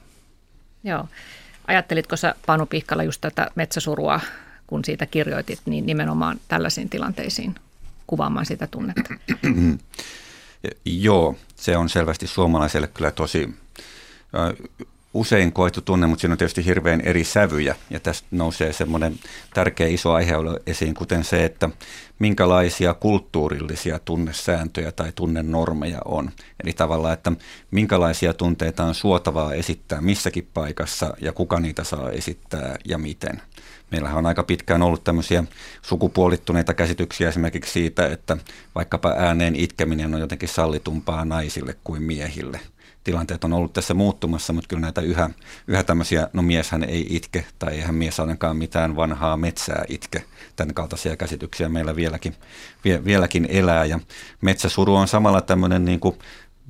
Joo. 0.84 1.08
Ajattelitko 1.66 2.16
sä 2.16 2.34
Panu 2.46 2.66
Pihkala 2.66 3.02
just 3.02 3.20
tätä 3.20 3.50
metsäsurua, 3.54 4.20
kun 4.66 4.84
siitä 4.84 5.06
kirjoitit, 5.06 5.60
niin 5.66 5.86
nimenomaan 5.86 6.40
tällaisiin 6.48 6.88
tilanteisiin 6.88 7.54
kuvaamaan 8.06 8.46
sitä 8.46 8.66
tunnetta? 8.66 9.14
Joo, 10.84 11.36
se 11.56 11.76
on 11.76 11.88
selvästi 11.88 12.26
suomalaiselle 12.26 12.86
kyllä 12.86 13.10
tosi 13.10 13.54
usein 15.14 15.52
koettu 15.52 15.80
tunne, 15.80 16.06
mutta 16.06 16.20
siinä 16.20 16.32
on 16.32 16.38
tietysti 16.38 16.64
hirveän 16.64 17.00
eri 17.00 17.24
sävyjä. 17.24 17.76
Ja 17.90 18.00
tästä 18.00 18.28
nousee 18.30 18.72
semmoinen 18.72 19.18
tärkeä 19.54 19.86
iso 19.86 20.12
aihe 20.12 20.34
esiin, 20.66 20.94
kuten 20.94 21.24
se, 21.24 21.44
että 21.44 21.70
minkälaisia 22.18 22.94
kulttuurillisia 22.94 23.98
tunnesääntöjä 23.98 24.92
tai 24.92 25.12
tunnenormeja 25.14 25.98
on. 26.04 26.30
Eli 26.64 26.72
tavallaan, 26.72 27.14
että 27.14 27.32
minkälaisia 27.70 28.34
tunteita 28.34 28.84
on 28.84 28.94
suotavaa 28.94 29.54
esittää 29.54 30.00
missäkin 30.00 30.48
paikassa 30.54 31.14
ja 31.20 31.32
kuka 31.32 31.60
niitä 31.60 31.84
saa 31.84 32.10
esittää 32.10 32.76
ja 32.84 32.98
miten. 32.98 33.42
Meillähän 33.90 34.18
on 34.18 34.26
aika 34.26 34.42
pitkään 34.42 34.82
ollut 34.82 35.04
tämmöisiä 35.04 35.44
sukupuolittuneita 35.82 36.74
käsityksiä 36.74 37.28
esimerkiksi 37.28 37.72
siitä, 37.72 38.06
että 38.06 38.36
vaikkapa 38.74 39.14
ääneen 39.18 39.56
itkeminen 39.56 40.14
on 40.14 40.20
jotenkin 40.20 40.48
sallitumpaa 40.48 41.24
naisille 41.24 41.76
kuin 41.84 42.02
miehille– 42.02 42.60
tilanteet 43.10 43.44
on 43.44 43.52
ollut 43.52 43.72
tässä 43.72 43.94
muuttumassa, 43.94 44.52
mutta 44.52 44.68
kyllä 44.68 44.80
näitä 44.80 45.00
yhä, 45.00 45.30
yhä 45.66 45.82
tämmöisiä, 45.82 46.28
no 46.32 46.42
mieshän 46.42 46.84
ei 46.84 47.06
itke 47.10 47.44
tai 47.58 47.74
eihän 47.74 47.94
mies 47.94 48.20
ainakaan 48.20 48.56
mitään 48.56 48.96
vanhaa 48.96 49.36
metsää 49.36 49.84
itke. 49.88 50.24
Tämän 50.56 50.74
kaltaisia 50.74 51.16
käsityksiä 51.16 51.68
meillä 51.68 51.96
vieläkin, 51.96 52.34
vie, 52.84 53.04
vieläkin 53.04 53.46
elää 53.50 53.84
ja 53.84 54.00
metsäsuru 54.40 54.94
on 54.94 55.08
samalla 55.08 55.40
tämmöinen 55.40 55.84
niin 55.84 56.00
kuin 56.00 56.18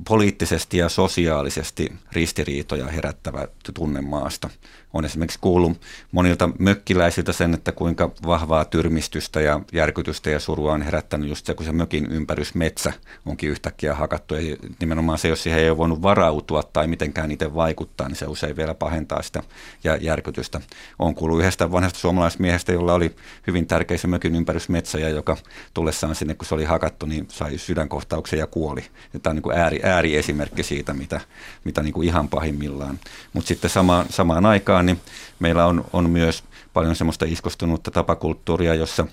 poliittisesti 0.08 0.78
ja 0.78 0.88
sosiaalisesti 0.88 1.92
ristiriitoja 2.12 2.86
herättävä 2.86 3.48
tunne 3.74 4.00
maasta 4.00 4.50
on 4.92 5.04
esimerkiksi 5.04 5.38
kuullut 5.40 5.80
monilta 6.12 6.50
mökkiläisiltä 6.58 7.32
sen, 7.32 7.54
että 7.54 7.72
kuinka 7.72 8.10
vahvaa 8.26 8.64
tyrmistystä 8.64 9.40
ja 9.40 9.60
järkytystä 9.72 10.30
ja 10.30 10.40
surua 10.40 10.72
on 10.72 10.82
herättänyt 10.82 11.28
just 11.28 11.46
se, 11.46 11.54
kun 11.54 11.66
se 11.66 11.72
mökin 11.72 12.06
ympärysmetsä 12.06 12.92
onkin 13.26 13.50
yhtäkkiä 13.50 13.94
hakattu. 13.94 14.34
Ja 14.34 14.56
nimenomaan 14.80 15.18
se, 15.18 15.28
jos 15.28 15.42
siihen 15.42 15.60
ei 15.60 15.70
ole 15.70 15.78
voinut 15.78 16.02
varautua 16.02 16.62
tai 16.62 16.86
mitenkään 16.86 17.30
itse 17.30 17.54
vaikuttaa, 17.54 18.08
niin 18.08 18.16
se 18.16 18.26
usein 18.26 18.56
vielä 18.56 18.74
pahentaa 18.74 19.22
sitä 19.22 19.42
ja 19.84 19.96
järkytystä. 19.96 20.60
On 20.98 21.14
kuullut 21.14 21.40
yhdestä 21.40 21.72
vanhasta 21.72 21.98
suomalaismiehestä, 21.98 22.72
jolla 22.72 22.94
oli 22.94 23.16
hyvin 23.46 23.66
tärkeä 23.66 23.98
se 23.98 24.06
mökin 24.06 24.34
ympärysmetsä 24.34 24.98
ja 24.98 25.08
joka 25.08 25.36
tullessaan 25.74 26.14
sinne, 26.14 26.34
kun 26.34 26.46
se 26.46 26.54
oli 26.54 26.64
hakattu, 26.64 27.06
niin 27.06 27.26
sai 27.28 27.58
sydänkohtauksen 27.58 28.38
ja 28.38 28.46
kuoli. 28.46 28.84
Ja 29.12 29.20
tämä 29.20 29.30
on 29.30 29.36
niin 29.36 29.42
kuin 29.42 29.58
ääri, 29.58 29.80
ääriesimerkki 29.82 30.62
siitä, 30.62 30.94
mitä, 30.94 31.20
mitä 31.64 31.82
niin 31.82 31.92
kuin 31.92 32.08
ihan 32.08 32.28
pahimmillaan. 32.28 32.98
Mutta 33.32 33.48
sitten 33.48 33.70
sama, 33.70 34.06
samaan 34.10 34.46
aikaan 34.46 34.79
aikaan, 34.80 34.86
niin 34.86 35.00
meillä 35.38 35.66
on, 35.66 35.84
on 35.92 36.10
myös 36.10 36.44
paljon 36.72 36.96
semmoista 36.96 37.26
iskostunutta 37.28 37.90
tapakulttuuria, 37.90 38.74
jossa, 38.74 39.06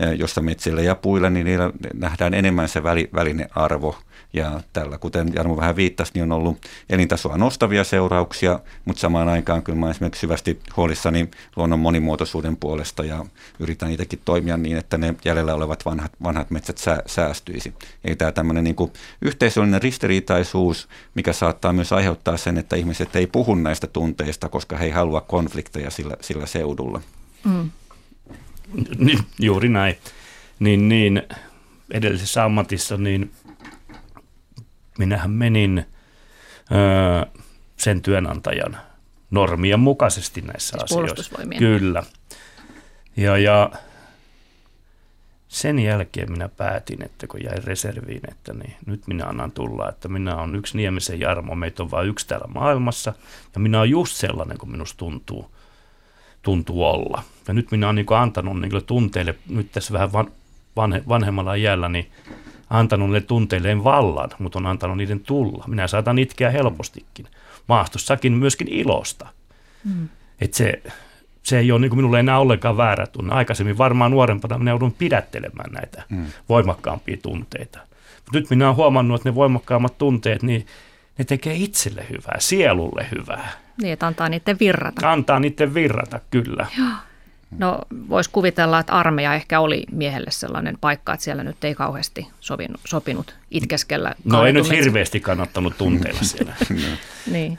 eh, 0.00 0.12
jossa 0.18 0.40
metsillä 0.40 0.82
ja 0.82 0.94
puilla 0.94 1.30
niin 1.30 1.46
niillä 1.46 1.70
nähdään 1.94 2.34
enemmän 2.34 2.68
se 2.68 2.82
väli, 2.82 3.08
välinearvo 3.14 3.96
ja 4.34 4.60
tällä, 4.72 4.98
kuten 4.98 5.32
Jarmo 5.34 5.56
vähän 5.56 5.76
viittasi, 5.76 6.12
niin 6.14 6.22
on 6.22 6.32
ollut 6.32 6.58
elintasoa 6.90 7.38
nostavia 7.38 7.84
seurauksia, 7.84 8.60
mutta 8.84 9.00
samaan 9.00 9.28
aikaan 9.28 9.62
kyllä 9.62 9.78
mä 9.78 9.90
esimerkiksi 9.90 10.20
syvästi 10.20 10.60
huolissani 10.76 11.30
luonnon 11.56 11.78
monimuotoisuuden 11.78 12.56
puolesta 12.56 13.04
ja 13.04 13.24
yritän 13.58 13.90
itsekin 13.90 14.20
toimia 14.24 14.56
niin, 14.56 14.76
että 14.76 14.98
ne 14.98 15.14
jäljellä 15.24 15.54
olevat 15.54 15.84
vanhat, 15.84 16.12
vanhat 16.22 16.50
metsät 16.50 16.78
sää, 16.78 17.02
säästyisi. 17.06 17.74
Eli 18.04 18.16
tämä 18.16 18.32
tämmöinen 18.32 18.64
niin 18.64 18.76
yhteisöllinen 19.22 19.82
ristiriitaisuus, 19.82 20.88
mikä 21.14 21.32
saattaa 21.32 21.72
myös 21.72 21.92
aiheuttaa 21.92 22.36
sen, 22.36 22.58
että 22.58 22.76
ihmiset 22.76 23.16
ei 23.16 23.26
puhu 23.26 23.54
näistä 23.54 23.86
tunteista, 23.86 24.48
koska 24.48 24.76
he 24.76 24.84
ei 24.84 24.90
halua 24.90 25.13
konflikteja 25.20 25.90
sillä, 25.90 26.16
sillä 26.20 26.46
seudulla. 26.46 27.00
Mm. 27.44 27.70
Niin, 28.98 29.18
juuri 29.40 29.68
näin. 29.68 29.98
Niin, 30.58 30.88
niin 30.88 31.22
edellisessä 31.90 32.44
ammatissa 32.44 32.96
niin 32.96 33.32
minähän 34.98 35.30
menin 35.30 35.86
öö, 36.72 37.40
sen 37.76 38.02
työnantajan 38.02 38.76
normien 39.30 39.80
mukaisesti 39.80 40.40
näissä 40.40 40.76
siis 40.78 40.82
asioissa. 40.82 41.38
Kyllä. 41.58 42.02
Ja, 43.16 43.38
ja 43.38 43.70
sen 45.54 45.78
jälkeen 45.78 46.32
minä 46.32 46.48
päätin, 46.48 47.04
että 47.04 47.26
kun 47.26 47.44
jäin 47.44 47.64
reserviin, 47.64 48.20
että 48.30 48.52
niin, 48.52 48.76
nyt 48.86 49.06
minä 49.06 49.26
annan 49.26 49.52
tulla, 49.52 49.88
että 49.88 50.08
minä 50.08 50.36
olen 50.36 50.54
yksi 50.54 50.76
Niemisen 50.76 51.20
Jarmo, 51.20 51.54
meitä 51.54 51.82
on 51.82 51.90
vain 51.90 52.08
yksi 52.08 52.28
täällä 52.28 52.46
maailmassa, 52.54 53.12
ja 53.54 53.60
minä 53.60 53.78
olen 53.78 53.90
just 53.90 54.16
sellainen 54.16 54.58
kuin 54.58 54.70
minusta 54.70 54.98
tuntuu, 54.98 55.54
tuntuu 56.42 56.84
olla. 56.84 57.22
Ja 57.48 57.54
nyt 57.54 57.70
minä 57.70 57.86
olen 57.86 57.94
niin 57.94 58.06
antanut 58.18 58.60
niin 58.60 58.84
tunteille, 58.86 59.34
nyt 59.48 59.72
tässä 59.72 59.92
vähän 59.92 60.12
van, 60.12 60.30
vanhe, 60.76 61.02
vanhemmalla 61.08 61.54
iällä, 61.54 61.88
niin 61.88 62.10
antanut 62.70 63.08
niille 63.08 63.20
tunteilleen 63.20 63.84
vallan, 63.84 64.30
mutta 64.38 64.58
on 64.58 64.66
antanut 64.66 64.96
niiden 64.96 65.20
tulla. 65.20 65.64
Minä 65.66 65.86
saatan 65.86 66.18
itkeä 66.18 66.50
helpostikin. 66.50 67.26
Maastossakin 67.68 68.32
myöskin 68.32 68.68
ilosta. 68.68 69.26
Mm. 69.84 70.08
Et 70.40 70.54
se, 70.54 70.82
se 71.44 71.58
ei 71.58 71.72
ole 71.72 71.80
niin 71.80 71.96
minulle 71.96 72.20
enää 72.20 72.38
ollenkaan 72.38 72.76
väärä 72.76 73.06
tunne. 73.06 73.34
Aikaisemmin 73.34 73.78
varmaan 73.78 74.10
nuorempana 74.10 74.58
minä 74.58 74.70
joudun 74.70 74.92
pidättelemään 74.92 75.72
näitä 75.72 76.02
mm. 76.08 76.26
voimakkaampia 76.48 77.16
tunteita. 77.22 77.78
Mutta 78.24 78.38
nyt 78.38 78.50
minä 78.50 78.66
olen 78.66 78.76
huomannut, 78.76 79.20
että 79.20 79.28
ne 79.28 79.34
voimakkaammat 79.34 79.98
tunteet, 79.98 80.42
niin 80.42 80.66
ne 81.18 81.24
tekee 81.24 81.54
itselle 81.54 82.06
hyvää, 82.10 82.36
sielulle 82.38 83.06
hyvää. 83.18 83.52
Niin, 83.82 83.92
että 83.92 84.06
antaa 84.06 84.28
niiden 84.28 84.58
virrata. 84.60 85.12
Antaa 85.12 85.40
niiden 85.40 85.74
virrata, 85.74 86.20
kyllä. 86.30 86.66
Joo. 86.78 86.88
No 87.58 87.78
voisi 88.08 88.30
kuvitella, 88.30 88.78
että 88.78 88.92
armeija 88.92 89.34
ehkä 89.34 89.60
oli 89.60 89.84
miehelle 89.92 90.30
sellainen 90.30 90.78
paikka, 90.80 91.14
että 91.14 91.24
siellä 91.24 91.44
nyt 91.44 91.64
ei 91.64 91.74
kauheasti 91.74 92.28
sopinut, 92.40 92.80
sopinut 92.84 93.34
itkeskellä. 93.50 94.14
No 94.24 94.46
ei 94.46 94.52
nyt 94.52 94.70
hirveästi 94.70 95.20
kannattanut 95.20 95.78
tunteilla 95.78 96.22
siellä. 96.22 96.54
niin. 97.32 97.58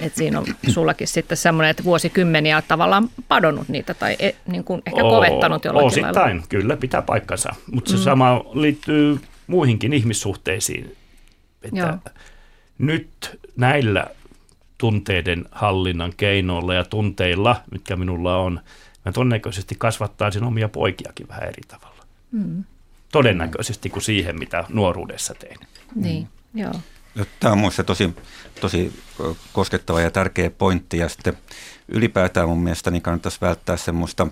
Et 0.00 0.14
siinä 0.14 0.38
on 0.38 0.46
sullakin 0.68 1.08
sitten 1.08 1.36
semmoinen, 1.36 1.70
että 1.70 1.84
vuosikymmeniä 1.84 2.56
on 2.56 2.62
tavallaan 2.68 3.08
padonnut 3.28 3.68
niitä 3.68 3.94
tai 3.94 4.16
e, 4.18 4.30
niin 4.46 4.64
kuin 4.64 4.82
ehkä 4.86 5.00
kovettanut 5.00 5.64
jollakin 5.64 5.86
osittain, 5.86 6.14
lailla. 6.16 6.46
kyllä, 6.48 6.76
pitää 6.76 7.02
paikkansa. 7.02 7.54
Mutta 7.72 7.90
se 7.90 7.96
mm. 7.96 8.02
sama 8.02 8.44
liittyy 8.52 9.20
muihinkin 9.46 9.92
ihmissuhteisiin. 9.92 10.96
Että 11.62 11.80
Joo. 11.80 11.98
nyt 12.78 13.40
näillä 13.56 14.06
tunteiden 14.78 15.44
hallinnan 15.50 16.12
keinoilla 16.16 16.74
ja 16.74 16.84
tunteilla, 16.84 17.62
mitkä 17.70 17.96
minulla 17.96 18.36
on, 18.36 18.60
mä 19.04 19.12
todennäköisesti 19.12 19.74
kasvattaisin 19.78 20.44
omia 20.44 20.68
poikiakin 20.68 21.28
vähän 21.28 21.42
eri 21.42 21.62
tavalla. 21.68 22.04
Mm. 22.32 22.64
Todennäköisesti 23.12 23.90
kuin 23.90 24.02
siihen, 24.02 24.38
mitä 24.38 24.64
nuoruudessa 24.68 25.34
tein. 25.34 25.58
Niin, 25.94 26.28
mm. 26.52 26.60
joo. 26.60 26.72
Tämä 27.40 27.52
on 27.52 27.58
minusta 27.58 27.84
tosi, 27.84 28.14
tosi 28.60 29.02
koskettava 29.52 30.00
ja 30.00 30.10
tärkeä 30.10 30.50
pointti. 30.50 30.98
Ja 30.98 31.08
sitten 31.08 31.38
ylipäätään 31.88 32.48
mun 32.48 32.62
mielestä 32.62 32.90
niin 32.90 33.02
kannattaisi 33.02 33.38
välttää 33.40 33.76
semmoista 33.76 34.26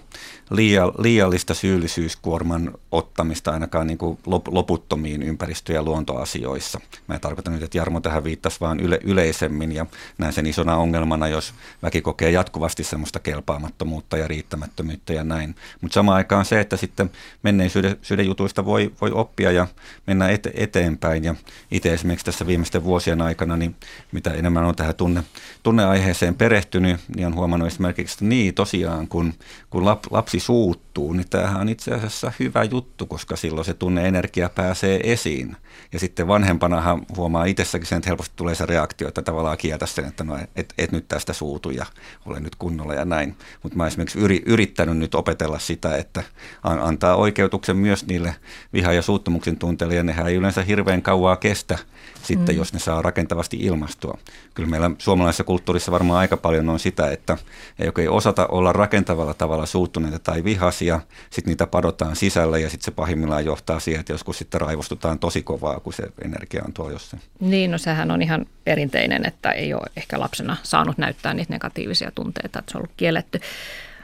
liiallista 0.99 1.55
syyllisyyskuorman 1.55 2.75
ottamista 2.93 3.51
ainakaan 3.51 3.87
niin 3.87 3.99
kuin 3.99 4.19
loputtomiin 4.51 5.23
ympäristö- 5.23 5.73
ja 5.73 5.83
luontoasioissa. 5.83 6.81
Mä 7.07 7.15
en 7.15 7.21
tarkoita 7.21 7.51
nyt, 7.51 7.63
että 7.63 7.79
Jarmo 7.79 8.01
tähän 8.01 8.25
viittasi 8.25 8.61
vaan 8.61 8.81
yle, 8.81 8.99
yleisemmin 9.05 9.73
ja 9.73 9.87
näen 10.19 10.33
sen 10.33 10.47
isona 10.47 10.77
ongelmana, 10.77 11.29
jos 11.29 11.55
väki 11.83 12.01
kokee 12.01 12.31
jatkuvasti 12.31 12.85
semmoista 12.85 13.21
kelpaamattomuutta 13.21 14.17
ja 14.17 14.29
riittämättömyyttä 14.29 15.13
ja 15.13 15.25
näin. 15.25 15.55
Mutta 15.81 15.95
samaan 15.95 16.17
aikaan 16.17 16.45
se, 16.45 16.61
että 16.61 16.77
sitten 16.77 17.11
menneisyyden 17.43 18.27
jutuista 18.27 18.65
voi, 18.65 18.93
voi 19.01 19.11
oppia 19.11 19.53
ja 19.53 19.67
mennä 20.07 20.29
ete, 20.29 20.51
eteenpäin. 20.55 21.25
Ja 21.25 21.35
itse 21.71 21.93
esimerkiksi 21.93 22.27
tässä 22.27 22.47
viimeisten 22.47 22.85
vuosien 22.85 23.23
aikana, 23.23 23.57
niin 23.57 23.77
mitä 24.13 24.31
enemmän 24.31 24.65
on 24.65 24.77
tähän 24.77 24.95
tunne, 24.95 25.23
tunneaiheeseen 25.63 26.35
perehtynyt, 26.35 27.01
niin 27.17 27.27
on 27.27 27.37
huomannut 27.43 27.69
esimerkiksi, 27.69 28.15
että 28.15 28.25
niin 28.25 28.55
tosiaan, 28.55 29.09
kun, 29.09 29.35
kun 29.71 29.85
lap, 29.85 30.05
lapsi 30.11 30.41
suuttuu, 30.41 31.13
niin 31.13 31.29
tämähän 31.31 31.61
on 31.61 31.69
itse 31.69 31.95
asiassa 31.95 32.33
hyvä 32.41 32.65
juttu, 32.65 33.07
koska 33.07 33.37
silloin 33.37 33.65
se 33.65 33.75
tunneenergia 33.75 34.49
pääsee 34.49 35.13
esiin. 35.13 35.57
Ja 35.93 35.99
sitten 35.99 36.29
vanhempanahan 36.29 37.07
huomaa 37.17 37.45
itsessäkin 37.45 37.87
sen, 37.87 37.97
että 37.97 38.11
helposti 38.11 38.33
tulee 38.37 38.55
se 38.55 38.67
reaktio, 38.67 39.09
että 39.09 39.23
tavallaan 39.23 39.59
kieltä 39.59 39.87
sen, 39.87 40.05
että 40.05 40.25
no 40.25 40.39
et, 40.57 40.75
et 40.79 40.93
nyt 40.93 41.09
tästä 41.09 41.33
suutu 41.33 41.71
ja 41.71 41.87
ole 42.27 42.41
nyt 42.41 42.57
kunnolla 42.57 42.95
ja 42.95 43.05
näin. 43.05 43.37
Mutta 43.63 43.77
mä 43.77 43.87
esimerkiksi 43.87 44.19
yri, 44.19 44.43
yrittänyt 44.47 44.99
nyt 44.99 45.15
opetella 45.15 45.59
sitä, 45.59 45.97
että 45.97 46.23
antaa 46.63 47.17
oikeutuksen 47.17 47.77
myös 47.77 48.07
niille 48.07 48.35
viha- 48.73 48.93
ja 48.93 49.03
suuttumuksen 49.03 49.57
tunteille, 49.57 49.95
ja 49.95 50.03
nehän 50.03 50.27
ei 50.27 50.35
yleensä 50.35 50.63
hirveän 50.63 51.03
kauaa 51.03 51.37
kestä 51.37 51.79
sitten, 52.23 52.55
mm. 52.55 52.59
jos 52.59 52.73
ne 52.73 52.79
saa 52.79 53.03
rakentavasti 53.03 53.57
ilmastua. 53.57 54.19
Kyllä 54.55 54.69
meillä 54.69 54.91
suomalaisessa 54.99 55.45
kulttuurissa 55.45 55.93
varmaan 55.93 56.19
aika 56.19 56.37
paljon 56.37 56.69
on 56.69 56.81
sitä, 56.81 57.11
että 57.11 57.32
ei 57.79 57.87
oikein 57.87 58.11
osata 58.11 58.47
olla 58.47 58.73
rakentavalla 58.73 59.35
tavalla 59.35 59.67
suuttuneita 59.67 60.19
tai 60.19 60.45
vihasia, 60.45 61.01
sitten 61.31 61.51
niitä 61.51 61.67
padotaan 61.67 62.17
sisällä 62.17 62.59
ja 62.59 62.71
sitten 62.71 62.85
se 62.85 62.91
pahimmillaan 62.91 63.45
johtaa 63.45 63.81
siihen, 63.81 64.01
että 64.01 64.13
joskus 64.13 64.39
sitten 64.39 64.61
raivostutaan 64.61 65.19
tosi 65.19 65.43
kovaa, 65.43 65.81
kun 65.81 65.93
se 65.93 66.03
energia 66.25 66.63
on 66.67 66.73
tuolla 66.73 66.93
jossain. 66.93 67.23
Niin, 67.41 67.71
no 67.71 67.79
sehän 67.79 68.11
on 68.11 68.23
ihan 68.23 68.47
perinteinen, 68.65 69.27
että 69.27 69.51
ei 69.51 69.75
ole 69.75 69.87
ehkä 69.97 70.21
lapsena 70.21 70.57
saanut 70.63 70.99
näyttää 70.99 71.35
niitä 71.35 71.53
negatiivisia 71.53 72.13
tunteita, 72.15 72.59
että 72.59 72.73
se 72.73 72.79
on 72.79 72.81
ollut 72.81 72.93
kielletty. 72.97 73.41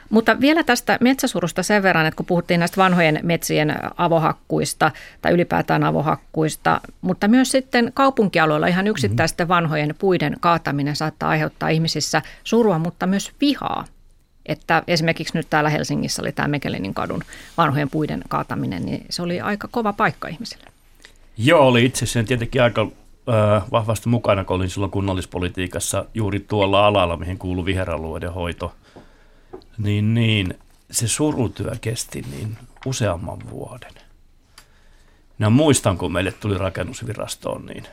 Mutta 0.09 0.41
vielä 0.41 0.63
tästä 0.63 0.97
metsäsurusta 1.01 1.63
sen 1.63 1.83
verran, 1.83 2.05
että 2.05 2.15
kun 2.15 2.25
puhuttiin 2.25 2.59
näistä 2.59 2.77
vanhojen 2.77 3.19
metsien 3.23 3.75
avohakkuista 3.97 4.91
tai 5.21 5.31
ylipäätään 5.31 5.83
avohakkuista, 5.83 6.81
mutta 7.01 7.27
myös 7.27 7.51
sitten 7.51 7.91
kaupunkialueilla 7.93 8.67
ihan 8.67 8.87
yksittäisten 8.87 9.45
mm-hmm. 9.45 9.55
vanhojen 9.55 9.95
puiden 9.99 10.35
kaataminen 10.39 10.95
saattaa 10.95 11.29
aiheuttaa 11.29 11.69
ihmisissä 11.69 12.21
surua, 12.43 12.79
mutta 12.79 13.07
myös 13.07 13.31
vihaa. 13.41 13.85
Että 14.45 14.83
esimerkiksi 14.87 15.37
nyt 15.37 15.47
täällä 15.49 15.69
Helsingissä 15.69 16.21
oli 16.21 16.31
tämä 16.31 16.47
Mekelinin 16.47 16.93
kadun 16.93 17.23
vanhojen 17.57 17.89
puiden 17.89 18.21
kaataminen, 18.29 18.85
niin 18.85 19.05
se 19.09 19.21
oli 19.21 19.41
aika 19.41 19.67
kova 19.71 19.93
paikka 19.93 20.27
ihmisille. 20.27 20.65
Joo, 21.37 21.67
oli 21.67 21.85
itse 21.85 22.05
asiassa 22.05 22.27
tietenkin 22.27 22.63
aika 22.63 22.81
äh, 22.81 23.63
vahvasti 23.71 24.09
mukana, 24.09 24.43
kun 24.43 24.55
olin 24.55 24.69
silloin 24.69 24.91
kunnallispolitiikassa 24.91 26.05
juuri 26.13 26.39
tuolla 26.39 26.87
alalla, 26.87 27.17
mihin 27.17 27.37
kuuluu 27.37 27.65
viheralueiden 27.65 28.33
hoito– 28.33 28.73
niin, 29.79 30.13
niin 30.13 30.59
se 30.91 31.07
surutyö 31.07 31.71
kesti 31.81 32.25
niin 32.31 32.57
useamman 32.85 33.39
vuoden. 33.49 33.93
Minä 35.37 35.49
muistan, 35.49 35.97
kun 35.97 36.11
meille 36.11 36.31
tuli 36.31 36.57
rakennusvirastoon, 36.57 37.65
niin 37.65 37.83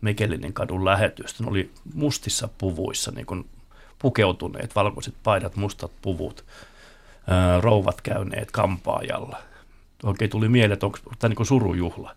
Mekelinin 0.00 0.52
kadun 0.52 0.84
lähetystä. 0.84 1.44
Ne 1.44 1.50
oli 1.50 1.70
mustissa 1.94 2.48
puvuissa, 2.58 3.10
niin 3.10 3.26
kuin 3.26 3.48
pukeutuneet, 3.98 4.74
valkoiset 4.76 5.14
paidat, 5.22 5.56
mustat 5.56 5.90
puvut, 6.02 6.44
rouvat 7.60 8.00
käyneet 8.00 8.50
kampaajalla. 8.50 9.38
Oikein 10.02 10.30
tuli 10.30 10.48
mieleen, 10.48 10.72
että 10.72 10.86
onko 10.86 10.98
tämä 11.18 11.34
niin 11.34 11.46
surujuhla. 11.46 12.16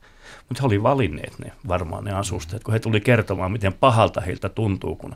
Mutta 0.49 0.61
he 0.61 0.67
oli 0.67 0.83
valinneet 0.83 1.39
ne 1.39 1.51
varmaan 1.67 2.03
ne 2.03 2.11
asusteet, 2.11 2.63
kun 2.63 2.73
he 2.73 2.79
tuli 2.79 3.01
kertomaan, 3.01 3.51
miten 3.51 3.73
pahalta 3.73 4.21
heiltä 4.21 4.49
tuntuu, 4.49 4.95
kun 4.95 5.15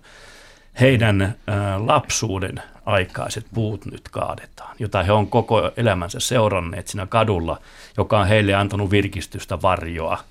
heidän 0.82 1.22
ä, 1.22 1.36
lapsuuden 1.78 2.62
aikaiset 2.86 3.46
puut 3.54 3.86
nyt 3.86 4.10
kaadetaan, 4.10 4.76
jota 4.80 5.04
he 5.04 5.12
on 5.12 5.28
koko 5.28 5.72
elämänsä 5.78 6.20
seuranneet 6.20 6.88
siinä 6.88 7.06
kadulla, 7.06 7.62
joka 7.98 8.20
on 8.20 8.28
heille 8.28 8.54
antanut 8.54 8.92
virkistystä 8.92 9.62
varjoa 9.62 10.24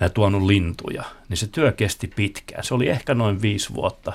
ja 0.00 0.10
tuonut 0.10 0.42
lintuja, 0.42 1.04
niin 1.28 1.36
se 1.36 1.46
työ 1.46 1.72
kesti 1.72 2.06
pitkään. 2.16 2.64
Se 2.64 2.74
oli 2.74 2.88
ehkä 2.88 3.14
noin 3.14 3.42
viisi 3.42 3.74
vuotta, 3.74 4.12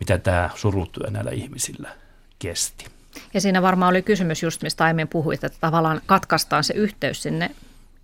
mitä 0.00 0.18
tämä 0.18 0.50
surutyö 0.54 1.10
näillä 1.10 1.30
ihmisillä 1.30 1.90
kesti. 2.38 2.86
Ja 3.34 3.40
siinä 3.40 3.62
varmaan 3.62 3.90
oli 3.90 4.02
kysymys 4.02 4.42
just, 4.42 4.62
mistä 4.62 4.84
aiemmin 4.84 5.08
puhuit, 5.08 5.44
että 5.44 5.58
tavallaan 5.60 6.00
katkaistaan 6.06 6.64
se 6.64 6.74
yhteys 6.74 7.22
sinne 7.22 7.50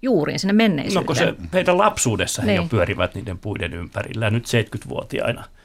juuriin, 0.03 0.39
sinne 0.39 0.53
menneisyyteen. 0.53 1.03
No 1.03 1.07
kun 1.07 1.17
se 1.17 1.35
heidän 1.53 1.79
lapsuudessa 1.79 2.43
he 2.43 2.47
niin. 2.47 2.57
jo 2.57 2.65
pyörivät 2.71 3.15
niiden 3.15 3.39
puiden 3.39 3.75
ympärillä, 3.75 4.31
nyt 4.31 4.45
70-vuotiaina– 4.47 5.45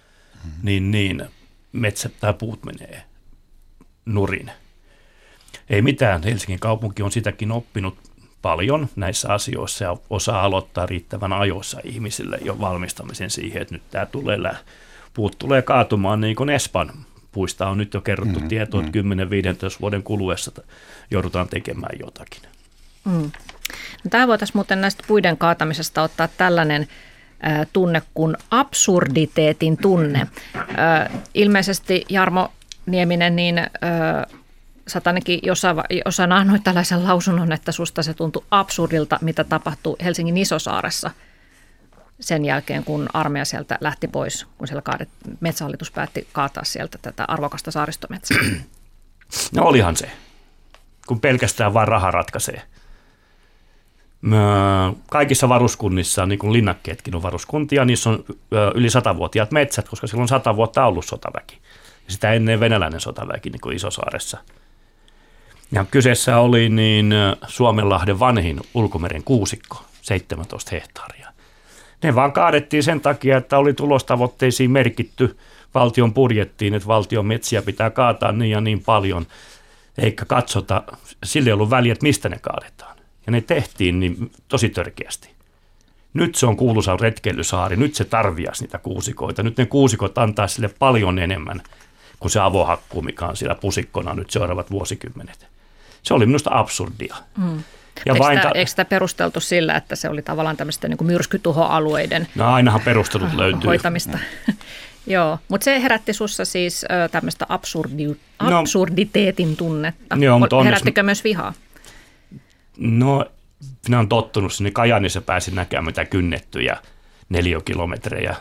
niin, 0.63 0.91
niin 0.91 1.25
metsät 1.71 2.13
tai 2.19 2.33
puut 2.33 2.63
menee 2.63 3.03
nurin. 4.05 4.51
Ei 5.69 5.81
mitään, 5.81 6.23
Helsingin 6.23 6.59
kaupunki 6.59 7.03
on 7.03 7.11
sitäkin 7.11 7.51
oppinut 7.51 7.97
paljon 8.41 8.89
näissä 8.95 9.33
asioissa 9.33 9.83
ja 9.83 9.97
osaa 10.09 10.41
aloittaa 10.41 10.85
riittävän 10.85 11.33
ajoissa 11.33 11.79
ihmisille 11.83 12.37
jo 12.41 12.59
valmistamisen 12.59 13.29
siihen, 13.29 13.61
että 13.61 13.73
nyt 13.73 13.83
tämä 13.91 14.05
tulee, 14.05 14.37
puut 15.13 15.35
tulee 15.39 15.61
kaatumaan 15.61 16.21
niin 16.21 16.35
kuin 16.35 16.49
Espan 16.49 16.91
puista 17.31 17.67
on 17.67 17.77
nyt 17.77 17.93
jo 17.93 18.01
kerrottu 18.01 18.39
mm, 18.39 18.47
tietoa, 18.47 18.81
mm. 18.81 18.87
että 18.87 18.99
10-15 18.99 19.77
vuoden 19.81 20.03
kuluessa 20.03 20.51
joudutaan 21.11 21.47
tekemään 21.47 21.99
jotakin. 21.99 22.41
Mm. 23.05 23.31
No, 24.03 24.09
tämä 24.09 24.27
voitaisiin 24.27 24.57
muuten 24.57 24.81
näistä 24.81 25.03
puiden 25.07 25.37
kaatamisesta 25.37 26.01
ottaa 26.01 26.27
tällainen 26.27 26.87
tunne 27.73 28.01
kuin 28.13 28.37
absurditeetin 28.51 29.77
tunne. 29.77 30.27
Ilmeisesti 31.33 32.05
Jarmo 32.09 32.51
Nieminen, 32.85 33.35
niin 33.35 33.61
sä 34.87 35.01
ainakin 35.05 35.39
jossain, 35.43 35.77
jossain 36.05 36.31
annoit 36.31 36.63
tällaisen 36.63 37.03
lausunnon, 37.03 37.51
että 37.51 37.71
susta 37.71 38.03
se 38.03 38.13
tuntui 38.13 38.43
absurdilta, 38.51 39.19
mitä 39.21 39.43
tapahtui 39.43 39.95
Helsingin 40.03 40.37
Isosaaressa 40.37 41.11
sen 42.19 42.45
jälkeen, 42.45 42.83
kun 42.83 43.09
armeija 43.13 43.45
sieltä 43.45 43.77
lähti 43.81 44.07
pois, 44.07 44.47
kun 44.57 44.67
siellä 44.67 44.81
kaadet, 44.81 45.09
metsähallitus 45.39 45.91
päätti 45.91 46.27
kaataa 46.31 46.63
sieltä 46.63 46.97
tätä 47.01 47.25
arvokasta 47.27 47.71
saaristometsää. 47.71 48.37
No 49.55 49.63
olihan 49.63 49.95
se, 49.95 50.11
kun 51.07 51.19
pelkästään 51.19 51.73
vain 51.73 51.87
raha 51.87 52.11
ratkaisee 52.11 52.61
kaikissa 55.09 55.49
varuskunnissa, 55.49 56.25
niin 56.25 56.39
kuin 56.39 56.53
linnakkeetkin 56.53 57.15
on 57.15 57.23
varuskuntia, 57.23 57.85
niissä 57.85 58.09
on 58.09 58.25
yli 58.75 58.89
satavuotiaat 58.89 59.51
metsät, 59.51 59.89
koska 59.89 60.07
silloin 60.07 60.27
sata 60.27 60.55
vuotta 60.55 60.85
ollut 60.85 61.05
sotaväki. 61.05 61.57
Ja 62.05 62.11
sitä 62.11 62.33
ennen 62.33 62.59
venäläinen 62.59 62.99
sotaväki 62.99 63.49
niin 63.49 63.61
kuin 63.61 63.75
Isosaaressa. 63.75 64.37
Ja 65.71 65.85
kyseessä 65.91 66.39
oli 66.39 66.69
niin 66.69 67.13
Suomenlahden 67.47 68.19
vanhin 68.19 68.59
ulkomeren 68.73 69.23
kuusikko, 69.23 69.85
17 70.01 70.71
hehtaaria. 70.71 71.29
Ne 72.03 72.15
vaan 72.15 72.31
kaadettiin 72.31 72.83
sen 72.83 73.01
takia, 73.01 73.37
että 73.37 73.57
oli 73.57 73.73
tulostavoitteisiin 73.73 74.71
merkitty 74.71 75.37
valtion 75.73 76.13
budjettiin, 76.13 76.73
että 76.73 76.87
valtion 76.87 77.25
metsiä 77.25 77.61
pitää 77.61 77.89
kaataa 77.89 78.31
niin 78.31 78.51
ja 78.51 78.61
niin 78.61 78.83
paljon, 78.83 79.25
eikä 79.97 80.25
katsota, 80.25 80.83
sille 81.23 81.49
ei 81.49 81.53
ollut 81.53 81.69
väliä, 81.69 81.93
että 81.93 82.03
mistä 82.03 82.29
ne 82.29 82.39
kaadetaan. 82.41 82.94
Ja 83.25 83.31
ne 83.31 83.41
tehtiin 83.41 83.99
niin 83.99 84.31
tosi 84.47 84.69
törkeästi. 84.69 85.29
Nyt 86.13 86.35
se 86.35 86.45
on 86.45 86.57
kuuluisa 86.57 86.97
retkeilysaari, 87.01 87.75
nyt 87.75 87.95
se 87.95 88.05
tarviaisi 88.05 88.63
niitä 88.63 88.77
kuusikoita. 88.77 89.43
Nyt 89.43 89.57
ne 89.57 89.65
kuusikot 89.65 90.17
antaa 90.17 90.47
sille 90.47 90.69
paljon 90.79 91.19
enemmän 91.19 91.61
kuin 92.19 92.31
se 92.31 92.39
avohakku, 92.39 93.01
mikä 93.01 93.25
on 93.25 93.37
siellä 93.37 93.55
pusikkona 93.55 94.13
nyt 94.13 94.29
seuraavat 94.31 94.71
vuosikymmenet. 94.71 95.47
Se 96.03 96.13
oli 96.13 96.25
minusta 96.25 96.49
absurdia. 96.53 97.15
Mm. 97.37 97.63
Ja 98.05 98.13
eikö, 98.13 98.19
vain 98.19 98.39
ta- 98.39 98.51
eikö 98.55 98.69
sitä 98.69 98.85
perusteltu 98.85 99.39
sillä, 99.39 99.75
että 99.75 99.95
se 99.95 100.09
oli 100.09 100.21
tavallaan 100.21 100.57
tämmöistä 100.57 100.87
niin 100.87 100.97
myrskytuhoalueiden 101.05 102.27
no, 102.35 102.53
ainahan 102.53 102.81
perustelut 102.81 103.33
löytyy. 103.41 103.61
hoitamista? 103.65 104.19
Joo, 105.07 105.39
mutta 105.47 105.65
se 105.65 105.81
herätti 105.81 106.13
sinussa 106.13 106.45
siis 106.45 106.85
tämmöistä 107.11 107.45
absurdi- 107.49 108.17
no. 108.41 108.59
absurditeetin 108.59 109.57
tunnetta. 109.57 110.15
Joo, 110.19 110.39
mutta 110.39 110.63
Herättikö 110.63 111.03
myös 111.03 111.23
vihaa? 111.23 111.53
No, 112.77 113.25
minä 113.87 113.97
olen 113.97 114.09
tottunut 114.09 114.53
sinne 114.53 114.71
Kajanissa 114.71 115.21
pääsin 115.21 115.55
näkemään 115.55 115.85
mitä 115.85 116.05
kynnettyjä 116.05 116.77
neliökilometrejä. 117.29 118.35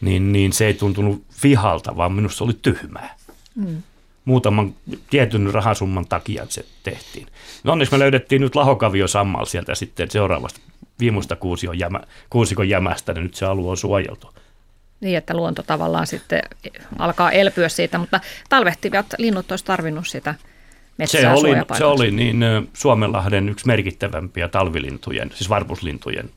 Niin, 0.00 0.32
niin 0.32 0.52
se 0.52 0.66
ei 0.66 0.74
tuntunut 0.74 1.24
vihalta, 1.42 1.96
vaan 1.96 2.12
minusta 2.12 2.38
se 2.38 2.44
oli 2.44 2.58
tyhmää. 2.62 3.16
Mm. 3.54 3.82
Muutaman 4.24 4.74
tietyn 5.10 5.54
rahasumman 5.54 6.06
takia 6.06 6.46
se 6.48 6.64
tehtiin. 6.82 7.26
No 7.64 7.72
onneksi 7.72 7.94
me 7.94 7.98
löydettiin 7.98 8.40
nyt 8.42 8.54
lahokavio 8.54 9.08
sammal 9.08 9.44
sieltä 9.44 9.74
sitten 9.74 10.10
seuraavasta 10.10 10.60
viimusta 11.00 11.36
kuusikon, 11.36 11.78
jämä, 11.78 12.00
kuusikon 12.30 12.68
jämästä, 12.68 13.12
niin 13.12 13.22
nyt 13.22 13.34
se 13.34 13.46
alue 13.46 13.70
on 13.70 13.76
suojeltu. 13.76 14.34
Niin, 15.00 15.18
että 15.18 15.36
luonto 15.36 15.62
tavallaan 15.62 16.06
sitten 16.06 16.42
alkaa 16.98 17.30
elpyä 17.30 17.68
siitä, 17.68 17.98
mutta 17.98 18.20
talvehtivat 18.48 19.06
linnut 19.18 19.50
olisi 19.50 19.64
tarvinnut 19.64 20.08
sitä 20.08 20.34
metsää 20.98 21.20
se 21.20 21.28
oli, 21.28 21.50
se 21.78 21.84
oli 21.84 22.10
niin 22.10 22.44
Suomenlahden 22.74 23.48
yksi 23.48 23.66
merkittävämpiä 23.66 24.48
talvilintujen, 24.48 25.30
siis 25.34 25.48
varpuslintujen 25.48 26.30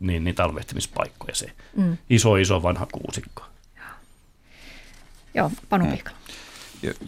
niin, 0.00 0.24
niin 0.24 0.34
talvehtimispaikkoja 0.34 1.34
se 1.34 1.52
mm. 1.76 1.96
iso 2.10 2.36
iso 2.36 2.62
vanha 2.62 2.86
kuusikko. 2.92 3.42
Joo, 5.34 5.50
Panu 5.68 5.84
mm. 5.84 5.98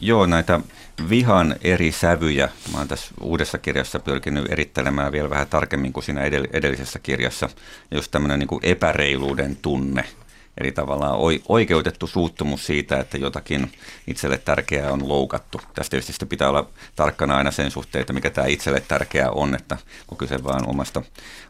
Joo, 0.00 0.26
näitä 0.26 0.60
vihan 1.08 1.56
eri 1.60 1.92
sävyjä. 1.92 2.48
Mä 2.72 2.78
oon 2.78 2.88
tässä 2.88 3.14
uudessa 3.20 3.58
kirjassa 3.58 3.98
pyrkinyt 3.98 4.52
erittelemään 4.52 5.12
vielä 5.12 5.30
vähän 5.30 5.46
tarkemmin 5.46 5.92
kuin 5.92 6.04
siinä 6.04 6.20
edellisessä 6.52 6.98
kirjassa. 6.98 7.48
Just 7.90 8.10
tämmöinen 8.10 8.38
niin 8.38 8.60
epäreiluuden 8.62 9.56
tunne– 9.56 10.04
Eli 10.58 10.72
tavallaan 10.72 11.18
oikeutettu 11.48 12.06
suuttumus 12.06 12.66
siitä, 12.66 13.00
että 13.00 13.18
jotakin 13.18 13.72
itselle 14.06 14.38
tärkeää 14.38 14.92
on 14.92 15.08
loukattu. 15.08 15.60
Tästä 15.74 15.90
tietysti 15.90 16.26
pitää 16.26 16.48
olla 16.48 16.68
tarkkana 16.96 17.36
aina 17.36 17.50
sen 17.50 17.70
suhteen, 17.70 18.00
että 18.00 18.12
mikä 18.12 18.30
tämä 18.30 18.46
itselle 18.46 18.80
tärkeää 18.80 19.30
on, 19.30 19.54
että 19.54 19.78
kun 20.06 20.18
kyse 20.18 20.44
vaan 20.44 20.68
omasta, 20.68 21.02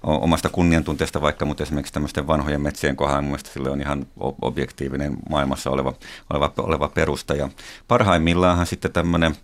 omasta 0.03 0.49
kunniantunteesta 0.49 1.23
vaikka, 1.23 1.45
mutta 1.45 1.63
esimerkiksi 1.63 1.93
tämmöisten 1.93 2.27
vanhojen 2.27 2.61
metsien 2.61 2.97
kohdalla 2.97 3.23
mielestäni 3.23 3.53
sille 3.53 3.71
on 3.71 3.81
ihan 3.81 4.07
objektiivinen 4.43 5.17
maailmassa 5.31 5.71
oleva, 5.71 5.95
oleva, 6.31 6.53
oleva 6.57 6.89
perusta. 6.89 7.35
Ja 7.35 7.49
parhaimmillaanhan 7.89 8.67
sitten 8.67 8.93
tämmöinen 8.93 9.37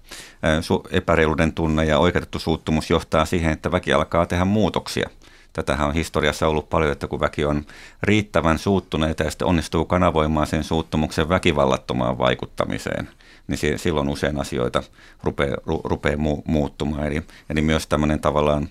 epäreiluuden 0.91 1.53
tunne 1.53 1.85
ja 1.85 1.99
oikeutettu 1.99 2.39
suuttumus 2.39 2.91
johtaa 2.91 3.25
siihen, 3.25 3.53
että 3.53 3.73
väki 3.73 3.93
alkaa 3.93 4.27
tehdä 4.27 4.45
muutoksia– 4.45 5.11
Tätähän 5.53 5.89
on 5.89 5.95
historiassa 5.95 6.49
ollut 6.49 6.71
paljon, 6.71 6.93
että 6.93 7.07
kun 7.07 7.21
väki 7.21 7.45
on 7.45 7.65
riittävän 8.03 8.59
suuttuneita 8.59 9.23
ja 9.23 9.31
sitten 9.31 9.49
onnistuu 9.49 9.85
kanavoimaan 9.85 10.47
sen 10.47 10.65
suuttumuksen 10.65 11.29
väkivallattomaan 11.29 12.19
vaikuttamiseen, 12.19 13.09
niin 13.47 13.79
silloin 13.79 14.09
usein 14.09 14.41
asioita 14.41 14.83
rupeaa, 15.23 15.57
ru, 15.67 15.81
rupeaa 15.85 16.17
mu, 16.17 16.43
muuttumaan. 16.47 17.07
Eli, 17.07 17.23
eli 17.51 17.63
myös 17.63 17.87
tämmöinen 17.87 18.21
tavallaan 18.21 18.69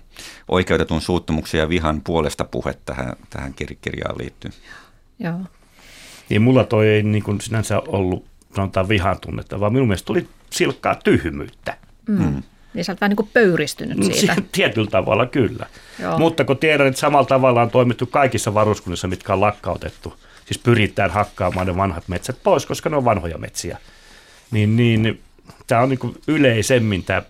oikeutetun 0.48 1.00
suuttumuksen 1.00 1.58
ja 1.58 1.68
vihan 1.68 2.00
puolesta 2.00 2.44
puhe 2.44 2.74
tähän, 2.86 3.12
tähän 3.30 3.54
kirjaan 3.80 4.18
liittyy. 4.18 4.50
Joo. 5.18 5.40
Niin 6.28 6.42
mulla 6.42 6.64
toi 6.64 6.88
ei 6.88 7.02
niin 7.02 7.22
kuin 7.22 7.40
sinänsä 7.40 7.82
ollut 7.88 8.24
sanotaan 8.56 8.88
vihan 8.88 9.20
tunnetta, 9.20 9.60
vaan 9.60 9.72
minun 9.72 9.88
mielestä 9.88 10.06
tuli 10.06 10.28
silkkaa 10.50 10.94
tyhmyyttä. 10.94 11.76
Mm. 12.08 12.24
Mm. 12.24 12.42
Niin 12.74 12.84
sä 12.84 12.92
olet 12.92 13.00
vähän 13.00 13.10
niin 13.10 13.16
kuin 13.16 13.30
pöyristynyt 13.32 13.98
mm, 13.98 14.12
siitä. 14.12 14.36
Tietyllä 14.52 14.90
tavalla 14.90 15.26
kyllä. 15.26 15.66
Joo. 15.98 16.18
Mutta 16.18 16.44
kun 16.44 16.58
tiedän, 16.58 16.86
että 16.86 17.00
samalla 17.00 17.26
tavalla 17.26 17.62
on 17.62 17.70
toimittu 17.70 18.06
kaikissa 18.06 18.54
varuskunnissa, 18.54 19.08
mitkä 19.08 19.32
on 19.32 19.40
lakkautettu, 19.40 20.14
siis 20.44 20.58
pyritään 20.58 21.10
hakkaamaan 21.10 21.66
ne 21.66 21.76
vanhat 21.76 22.08
metsät 22.08 22.42
pois, 22.42 22.66
koska 22.66 22.90
ne 22.90 22.96
on 22.96 23.04
vanhoja 23.04 23.38
metsiä, 23.38 23.78
niin, 24.50 24.76
niin 24.76 25.20
tämä 25.66 25.80
on 25.80 25.88
niin 25.88 25.98
kuin 25.98 26.14
yleisemmin 26.28 27.04
tämä 27.04 27.22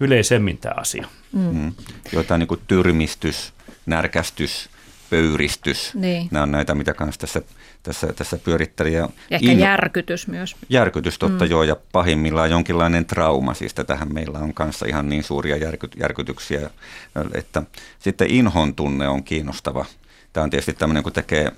yleisemmin 0.00 0.58
tämä 0.58 0.74
asia. 0.76 1.08
Mm. 1.32 1.56
Mm. 1.56 1.72
Jotain 2.12 2.38
niin 2.38 2.48
kuin 2.48 2.60
tyrmistys, 2.66 3.52
närkästys, 3.86 4.68
pöyristys. 5.10 5.94
Niin. 5.94 6.28
Nämä 6.30 6.42
on 6.42 6.50
näitä, 6.50 6.74
mitä 6.74 6.94
kanssa 6.94 7.20
tässä, 7.20 7.42
tässä, 7.82 8.12
tässä 8.12 8.38
pyöritteli. 8.38 8.92
Ja, 8.92 9.08
ehkä 9.30 9.50
in... 9.50 9.58
järkytys 9.58 10.28
myös. 10.28 10.56
Järkytys, 10.68 11.18
totta 11.18 11.44
mm. 11.44 11.50
joo, 11.50 11.62
ja 11.62 11.76
pahimmillaan 11.92 12.50
jonkinlainen 12.50 13.06
trauma. 13.06 13.54
Siis 13.54 13.74
tähän 13.74 14.14
meillä 14.14 14.38
on 14.38 14.54
kanssa 14.54 14.86
ihan 14.86 15.08
niin 15.08 15.24
suuria 15.24 15.56
järky, 15.56 15.88
järkytyksiä, 15.96 16.70
että 17.34 17.62
sitten 17.98 18.30
inhon 18.30 18.74
tunne 18.74 19.08
on 19.08 19.24
kiinnostava. 19.24 19.84
Tämä 20.32 20.44
on 20.44 20.50
tietysti 20.50 20.72
tämmöinen, 20.72 21.02
kun 21.02 21.12
tekee 21.12 21.52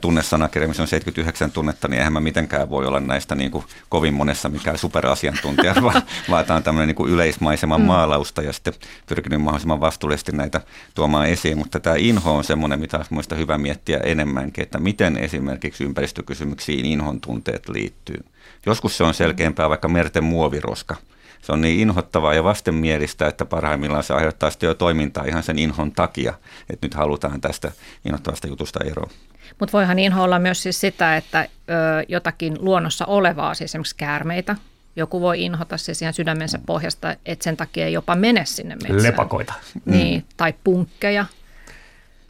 tunnesanakirja, 0.00 0.68
missä 0.68 0.82
on 0.82 0.88
79 0.88 1.52
tunnetta, 1.52 1.88
niin 1.88 1.98
eihän 1.98 2.12
mä 2.12 2.20
mitenkään 2.20 2.70
voi 2.70 2.86
olla 2.86 3.00
näistä 3.00 3.34
niin 3.34 3.50
kuin 3.50 3.64
kovin 3.88 4.14
monessa 4.14 4.48
mikään 4.48 4.78
superasiantuntija, 4.78 5.74
vaan, 5.82 6.02
vaan 6.30 6.44
tämä 6.44 6.56
on 6.56 6.62
tämmöinen 6.62 6.88
niin 6.88 6.96
kuin 6.96 7.12
yleismaiseman 7.12 7.80
mm. 7.80 7.86
maalausta 7.86 8.42
ja 8.42 8.52
sitten 8.52 8.74
pyrkinyt 9.06 9.42
mahdollisimman 9.42 9.80
vastuullisesti 9.80 10.32
näitä 10.32 10.60
tuomaan 10.94 11.26
esiin. 11.26 11.58
Mutta 11.58 11.80
tämä 11.80 11.96
inho 11.96 12.36
on 12.36 12.44
semmoinen, 12.44 12.80
mitä 12.80 12.96
olisi 12.96 13.14
muista 13.14 13.34
hyvä 13.34 13.58
miettiä 13.58 13.98
enemmänkin, 13.98 14.62
että 14.62 14.78
miten 14.78 15.16
esimerkiksi 15.16 15.84
ympäristökysymyksiin 15.84 16.84
inhon 16.84 17.20
tunteet 17.20 17.68
liittyy. 17.68 18.24
Joskus 18.66 18.96
se 18.96 19.04
on 19.04 19.14
selkeämpää 19.14 19.68
vaikka 19.68 19.88
merten 19.88 20.24
muoviroska– 20.24 20.96
se 21.42 21.52
on 21.52 21.60
niin 21.60 21.80
inhottavaa 21.80 22.34
ja 22.34 22.44
vastenmielistä, 22.44 23.26
että 23.26 23.44
parhaimmillaan 23.44 24.02
se 24.02 24.14
aiheuttaa 24.14 24.50
sitten 24.50 24.66
jo 24.66 24.74
toimintaa 24.74 25.24
ihan 25.24 25.42
sen 25.42 25.58
inhon 25.58 25.92
takia, 25.92 26.34
että 26.70 26.86
nyt 26.86 26.94
halutaan 26.94 27.40
tästä 27.40 27.72
inhottavasta 28.04 28.46
jutusta 28.46 28.84
eroon. 28.84 29.10
Mutta 29.60 29.72
voihan 29.72 29.98
inho 29.98 30.22
olla 30.22 30.38
myös 30.38 30.62
siis 30.62 30.80
sitä, 30.80 31.16
että 31.16 31.40
ö, 31.40 31.46
jotakin 32.08 32.56
luonnossa 32.60 33.06
olevaa, 33.06 33.54
siis 33.54 33.70
esimerkiksi 33.70 33.96
käärmeitä, 33.96 34.56
joku 34.96 35.20
voi 35.20 35.42
inhota 35.42 35.76
siis 35.76 36.02
ihan 36.02 36.14
sydämensä 36.14 36.58
pohjasta, 36.66 37.16
että 37.26 37.44
sen 37.44 37.56
takia 37.56 37.86
ei 37.86 37.92
jopa 37.92 38.14
mene 38.14 38.44
sinne 38.44 38.74
metsään. 38.74 39.02
Lepakoita. 39.02 39.52
Niin, 39.84 40.20
mm. 40.20 40.26
tai 40.36 40.54
punkkeja. 40.64 41.26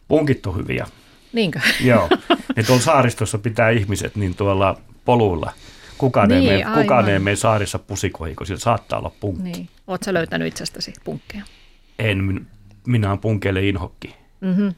Punkit 0.07 0.45
on 0.45 0.57
hyviä. 0.57 0.87
Niinkö? 1.33 1.59
Joo. 1.81 2.09
Ja 2.55 2.63
tuolla 2.63 2.81
saaristossa 2.81 3.37
pitää 3.37 3.69
ihmiset 3.69 4.15
niin 4.15 4.35
tuolla 4.35 4.81
poluilla– 5.05 5.51
Kukaan, 5.97 6.29
niin, 6.29 6.51
ei, 6.51 6.63
mene, 6.63 6.81
kukaan 6.81 7.09
ei 7.09 7.19
mene 7.19 7.35
saarissa 7.35 7.79
pusikoihin, 7.79 8.35
kun 8.35 8.47
siellä 8.47 8.61
saattaa 8.61 8.99
olla 8.99 9.11
punkki. 9.19 9.43
Niin. 9.43 9.69
Oletko 9.87 10.13
löytänyt 10.13 10.47
itsestäsi 10.47 10.93
punkkeja? 11.03 11.43
En, 11.99 12.47
minä 12.87 13.07
olen 13.07 13.19
punkeille 13.19 13.67
inhokki. 13.67 14.15
Mm-hmm. 14.41 14.73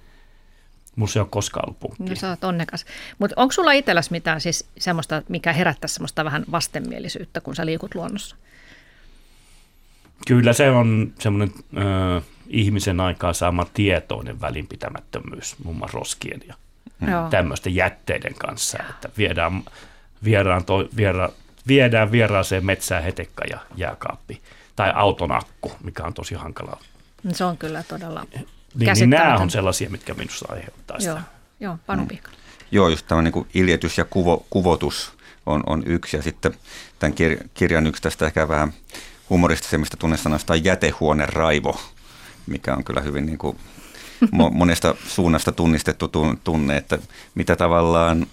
Mulla 0.95 1.11
ei 1.15 1.19
ole 1.19 1.27
koskaan 1.31 1.65
ollut 1.65 1.79
punkki. 1.79 2.03
No 2.03 2.15
sä 2.15 2.29
oot 2.29 2.43
onnekas. 2.43 2.85
Mutta 3.19 3.33
onko 3.37 3.51
sulla 3.51 3.71
itselläsi 3.71 4.11
mitään 4.11 4.41
siis 4.41 4.69
semmoista, 4.77 5.21
mikä 5.29 5.53
herättää 5.53 5.87
semmoista 5.87 6.25
vähän 6.25 6.45
vastenmielisyyttä, 6.51 7.41
kun 7.41 7.55
sä 7.55 7.65
liikut 7.65 7.95
luonnossa? 7.95 8.35
Kyllä 10.27 10.53
se 10.53 10.69
on 10.69 11.13
semmoinen 11.19 11.55
äh, 11.77 12.23
ihmisen 12.47 12.99
aikaa 12.99 13.33
saama 13.33 13.65
tietoinen 13.73 14.41
välinpitämättömyys, 14.41 15.55
muun 15.63 15.75
muassa 15.75 15.97
roskien 15.97 16.41
ja 16.47 16.53
mm. 16.99 17.07
tämmöisten 17.29 17.75
jätteiden 17.75 18.33
kanssa, 18.33 18.77
että 18.89 19.09
viedään 19.17 19.63
vieraan 20.25 20.65
to, 20.65 20.89
viera, 20.95 21.29
viedään 21.67 22.11
vieraaseen 22.11 22.65
metsään 22.65 23.03
hetekka 23.03 23.43
ja 23.49 23.59
jääkaappi. 23.75 24.41
Tai 24.75 24.91
auton 24.95 25.31
akku, 25.31 25.71
mikä 25.83 26.03
on 26.03 26.13
tosi 26.13 26.35
hankalaa. 26.35 26.79
Se 27.31 27.43
on 27.43 27.57
kyllä 27.57 27.83
todella 27.83 28.25
niin, 28.33 28.47
niin 28.95 29.09
nämä 29.09 29.37
on 29.37 29.49
sellaisia, 29.49 29.89
mitkä 29.89 30.13
minusta 30.13 30.45
aiheuttaa 30.49 30.99
sitä. 30.99 31.11
Joo, 31.11 31.19
Joo 31.59 31.77
Panu 31.85 32.05
mm. 32.05 32.17
Joo, 32.71 32.89
just 32.89 33.07
tämä 33.07 33.21
niin 33.21 33.47
iljetys 33.53 33.97
ja 33.97 34.05
kuvo, 34.05 34.45
kuvotus 34.49 35.13
on, 35.45 35.63
on 35.65 35.83
yksi. 35.85 36.17
Ja 36.17 36.23
sitten 36.23 36.53
tämän 36.99 37.13
kir- 37.17 37.47
kirjan 37.53 37.87
yksi 37.87 38.01
tästä 38.01 38.25
ehkä 38.25 38.47
vähän 38.47 38.73
humoristisemmista 39.29 39.97
tunnesanasta 39.97 40.53
on 40.53 40.63
jätehuone 40.63 41.25
raivo, 41.25 41.81
mikä 42.47 42.75
on 42.75 42.83
kyllä 42.83 43.01
hyvin 43.01 43.25
niin 43.25 43.37
kuin 43.37 43.57
monesta 44.51 44.95
suunnasta 45.07 45.51
tunnistettu 45.51 46.11
tunne, 46.43 46.77
että 46.77 46.99
mitä 47.35 47.55
tavallaan 47.55 48.27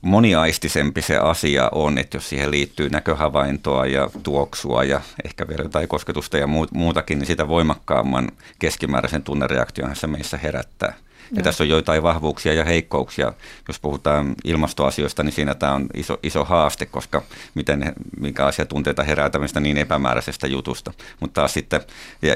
moniaistisempi 0.00 1.02
se 1.02 1.16
asia 1.16 1.68
on, 1.72 1.98
että 1.98 2.16
jos 2.16 2.28
siihen 2.28 2.50
liittyy 2.50 2.88
näköhavaintoa 2.88 3.86
ja 3.86 4.10
tuoksua 4.22 4.84
ja 4.84 5.00
ehkä 5.24 5.48
vielä 5.48 5.62
jotain 5.62 5.88
kosketusta 5.88 6.38
ja 6.38 6.46
muutakin, 6.72 7.18
niin 7.18 7.26
sitä 7.26 7.48
voimakkaamman 7.48 8.28
keskimääräisen 8.58 9.22
tunnereaktion 9.22 9.96
se 9.96 10.06
meissä 10.06 10.38
herättää. 10.38 10.94
Ja 11.36 11.42
tässä 11.42 11.64
on 11.64 11.68
joitain 11.68 12.02
vahvuuksia 12.02 12.52
ja 12.52 12.64
heikkouksia. 12.64 13.32
Jos 13.68 13.80
puhutaan 13.80 14.34
ilmastoasioista, 14.44 15.22
niin 15.22 15.32
siinä 15.32 15.54
tämä 15.54 15.74
on 15.74 15.86
iso, 15.94 16.18
iso 16.22 16.44
haaste, 16.44 16.86
koska 16.86 17.22
miten, 17.54 17.92
minkälaisia 18.20 18.66
tunteita 18.66 19.02
herää 19.02 19.30
tämmöistä 19.30 19.60
niin 19.60 19.78
epämääräisestä 19.78 20.46
jutusta. 20.46 20.92
Mutta 21.20 21.40
taas 21.40 21.52
sitten 21.52 21.80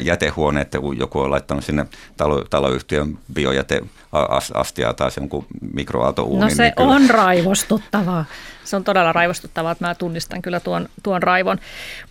jätehuone, 0.03 0.61
että 0.61 0.81
kun 0.81 0.99
joku 0.99 1.21
on 1.21 1.31
laittanut 1.31 1.65
sinne 1.65 1.87
talo, 2.17 2.45
taloyhtiön 2.45 3.19
biojäteastiaa 3.35 4.95
taas 4.95 5.17
jonkun 5.17 5.47
mikroaaltouunin. 5.73 6.41
No 6.41 6.51
se 6.51 6.63
niin 6.63 6.75
kyllä... 6.77 6.91
on 6.91 7.11
raivostuttavaa. 7.11 8.25
Se 8.65 8.77
on 8.77 8.85
todella 8.85 9.13
raivostuttavaa, 9.13 9.73
että 9.73 9.87
mä 9.87 9.95
tunnistan 9.95 10.43
kyllä 10.43 10.61
tuon, 10.61 10.89
tuon 11.03 11.23
raivon. 11.23 11.59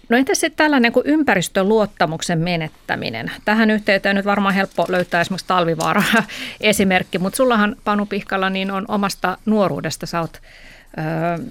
No 0.09 0.17
entäs 0.17 0.39
sitten 0.39 0.57
tällainen 0.57 0.91
kuin 0.91 1.07
ympäristöluottamuksen 1.07 2.39
menettäminen? 2.39 3.31
Tähän 3.45 3.71
yhteyteen 3.71 4.15
nyt 4.15 4.25
varmaan 4.25 4.55
helppo 4.55 4.85
löytää 4.89 5.21
esimerkiksi 5.21 5.47
talvivaara 5.47 6.03
esimerkki, 6.61 7.17
mutta 7.17 7.37
sullahan 7.37 7.75
Panu 7.83 8.05
Pihkala 8.05 8.49
niin 8.49 8.71
on 8.71 8.85
omasta 8.87 9.37
nuoruudesta, 9.45 10.05
sä 10.05 10.21
oot 10.21 10.41
ö, 10.97 11.43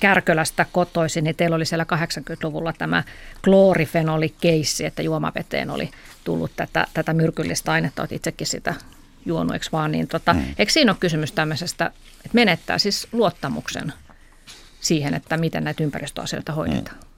Kärkölästä 0.00 0.66
kotoisin, 0.72 1.24
niin 1.24 1.36
teillä 1.36 1.56
oli 1.56 1.66
siellä 1.66 1.86
80-luvulla 1.94 2.72
tämä 2.72 3.02
kloorifenolikeissi, 3.44 4.84
että 4.84 5.02
juomaveteen 5.02 5.70
oli 5.70 5.90
tullut 6.24 6.50
tätä, 6.56 6.86
tätä 6.94 7.12
myrkyllistä 7.12 7.72
ainetta, 7.72 8.02
olet 8.02 8.12
itsekin 8.12 8.46
sitä 8.46 8.74
juonut, 9.26 9.52
eikö 9.52 9.66
vaan, 9.72 9.92
niin 9.92 10.08
tota, 10.08 10.34
mm. 10.34 10.44
eikö 10.58 10.72
siinä 10.72 10.92
ole 10.92 10.96
kysymys 11.00 11.32
tämmöisestä, 11.32 11.86
että 12.16 12.30
menettää 12.32 12.78
siis 12.78 13.08
luottamuksen 13.12 13.92
siihen, 14.80 15.14
että 15.14 15.36
miten 15.36 15.64
näitä 15.64 15.84
ympäristöasioita 15.84 16.52
hoidetaan? 16.52 16.96
Mm. 16.96 17.09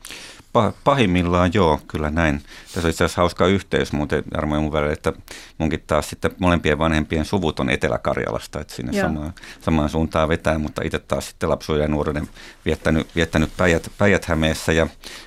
Pahimmillaan 0.85 1.51
joo, 1.55 1.81
kyllä 1.89 2.11
näin. 2.11 2.43
Tässä 2.75 2.89
on 2.89 2.91
itse 2.91 3.05
asiassa 3.05 3.21
hauska 3.21 3.47
yhteys 3.47 3.93
muuten 3.93 4.25
Jarmo 4.35 4.55
ja 4.55 4.61
mun 4.61 4.73
välillä, 4.73 4.93
että 4.93 5.13
munkin 5.59 5.85
taas 5.87 6.11
sitten 6.11 6.31
molempien 6.39 6.79
vanhempien 6.79 7.25
suvut 7.25 7.61
on 7.61 7.71
Etelä-Karjalasta, 7.71 8.61
että 8.61 8.75
sinne 8.75 9.01
samaan, 9.01 9.33
samaan 9.61 9.89
suuntaan 9.89 10.29
vetää, 10.29 10.59
mutta 10.59 10.83
itse 10.85 10.99
taas 10.99 11.29
sitten 11.29 11.49
lapsuuden 11.49 11.83
ja 11.83 11.89
nuoruuden 11.89 12.29
viettänyt, 12.65 13.07
viettänyt 13.17 13.51
Päijät, 13.57 13.91
Päijät-Hämeessä 13.99 14.73
ja 14.73 14.87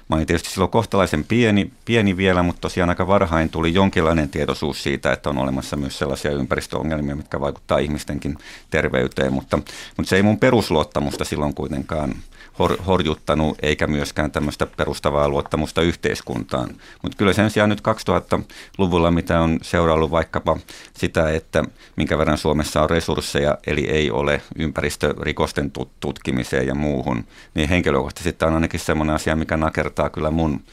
mä 0.09 0.15
olin 0.15 0.27
tietysti 0.27 0.49
silloin 0.49 0.71
kohtalaisen 0.71 1.23
pieni, 1.23 1.71
pieni 1.85 2.17
vielä, 2.17 2.43
mutta 2.43 2.61
tosiaan 2.61 2.89
aika 2.89 3.07
varhain 3.07 3.49
tuli 3.49 3.73
jonkinlainen 3.73 4.29
tietoisuus 4.29 4.83
siitä, 4.83 5.13
että 5.13 5.29
on 5.29 5.37
olemassa 5.37 5.75
myös 5.75 5.97
sellaisia 5.97 6.31
ympäristöongelmia, 6.31 7.15
mitkä 7.15 7.39
vaikuttaa 7.39 7.77
ihmistenkin 7.77 8.37
terveyteen, 8.69 9.33
mutta, 9.33 9.57
mutta 9.97 10.09
se 10.09 10.15
ei 10.15 10.23
mun 10.23 10.39
perusluottamusta 10.39 11.25
silloin 11.25 11.55
kuitenkaan 11.55 12.15
hor, 12.59 12.81
horjuttanut, 12.87 13.57
eikä 13.61 13.87
myöskään 13.87 14.31
tämmöistä 14.31 14.65
perustavaa 14.65 15.29
luottamusta 15.29 15.81
yhteiskuntaan. 15.81 16.69
Mutta 17.03 17.17
kyllä 17.17 17.33
sen 17.33 17.49
sijaan 17.49 17.69
nyt 17.69 17.81
2000-luvulla, 17.81 19.11
mitä 19.11 19.39
on 19.39 19.59
seuraillut 19.61 20.11
vaikkapa 20.11 20.57
sitä, 20.93 21.29
että 21.31 21.63
minkä 21.95 22.17
verran 22.17 22.37
Suomessa 22.37 22.81
on 22.81 22.89
resursseja, 22.89 23.57
eli 23.67 23.89
ei 23.89 24.11
ole 24.11 24.41
ympäristörikosten 24.55 25.71
tutkimiseen 25.99 26.67
ja 26.67 26.75
muuhun, 26.75 27.25
niin 27.53 27.69
henkilökohtaisesti 27.69 28.45
on 28.45 28.53
ainakin 28.53 28.79
semmoinen 28.79 29.15
asia, 29.15 29.35
mikä 29.35 29.57
nakertaa 29.57 30.09
kyllä 30.09 30.31
mun 30.31 30.63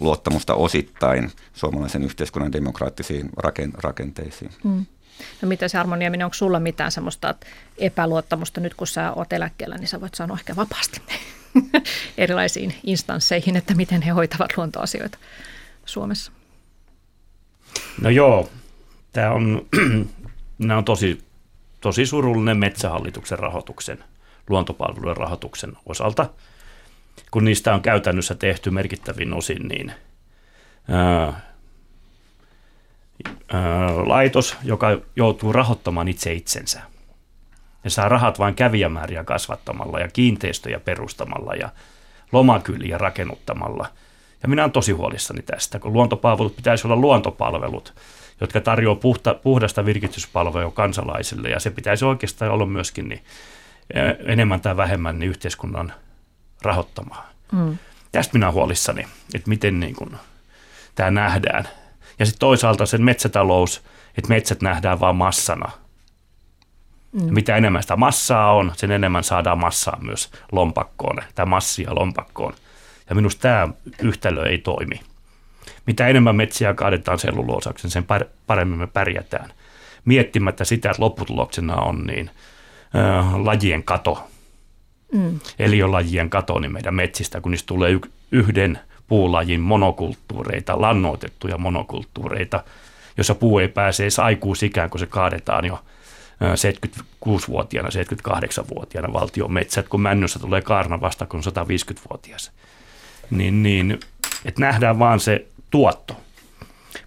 luottamusta 0.00 0.54
osittain 0.54 1.30
suomalaisen 1.52 2.02
yhteiskunnan 2.02 2.52
demokraattisiin 2.52 3.30
rakenteisiin. 3.82 4.50
Mm. 4.64 4.86
No 5.42 5.48
mitä 5.48 5.68
se 5.68 5.78
Harmoniaminen, 5.78 6.24
onko 6.24 6.34
sulla 6.34 6.60
mitään 6.60 6.92
semmoista 6.92 7.34
epäluottamusta 7.78 8.60
nyt 8.60 8.74
kun 8.74 8.86
sä 8.86 9.12
oot 9.12 9.32
eläkkeellä, 9.32 9.76
niin 9.76 9.88
sä 9.88 10.00
voit 10.00 10.14
sanoa 10.14 10.36
ehkä 10.36 10.56
vapaasti 10.56 11.00
erilaisiin 12.18 12.74
instansseihin, 12.84 13.56
että 13.56 13.74
miten 13.74 14.02
he 14.02 14.10
hoitavat 14.10 14.56
luontoasioita 14.56 15.18
Suomessa? 15.84 16.32
No 18.00 18.10
joo, 18.10 18.50
tämä 19.12 19.30
on, 19.30 19.66
nämä 20.58 20.78
on 20.78 20.84
tosi, 20.84 21.24
tosi 21.80 22.06
surullinen 22.06 22.56
metsähallituksen 22.56 23.38
rahoituksen, 23.38 24.04
luontopalvelujen 24.48 25.16
rahoituksen 25.16 25.72
osalta. 25.86 26.30
Kun 27.30 27.44
niistä 27.44 27.74
on 27.74 27.82
käytännössä 27.82 28.34
tehty 28.34 28.70
merkittävin 28.70 29.32
osin, 29.32 29.68
niin 29.68 29.92
ää, 30.88 31.53
laitos, 34.06 34.56
joka 34.62 34.88
joutuu 35.16 35.52
rahoittamaan 35.52 36.08
itse 36.08 36.32
itsensä. 36.32 36.80
Ne 37.84 37.90
saa 37.90 38.08
rahat 38.08 38.38
vain 38.38 38.54
kävijämääriä 38.54 39.24
kasvattamalla 39.24 40.00
ja 40.00 40.08
kiinteistöjä 40.08 40.80
perustamalla 40.80 41.54
ja 41.54 41.68
lomakyliä 42.32 42.98
rakennuttamalla. 42.98 43.86
Ja 44.42 44.48
minä 44.48 44.62
olen 44.62 44.72
tosi 44.72 44.92
huolissani 44.92 45.42
tästä, 45.42 45.78
kun 45.78 45.92
luontopalvelut 45.92 46.56
pitäisi 46.56 46.86
olla 46.86 46.96
luontopalvelut, 46.96 47.94
jotka 48.40 48.60
tarjoavat 48.60 49.00
puhta, 49.00 49.34
puhdasta 49.34 49.84
virkityspalvelua 49.84 50.70
kansalaisille. 50.70 51.48
Ja 51.48 51.60
se 51.60 51.70
pitäisi 51.70 52.04
oikeastaan 52.04 52.50
olla 52.50 52.66
myöskin 52.66 53.08
niin, 53.08 53.24
enemmän 54.26 54.60
tai 54.60 54.76
vähemmän 54.76 55.18
niin 55.18 55.30
yhteiskunnan 55.30 55.92
rahoittamaa. 56.62 57.30
Mm. 57.52 57.78
Tästä 58.12 58.32
minä 58.32 58.46
olen 58.46 58.54
huolissani, 58.54 59.06
että 59.34 59.48
miten 59.48 59.80
niin 59.80 59.94
kuin, 59.94 60.10
tämä 60.94 61.10
nähdään– 61.10 61.68
ja 62.18 62.26
sitten 62.26 62.40
toisaalta 62.40 62.86
sen 62.86 63.02
metsätalous, 63.02 63.82
että 64.18 64.28
metsät 64.28 64.62
nähdään 64.62 65.00
vain 65.00 65.16
massana. 65.16 65.70
Mm. 67.14 67.34
mitä 67.34 67.56
enemmän 67.56 67.82
sitä 67.82 67.96
massaa 67.96 68.52
on, 68.52 68.72
sen 68.76 68.90
enemmän 68.90 69.24
saadaan 69.24 69.58
massaa 69.58 69.98
myös 70.02 70.30
lompakkoon, 70.52 71.16
tämä 71.34 71.46
massia 71.46 71.94
lompakkoon. 71.94 72.54
Ja 73.08 73.14
minusta 73.14 73.42
tämä 73.42 73.68
yhtälö 74.02 74.46
ei 74.46 74.58
toimi. 74.58 75.00
Mitä 75.86 76.08
enemmän 76.08 76.36
metsiä 76.36 76.74
kaadetaan 76.74 77.18
selluloosaksen, 77.18 77.90
sen 77.90 78.04
paremmin 78.46 78.78
me 78.78 78.86
pärjätään. 78.86 79.50
Miettimättä 80.04 80.64
sitä, 80.64 80.90
että 80.90 81.02
lopputuloksena 81.02 81.76
on 81.76 82.06
niin 82.06 82.30
äh, 82.96 83.34
lajien 83.34 83.82
kato. 83.82 84.28
Mm. 85.12 85.40
Eli 85.58 85.78
jo 85.78 85.92
lajien 85.92 86.30
kato 86.30 86.58
niin 86.58 86.72
meidän 86.72 86.94
metsistä, 86.94 87.40
kun 87.40 87.50
niistä 87.50 87.66
tulee 87.66 88.00
yhden 88.32 88.78
puulajin 89.08 89.60
monokulttuureita, 89.60 90.80
lannoitettuja 90.80 91.58
monokulttuureita, 91.58 92.64
jossa 93.16 93.34
puu 93.34 93.58
ei 93.58 93.68
pääse 93.68 94.02
edes 94.02 94.18
aikuisikään, 94.18 94.90
kun 94.90 95.00
se 95.00 95.06
kaadetaan 95.06 95.64
jo 95.64 95.84
76-vuotiaana, 96.44 97.88
78-vuotiaana 97.88 99.12
valtion 99.12 99.52
metsät, 99.52 99.88
kun 99.88 100.00
männyssä 100.00 100.38
tulee 100.38 100.62
kaarna 100.62 101.00
vasta, 101.00 101.26
kun 101.26 101.40
150-vuotias. 101.40 102.52
Niin, 103.30 103.62
niin 103.62 104.00
että 104.44 104.60
nähdään 104.60 104.98
vaan 104.98 105.20
se 105.20 105.46
tuotto, 105.70 106.16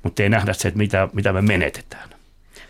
mutta 0.04 0.24
ei 0.24 0.30
nähdä 0.30 0.54
se, 0.54 0.68
että 0.68 0.78
mitä, 0.78 1.10
mitä 1.14 1.34
me 1.34 1.41
menetetään. 1.41 2.10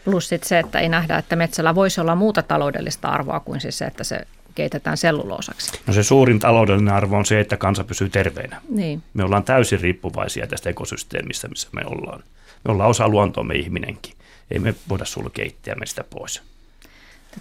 Plus 0.06 0.30
sit 0.30 0.44
se, 0.44 0.60
että 0.60 0.80
ei 0.80 0.90
nähdä, 0.90 1.18
että 1.18 1.36
metsällä 1.36 1.76
voisi 1.76 2.02
olla 2.02 2.16
muuta 2.16 2.44
taloudellista 2.44 3.08
arvoa 3.08 3.40
kuin 3.40 3.62
siis 3.62 3.78
se, 3.78 3.86
että 3.86 4.04
se 4.04 4.20
keitetään 4.58 4.98
selluloosaksi? 4.98 5.80
No 5.88 5.94
se 5.94 6.04
suurin 6.04 6.40
taloudellinen 6.40 6.94
arvo 6.94 7.18
on 7.18 7.26
se, 7.26 7.40
että 7.40 7.58
kansa 7.58 7.84
pysyy 7.84 8.10
terveenä. 8.10 8.62
Niin. 8.70 9.04
Me 9.14 9.24
ollaan 9.24 9.44
täysin 9.44 9.82
riippuvaisia 9.82 10.48
tästä 10.48 10.70
ekosysteemistä, 10.70 11.48
missä 11.48 11.68
me 11.72 11.82
ollaan. 11.86 12.24
Me 12.66 12.72
ollaan 12.72 12.90
osa 12.90 13.08
luontoamme 13.08 13.54
ihminenkin. 13.54 14.14
Ei 14.52 14.60
me 14.60 14.76
voida 14.90 15.06
sulkea 15.06 15.46
itseämme 15.46 15.86
sitä 15.86 16.04
pois. 16.10 16.42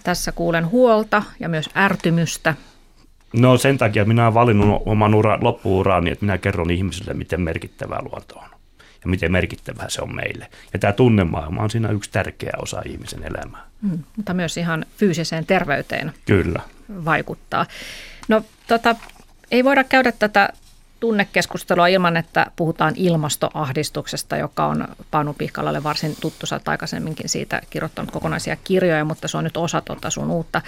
Tässä 0.03 0.31
kuulen 0.31 0.71
huolta 0.71 1.23
ja 1.39 1.49
myös 1.49 1.69
ärtymystä. 1.77 2.55
No 3.33 3.57
sen 3.57 3.77
takia 3.77 4.05
minä 4.05 4.23
olen 4.23 4.33
valinnut 4.33 4.81
oman 4.85 5.15
ura, 5.15 5.37
loppuuraani, 5.41 6.11
että 6.11 6.25
minä 6.25 6.37
kerron 6.37 6.71
ihmisille, 6.71 7.13
miten 7.13 7.41
merkittävää 7.41 7.99
luonto 8.01 8.39
on 8.39 8.49
ja 9.03 9.09
miten 9.09 9.31
merkittävää 9.31 9.89
se 9.89 10.01
on 10.01 10.15
meille. 10.15 10.47
Ja 10.73 10.79
tämä 10.79 10.93
tunnemaailma 10.93 11.61
on 11.61 11.69
siinä 11.69 11.89
yksi 11.89 12.11
tärkeä 12.11 12.53
osa 12.61 12.81
ihmisen 12.85 13.23
elämää. 13.23 13.65
Mm, 13.81 13.99
mutta 14.15 14.33
myös 14.33 14.57
ihan 14.57 14.85
fyysiseen 14.97 15.45
terveyteen 15.45 16.13
Kyllä. 16.25 16.61
Vaikuttaa. 17.05 17.65
No 18.27 18.41
tota, 18.67 18.95
ei 19.51 19.63
voida 19.63 19.83
käydä 19.83 20.11
tätä 20.11 20.49
tunnekeskustelua 20.99 21.87
ilman, 21.87 22.17
että 22.17 22.45
puhutaan 22.55 22.93
ilmastoahdistuksesta, 22.97 24.37
joka 24.37 24.65
on 24.65 24.87
Panu 25.11 25.33
Pihkalalle 25.33 25.83
varsin 25.83 26.15
tuttu. 26.21 26.45
Sä 26.45 26.59
aikaisemminkin 26.65 27.29
siitä 27.29 27.61
kirjoittanut 27.69 28.11
kokonaisia 28.11 28.57
kirjoja, 28.63 29.05
mutta 29.05 29.27
se 29.27 29.37
on 29.37 29.43
nyt 29.43 29.57
osa 29.57 29.81
tuota 29.81 30.09
sun 30.09 30.31
uutta 30.31 30.61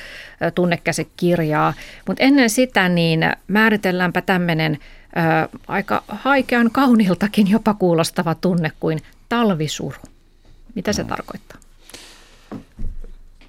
tunnekäsikirjaa. 0.55 1.73
Mutta 2.07 2.23
ennen 2.23 2.49
sitä 2.49 2.89
niin 2.89 3.19
määritelläänpä 3.47 4.21
tämmöinen 4.21 4.77
aika 5.67 6.03
haikean 6.07 6.71
kauniltakin 6.71 7.49
jopa 7.49 7.73
kuulostava 7.73 8.35
tunne 8.35 8.71
kuin 8.79 8.99
talvisuru. 9.29 10.01
Mitä 10.75 10.93
se 10.93 11.03
no. 11.03 11.09
tarkoittaa? 11.09 11.57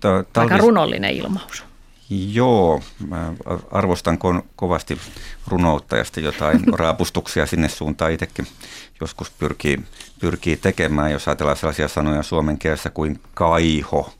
talvis... 0.01 0.29
Aika 0.37 0.57
runollinen 0.57 1.11
ilmaus. 1.11 1.70
Joo, 2.11 2.83
mä 3.09 3.33
arvostan 3.71 4.19
ko- 4.19 4.47
kovasti 4.57 4.99
runouttajasta 5.47 6.21
jotain 6.21 6.61
raapustuksia 6.79 7.47
sinne 7.47 7.69
suuntaan 7.69 8.13
itsekin 8.13 8.47
joskus 9.01 9.31
pyrkii, 9.31 9.79
pyrkii 10.21 10.57
tekemään. 10.57 11.13
Jos 11.13 11.29
ajatellaan 11.29 11.57
sellaisia 11.57 11.89
sanoja 11.89 12.23
suomen 12.23 12.59
kielessä 12.59 12.91
kuin 12.91 13.21
kaiho 13.35 14.13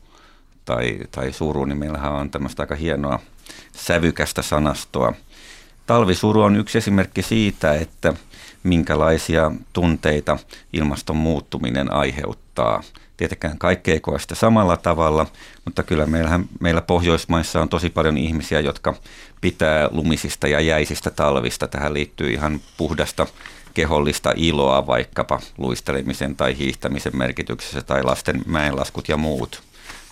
tai, 0.65 0.99
tai 1.11 1.33
suru, 1.33 1.65
niin 1.65 1.79
meillähän 1.79 2.13
on 2.13 2.31
tämmöistä 2.31 2.63
aika 2.63 2.75
hienoa 2.75 3.19
sävykästä 3.73 4.43
sanastoa. 4.43 5.13
Talvisuru 5.87 6.43
on 6.43 6.57
yksi 6.57 6.79
esimerkki 6.79 7.23
siitä, 7.23 7.75
että 7.75 8.15
minkälaisia 8.63 9.53
tunteita 9.73 10.39
ilmaston 10.73 11.17
muuttuminen 11.17 11.93
aiheuttaa– 11.93 12.83
Tietenkään 13.21 13.59
kaikki 13.59 13.93
ei 13.93 14.01
koe 14.01 14.19
sitä 14.19 14.35
samalla 14.35 14.77
tavalla, 14.77 15.27
mutta 15.65 15.83
kyllä 15.83 16.07
meillähän, 16.07 16.45
meillä 16.61 16.81
Pohjoismaissa 16.81 17.61
on 17.61 17.69
tosi 17.69 17.91
paljon 17.91 18.19
ihmisiä, 18.19 18.61
jotka 18.61 18.95
pitää 19.41 19.89
lumisista 19.93 20.49
ja 20.49 20.61
jäisistä 20.61 21.11
talvista. 21.11 21.69
Tähän 21.69 21.95
liittyy 21.95 22.31
ihan 22.31 22.61
puhdasta 22.77 23.27
kehollista 23.75 24.33
iloa 24.37 24.87
vaikkapa 24.87 25.41
luistelemisen 25.59 26.37
tai 26.37 26.59
hiihtämisen 26.59 27.17
merkityksessä 27.17 27.83
tai 27.83 28.03
lasten 28.03 28.43
mäenlaskut 28.47 29.09
ja 29.09 29.17
muut. 29.17 29.63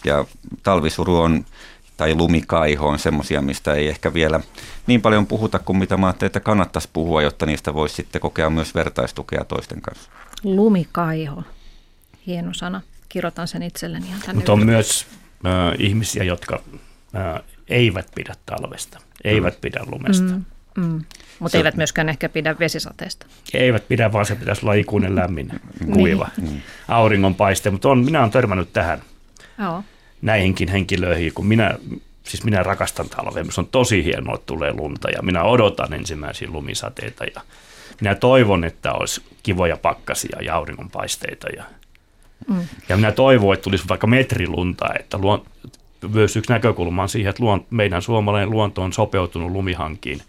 Ja 0.05 0.25
talvisuru 0.63 1.21
on 1.21 1.45
tai 1.97 2.15
lumikaiho 2.15 2.89
on 2.89 2.99
semmoisia, 2.99 3.43
mistä 3.43 3.75
ei 3.75 3.89
ehkä 3.89 4.15
vielä 4.15 4.41
niin 4.87 5.03
paljon 5.03 5.27
puhuta 5.27 5.59
kuin 5.59 5.79
mitä 5.79 5.97
mä 5.97 6.07
ajattelin, 6.07 6.29
että 6.29 6.41
kannattaisi 6.41 6.89
puhua, 6.93 7.23
jotta 7.23 7.47
niistä 7.47 7.75
voisi 7.75 7.95
sitten 7.95 8.21
kokea 8.21 8.51
myös 8.51 8.75
vertaistukea 8.75 9.45
toisten 9.45 9.81
kanssa. 9.81 10.11
Lumikaiho, 10.45 11.43
hieno 12.27 12.55
sana 12.55 12.81
kirjoitan 13.09 13.49
sen 13.49 13.63
itselleni 13.63 14.07
Mutta 14.35 14.53
on 14.53 14.67
myös 14.67 15.07
äh, 15.47 15.53
ihmisiä, 15.79 16.25
jotka 16.25 16.63
äh, 17.17 17.43
eivät 17.69 18.07
pidä 18.15 18.35
talvesta, 18.47 18.99
eivät 19.25 19.55
mm. 19.55 19.61
pidä 19.61 19.81
lumesta. 19.87 20.33
Mm. 20.33 20.45
Mm. 20.77 21.05
Mutta 21.39 21.59
eivät 21.59 21.77
myöskään 21.77 22.09
ehkä 22.09 22.29
pidä 22.29 22.59
vesisateesta. 22.59 23.27
Eivät 23.55 23.89
pidä, 23.89 24.13
vaan 24.13 24.27
se 24.27 24.35
pitäisi 24.35 24.61
olla 24.65 24.75
ikuinen 24.75 25.17
lämmin, 25.17 25.49
niin. 25.81 25.93
kuiva, 25.93 26.29
niin. 26.41 26.63
auringonpaiste. 26.89 27.71
Mutta 27.71 27.89
on, 27.89 28.05
minä 28.05 28.21
olen 28.21 28.31
törmännyt 28.31 28.73
tähän 28.73 29.03
Joo. 29.59 29.85
näihinkin 30.23 30.69
henkilöihin, 30.69 31.35
kun 31.35 31.47
minä, 31.47 31.79
siis 32.23 32.45
minä 32.45 32.63
rakastan 32.63 33.09
talvea. 33.09 33.45
Se 33.51 33.61
on 33.61 33.67
tosi 33.67 34.05
hienoa, 34.05 34.35
että 34.35 34.47
tulee 34.47 34.73
lunta 34.73 35.11
ja 35.11 35.23
minä 35.23 35.43
odotan 35.43 35.93
ensimmäisiä 35.93 36.49
lumisateita 36.51 37.25
ja 37.25 37.41
minä 38.01 38.15
toivon, 38.15 38.65
että 38.65 38.93
olisi 38.93 39.23
kivoja 39.43 39.77
pakkasia 39.77 40.39
ja 40.43 40.55
auringonpaisteita. 40.55 41.49
Ja, 41.57 41.65
mm. 42.49 42.67
ja 42.89 42.97
minä 42.97 43.13
toivon, 43.13 43.55
että 43.55 43.65
tulisi 43.65 43.89
vaikka 43.89 44.07
metrilunta, 44.07 44.87
että 45.01 45.19
luon, 45.19 45.45
myös 46.15 46.37
yksi 46.37 46.53
näkökulma 46.53 47.03
on 47.03 47.09
siihen, 47.09 47.31
että 47.31 47.43
luon, 47.43 47.67
meidän 47.71 48.03
suomalainen 48.03 48.51
luonto 48.51 48.83
on 48.83 48.93
sopeutunut 48.93 49.51
lumihankiin. 49.51 50.23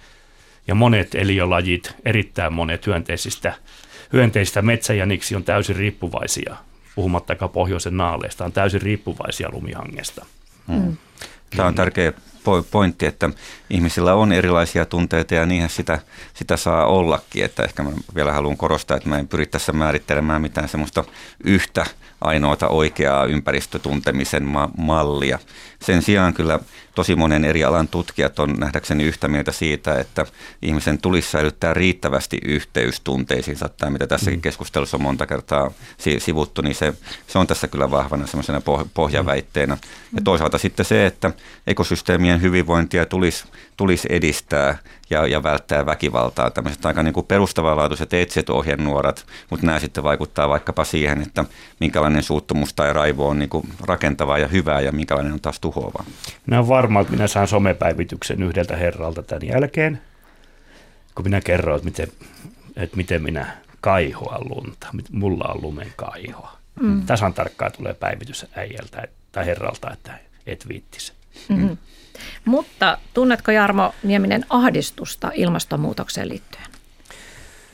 Ja 0.68 0.76
monet 0.76 1.16
eliölajit, 1.16 1.96
erittäin 2.06 2.54
monet 2.54 2.88
hyönteisistä, 2.88 3.54
hyönteisistä 4.14 4.62
metsäjäniksi 4.62 5.36
on 5.36 5.44
täysin 5.44 5.76
riippuvaisia, 5.76 6.56
puhumattakaan 6.96 7.52
pohjoisen 7.52 7.98
naaleista, 7.98 8.46
on 8.46 8.52
täysin 8.52 8.82
riippuvaisia 8.82 9.50
lumihangesta. 9.52 10.26
Mm. 10.68 10.98
Tämä 11.56 11.68
on 11.68 11.76
tärkeä 11.76 12.14
pointti, 12.72 13.06
että 13.06 13.30
ihmisillä 13.70 14.14
on 14.14 14.32
erilaisia 14.32 14.86
tunteita 14.86 15.36
ja 15.36 15.46
niinhän 15.46 15.70
sitä, 15.70 16.00
sitä 16.34 16.58
saa 16.58 16.86
ollakin. 16.86 17.46
Että 17.46 17.64
ehkä 17.64 17.84
mä 17.84 17.90
vielä 18.16 18.34
haluan 18.34 18.58
korostaa, 18.58 18.98
että 18.98 19.10
mä 19.10 19.20
en 19.20 19.28
pyri 19.28 19.46
tässä 19.46 19.72
määrittelemään 19.72 20.42
mitään 20.42 20.70
semmoista 20.70 21.04
yhtä 21.44 21.86
ainoata 22.22 22.68
oikeaa 22.68 23.26
ympäristötuntemisen 23.26 24.44
ma- 24.44 24.70
mallia. 24.78 25.40
Sen 25.82 26.02
sijaan 26.02 26.34
kyllä 26.34 26.60
tosi 27.00 27.16
monen 27.16 27.46
eri 27.46 27.64
alan 27.64 27.88
tutkijat 27.88 28.40
on 28.40 28.54
nähdäkseni 28.54 29.04
yhtä 29.04 29.28
mieltä 29.28 29.52
siitä, 29.52 30.00
että 30.00 30.26
ihmisen 30.62 31.02
tulisi 31.02 31.32
säilyttää 31.32 31.74
riittävästi 31.74 32.38
yhteys 32.46 33.00
tunteisiinsa, 33.00 33.70
tai 33.70 33.92
mitä 33.92 34.08
tässäkin 34.08 34.40
mm. 34.40 34.42
keskustelussa 34.42 34.98
on 34.98 35.02
monta 35.02 35.26
kertaa 35.28 35.72
sivuttu, 36.18 36.62
niin 36.62 36.76
se, 36.76 36.94
se 37.28 37.40
on 37.40 37.48
tässä 37.48 37.68
kyllä 37.68 37.92
vahvana 37.92 38.28
semmoisena 38.28 38.62
pohjaväitteenä. 38.94 39.78
Ja 40.16 40.22
toisaalta 40.24 40.58
sitten 40.58 40.86
se, 40.86 41.06
että 41.06 41.32
ekosysteemien 41.68 42.42
hyvinvointia 42.42 43.06
tulisi, 43.06 43.46
tulisi 43.78 44.08
edistää 44.12 44.78
ja, 45.10 45.28
ja 45.28 45.44
välttää 45.44 45.86
väkivaltaa. 45.86 46.52
Tämmöiset 46.52 46.86
aika 46.86 47.04
niin 47.04 47.14
kuin 47.14 47.26
perustavanlaatuiset 47.26 48.14
etset 48.14 48.50
ohjenuorat, 48.50 49.26
mutta 49.50 49.66
nämä 49.66 49.80
sitten 49.80 50.04
vaikuttaa 50.04 50.50
vaikkapa 50.50 50.84
siihen, 50.84 51.22
että 51.22 51.46
minkälainen 51.80 52.24
suuttumus 52.24 52.74
tai 52.74 52.94
raivo 52.94 53.28
on 53.28 53.40
niin 53.40 53.50
kuin 53.50 53.70
rakentavaa 53.82 54.38
ja 54.38 54.48
hyvää 54.48 54.82
ja 54.82 54.92
minkälainen 54.92 55.34
on 55.34 55.42
taas 55.42 55.60
tuhoavaa. 55.60 56.06
Minä 56.46 56.58
olen 56.60 56.68
varma, 56.90 57.02
että 57.02 57.14
minä 57.14 57.28
saan 57.28 57.48
somepäivityksen 57.48 58.44
yhdeltä 58.44 58.76
herralta 58.76 59.24
tämän 59.24 59.48
jälkeen, 59.48 60.02
kun 61.16 61.26
minä 61.26 61.42
kerroin, 61.42 61.78
että 61.78 61.86
miten, 61.86 62.08
että 62.76 62.98
miten 62.98 63.24
minä 63.24 63.58
kaihoa 63.82 64.38
lunta. 64.50 64.88
Mulla 65.12 65.46
on 65.54 65.62
lumen 65.62 65.94
kaihoa. 65.96 66.58
Mm. 66.82 67.06
Tasan 67.06 67.34
tarkkaan 67.34 67.72
tulee 67.72 67.94
päivitys 67.94 68.46
äijältä 68.56 69.08
tai 69.32 69.46
herralta, 69.46 69.94
että 69.94 70.20
et 70.46 70.68
viittisi. 70.68 71.14
Mm-hmm. 71.50 71.78
Mutta 72.46 72.98
tunnetko 73.14 73.52
Jarmo 73.52 73.94
Nieminen 74.04 74.46
ahdistusta 74.50 75.32
ilmastonmuutokseen 75.34 76.30
liittyen? 76.30 76.66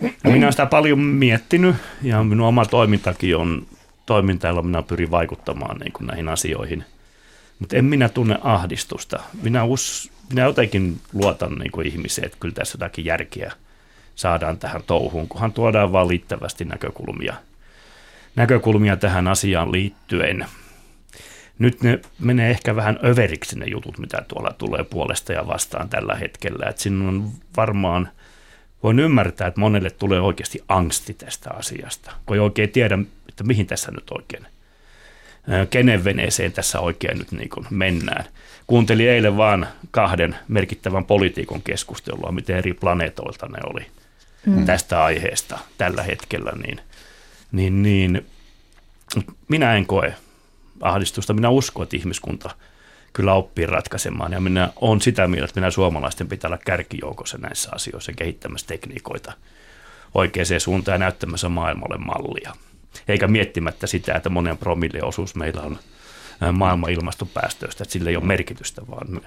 No 0.01 0.31
minä 0.31 0.45
olen 0.45 0.53
sitä 0.53 0.65
paljon 0.65 0.99
miettinyt 0.99 1.75
ja 2.01 2.23
minun 2.23 2.47
oma 2.47 2.65
toimintakin 2.65 3.37
on 3.37 3.67
toiminta, 4.05 4.47
jolla 4.47 4.61
minä 4.61 4.81
pyrin 4.81 5.11
vaikuttamaan 5.11 5.77
niin 5.77 5.91
kuin 5.91 6.07
näihin 6.07 6.29
asioihin. 6.29 6.85
Mutta 7.59 7.75
en 7.75 7.85
minä 7.85 8.09
tunne 8.09 8.37
ahdistusta. 8.41 9.19
Minä, 9.41 9.63
us, 9.63 10.11
minä 10.29 10.43
jotenkin 10.43 11.01
luotan 11.13 11.55
niin 11.55 11.71
kuin 11.71 11.87
ihmiseen, 11.87 12.25
että 12.25 12.37
kyllä 12.39 12.53
tässä 12.53 12.75
jotakin 12.75 13.05
järkeä 13.05 13.53
saadaan 14.15 14.57
tähän 14.57 14.83
touhuun, 14.87 15.27
kunhan 15.27 15.53
tuodaan 15.53 15.91
vaan 15.91 16.07
liittävästi 16.07 16.65
näkökulmia, 16.65 17.33
näkökulmia 18.35 18.97
tähän 18.97 19.27
asiaan 19.27 19.71
liittyen– 19.71 20.45
nyt 21.59 21.83
ne 21.83 21.99
menee 22.19 22.49
ehkä 22.49 22.75
vähän 22.75 22.99
överiksi 23.05 23.59
ne 23.59 23.65
jutut, 23.65 23.97
mitä 23.97 24.25
tuolla 24.27 24.53
tulee 24.57 24.83
puolesta 24.83 25.33
ja 25.33 25.47
vastaan 25.47 25.89
tällä 25.89 26.15
hetkellä. 26.15 26.69
Että 26.69 26.81
sinun 26.81 27.07
on 27.07 27.31
varmaan, 27.57 28.09
voin 28.83 28.99
ymmärtää, 28.99 29.47
että 29.47 29.59
monelle 29.59 29.89
tulee 29.89 30.19
oikeasti 30.19 30.63
angsti 30.67 31.13
tästä 31.13 31.49
asiasta, 31.53 32.11
kun 32.25 32.35
ei 32.35 32.39
oikein 32.39 32.69
tiedä, 32.69 32.99
että 33.29 33.43
mihin 33.43 33.67
tässä 33.67 33.91
nyt 33.91 34.11
oikein, 34.11 34.47
kenen 35.69 36.03
veneeseen 36.03 36.51
tässä 36.51 36.79
oikein 36.79 37.17
nyt 37.17 37.31
niin 37.31 37.49
kuin 37.49 37.67
mennään. 37.69 38.25
Kuuntelin 38.67 39.09
eilen 39.09 39.37
vaan 39.37 39.67
kahden 39.91 40.35
merkittävän 40.47 41.05
poliitikon 41.05 41.61
keskustelua, 41.61 42.31
miten 42.31 42.57
eri 42.57 42.73
planeetoilta 42.73 43.47
ne 43.47 43.57
oli 43.73 43.85
mm. 44.45 44.65
tästä 44.65 45.03
aiheesta 45.03 45.59
tällä 45.77 46.03
hetkellä, 46.03 46.51
niin, 46.63 46.81
niin, 47.51 47.83
niin 47.83 48.25
minä 49.47 49.75
en 49.75 49.85
koe 49.85 50.15
ahdistusta. 50.81 51.33
Minä 51.33 51.49
uskon, 51.49 51.83
että 51.83 51.97
ihmiskunta 51.97 52.49
kyllä 53.13 53.33
oppii 53.33 53.65
ratkaisemaan 53.65 54.31
ja 54.31 54.39
minä 54.39 54.69
olen 54.75 55.01
sitä 55.01 55.27
mieltä, 55.27 55.45
että 55.45 55.59
minä 55.59 55.71
suomalaisten 55.71 56.27
pitää 56.27 56.47
olla 56.47 56.59
kärkijoukossa 56.65 57.37
näissä 57.37 57.69
asioissa 57.73 58.13
kehittämässä 58.13 58.67
tekniikoita 58.67 59.33
oikeaan 60.13 60.59
suuntaan 60.59 60.93
ja 60.93 60.99
näyttämässä 60.99 61.49
maailmalle 61.49 61.97
mallia. 61.97 62.53
Eikä 63.07 63.27
miettimättä 63.27 63.87
sitä, 63.87 64.13
että 64.13 64.29
monen 64.29 64.57
promille 64.57 65.03
osuus 65.03 65.35
meillä 65.35 65.61
on 65.61 65.79
maailman 66.51 66.91
ilmastopäästöistä, 66.91 67.83
että 67.83 67.93
sillä 67.93 68.09
ei 68.09 68.15
ole 68.15 68.25
merkitystä, 68.25 68.81
vaan 68.89 69.11
me 69.11 69.21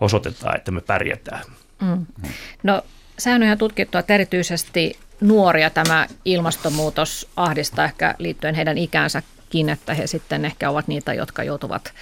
osoitetaan, 0.00 0.56
että 0.56 0.70
me 0.70 0.80
pärjätään. 0.80 1.44
Mm. 1.82 2.06
No 2.62 2.82
sehän 3.18 3.42
on 3.42 3.46
ihan 3.46 3.58
tutkittu, 3.58 3.98
että 3.98 4.14
erityisesti 4.14 4.98
nuoria 5.20 5.70
tämä 5.70 6.06
ilmastonmuutos 6.24 7.28
ahdistaa 7.36 7.84
ehkä 7.84 8.14
liittyen 8.18 8.54
heidän 8.54 8.78
ikäänsä 8.78 9.22
itsekin, 9.54 9.68
että 9.68 9.94
he 9.94 10.06
sitten 10.06 10.44
ehkä 10.44 10.70
ovat 10.70 10.88
niitä, 10.88 11.14
jotka 11.14 11.44
joutuvat, 11.44 11.92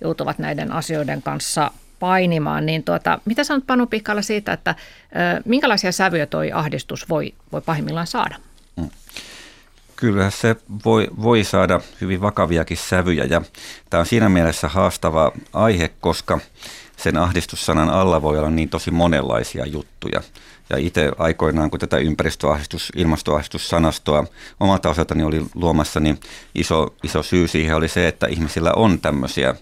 joutuvat 0.00 0.38
näiden 0.38 0.72
asioiden 0.72 1.22
kanssa 1.22 1.70
painimaan. 1.98 2.66
Niin 2.66 2.84
tuota, 2.84 3.20
mitä 3.24 3.44
sanot 3.44 3.66
Panu 3.66 3.86
Pikkala 3.86 4.22
siitä, 4.22 4.52
että 4.52 4.70
ö, 4.70 5.42
minkälaisia 5.44 5.92
sävyjä 5.92 6.26
toi 6.26 6.52
ahdistus 6.52 7.08
voi, 7.08 7.34
voi 7.52 7.60
pahimmillaan 7.60 8.06
saada? 8.06 8.36
Mm. 8.76 8.88
Kyllä 10.00 10.30
se 10.30 10.56
voi, 10.84 11.08
voi 11.22 11.44
saada 11.44 11.80
hyvin 12.00 12.20
vakaviakin 12.20 12.76
sävyjä 12.76 13.24
ja 13.24 13.42
tämä 13.90 14.00
on 14.00 14.06
siinä 14.06 14.28
mielessä 14.28 14.68
haastava 14.68 15.32
aihe, 15.52 15.90
koska 16.00 16.38
sen 16.96 17.16
ahdistussanan 17.16 17.90
alla 17.90 18.22
voi 18.22 18.38
olla 18.38 18.50
niin 18.50 18.68
tosi 18.68 18.90
monenlaisia 18.90 19.66
juttuja. 19.66 20.20
Ja 20.70 20.76
itse 20.78 21.12
aikoinaan, 21.18 21.70
kun 21.70 21.80
tätä 21.80 21.96
ympäristöahdistus, 21.96 22.92
ilmastoahdistussanastoa 22.96 24.24
omalta 24.60 24.90
osaltani 24.90 25.24
oli 25.24 25.46
luomassa, 25.54 26.00
niin 26.00 26.20
iso, 26.54 26.94
iso 27.02 27.22
syy 27.22 27.48
siihen 27.48 27.76
oli 27.76 27.88
se, 27.88 28.08
että 28.08 28.26
ihmisillä 28.26 28.72
on 28.76 29.00
tämmöisiä 29.00 29.54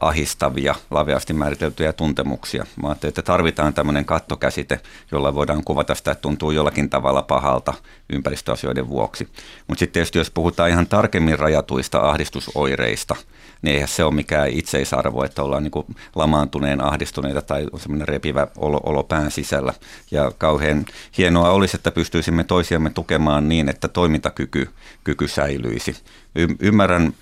ahistavia, 0.00 0.74
laveasti 0.90 1.32
määriteltyjä 1.32 1.92
tuntemuksia. 1.92 2.66
Mä 2.82 2.88
ajattelin, 2.88 3.10
että 3.10 3.22
tarvitaan 3.22 3.74
tämmöinen 3.74 4.04
kattokäsite, 4.04 4.80
jolla 5.12 5.34
voidaan 5.34 5.64
kuvata 5.64 5.94
sitä, 5.94 6.10
että 6.10 6.22
tuntuu 6.22 6.50
jollakin 6.50 6.90
tavalla 6.90 7.22
pahalta 7.22 7.74
ympäristöasioiden 8.12 8.88
vuoksi. 8.88 9.28
Mutta 9.68 9.78
sitten 9.78 9.92
tietysti 9.92 10.18
jos 10.18 10.30
puhutaan 10.30 10.70
ihan 10.70 10.86
tarkemmin 10.86 11.38
rajatuista 11.38 12.00
ahdistusoireista, 12.00 13.16
niin 13.62 13.74
eihän 13.74 13.88
se 13.88 14.04
ole 14.04 14.14
mikään 14.14 14.48
itseisarvo, 14.48 15.24
että 15.24 15.42
ollaan 15.42 15.62
niin 15.62 15.96
lamaantuneen 16.14 16.84
ahdistuneita 16.84 17.42
tai 17.42 17.66
semmoinen 17.76 18.08
repivä 18.08 18.46
olo, 18.56 18.80
olo 18.84 19.02
pään 19.02 19.30
sisällä. 19.30 19.74
Ja 20.10 20.32
kauhean 20.38 20.86
hienoa 21.18 21.50
olisi, 21.50 21.76
että 21.76 21.90
pystyisimme 21.90 22.44
toisiamme 22.44 22.90
tukemaan 22.90 23.48
niin, 23.48 23.68
että 23.68 23.88
toimintakyky 23.88 24.68
kyky 25.04 25.28
säilyisi. 25.28 25.96
Y- 26.34 26.56
ymmärrän 26.60 27.14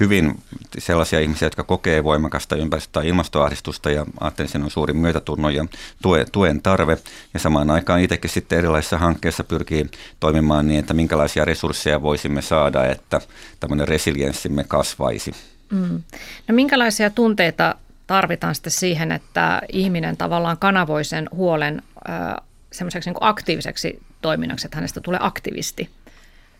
hyvin 0.00 0.38
sellaisia 0.78 1.20
ihmisiä, 1.20 1.46
jotka 1.46 1.62
kokee 1.62 2.04
voimakasta 2.04 2.56
ympäristö- 2.56 2.92
tai 2.92 3.08
ilmastoahdistusta 3.08 3.90
ja 3.90 4.06
ajattelen, 4.20 4.46
että 4.46 4.58
on 4.58 4.70
suuri 4.70 4.92
myötätunnon 4.92 5.54
ja 5.54 5.66
tue, 6.02 6.24
tuen 6.32 6.62
tarve. 6.62 6.98
Ja 7.34 7.40
samaan 7.40 7.70
aikaan 7.70 8.00
itsekin 8.00 8.30
sitten 8.30 8.58
erilaisissa 8.58 8.98
hankkeissa 8.98 9.44
pyrkii 9.44 9.86
toimimaan 10.20 10.68
niin, 10.68 10.80
että 10.80 10.94
minkälaisia 10.94 11.44
resursseja 11.44 12.02
voisimme 12.02 12.42
saada, 12.42 12.86
että 12.86 13.20
tämmöinen 13.60 13.88
resilienssimme 13.88 14.64
kasvaisi. 14.64 15.34
Mm. 15.70 16.02
No 16.48 16.54
minkälaisia 16.54 17.10
tunteita 17.10 17.74
tarvitaan 18.06 18.54
sitten 18.54 18.72
siihen, 18.72 19.12
että 19.12 19.62
ihminen 19.72 20.16
tavallaan 20.16 20.58
kanavoi 20.58 21.04
sen 21.04 21.28
huolen 21.34 21.82
äh, 22.10 22.34
semmoiseksi 22.72 23.10
niin 23.10 23.16
aktiiviseksi 23.20 24.02
toiminnaksi, 24.22 24.66
että 24.66 24.76
hänestä 24.76 25.00
tulee 25.00 25.20
aktivisti? 25.22 25.90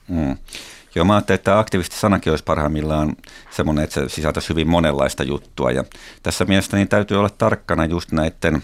Mm. 0.08 0.36
Joo, 0.94 1.04
mä 1.04 1.14
ajattelin, 1.14 1.38
että 1.38 1.58
aktivisti-sanakin 1.58 2.32
olisi 2.32 2.44
parhaimmillaan 2.44 3.16
semmoinen, 3.50 3.84
että 3.84 3.94
se 3.94 4.08
sisältäisi 4.08 4.48
hyvin 4.48 4.68
monenlaista 4.68 5.22
juttua. 5.22 5.70
Ja 5.70 5.84
tässä 6.22 6.44
mielestäni 6.44 6.86
täytyy 6.86 7.18
olla 7.18 7.30
tarkkana 7.30 7.84
just 7.84 8.12
näiden 8.12 8.62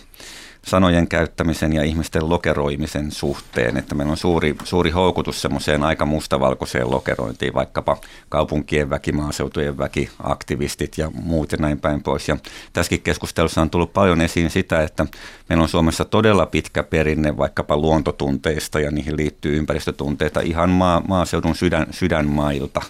sanojen 0.66 1.08
käyttämisen 1.08 1.72
ja 1.72 1.82
ihmisten 1.82 2.28
lokeroimisen 2.28 3.10
suhteen, 3.10 3.76
että 3.76 3.94
meillä 3.94 4.10
on 4.10 4.16
suuri, 4.16 4.56
suuri 4.64 4.90
houkutus 4.90 5.42
semmoiseen 5.42 5.82
aika 5.82 6.06
mustavalkoiseen 6.06 6.90
lokerointiin, 6.90 7.54
vaikkapa 7.54 7.96
kaupunkien 8.28 8.90
väki, 8.90 9.12
maaseutujen 9.12 9.78
väki, 9.78 10.10
aktivistit 10.22 10.98
ja 10.98 11.10
muut 11.10 11.52
ja 11.52 11.58
näin 11.58 11.80
päin 11.80 12.02
pois. 12.02 12.28
Ja 12.28 12.36
tässäkin 12.72 13.02
keskustelussa 13.02 13.62
on 13.62 13.70
tullut 13.70 13.92
paljon 13.92 14.20
esiin 14.20 14.50
sitä, 14.50 14.82
että 14.82 15.06
meillä 15.48 15.62
on 15.62 15.68
Suomessa 15.68 16.04
todella 16.04 16.46
pitkä 16.46 16.82
perinne 16.82 17.36
vaikkapa 17.36 17.76
luontotunteista 17.76 18.80
ja 18.80 18.90
niihin 18.90 19.16
liittyy 19.16 19.56
ympäristötunteita 19.56 20.40
ihan 20.40 20.70
maa, 20.70 21.02
maaseudun 21.08 21.54
sydän, 21.54 21.86
sydänmailta. 21.90 22.82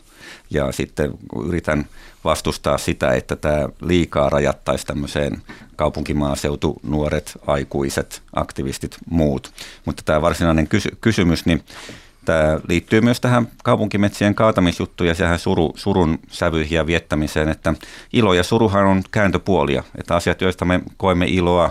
Ja 0.50 0.72
sitten 0.72 1.12
yritän 1.44 1.86
vastustaa 2.24 2.78
sitä, 2.78 3.12
että 3.12 3.36
tämä 3.36 3.68
liikaa 3.80 4.30
rajattaisi 4.30 4.86
tämmöiseen 4.86 5.42
kaupunkimaaseutu, 5.76 6.80
nuoret, 6.82 7.38
aikuiset, 7.46 8.22
aktivistit, 8.32 8.96
muut. 9.10 9.52
Mutta 9.84 10.02
tämä 10.06 10.20
varsinainen 10.20 10.68
kysy- 10.68 10.96
kysymys, 11.00 11.46
niin 11.46 11.62
Tämä 12.24 12.60
liittyy 12.68 13.00
myös 13.00 13.20
tähän 13.20 13.48
kaupunkimetsien 13.64 14.34
kaatamisjuttuun 14.34 15.08
ja 15.08 15.14
sehän 15.14 15.38
suru, 15.38 15.72
surun 15.76 16.18
sävyihin 16.28 16.76
ja 16.76 16.86
viettämiseen, 16.86 17.48
että 17.48 17.74
ilo 18.12 18.34
ja 18.34 18.42
suruhan 18.42 18.86
on 18.86 19.02
kääntöpuolia, 19.10 19.82
että 19.98 20.16
asiat, 20.16 20.40
joista 20.40 20.64
me 20.64 20.80
koemme 20.96 21.26
iloa, 21.26 21.70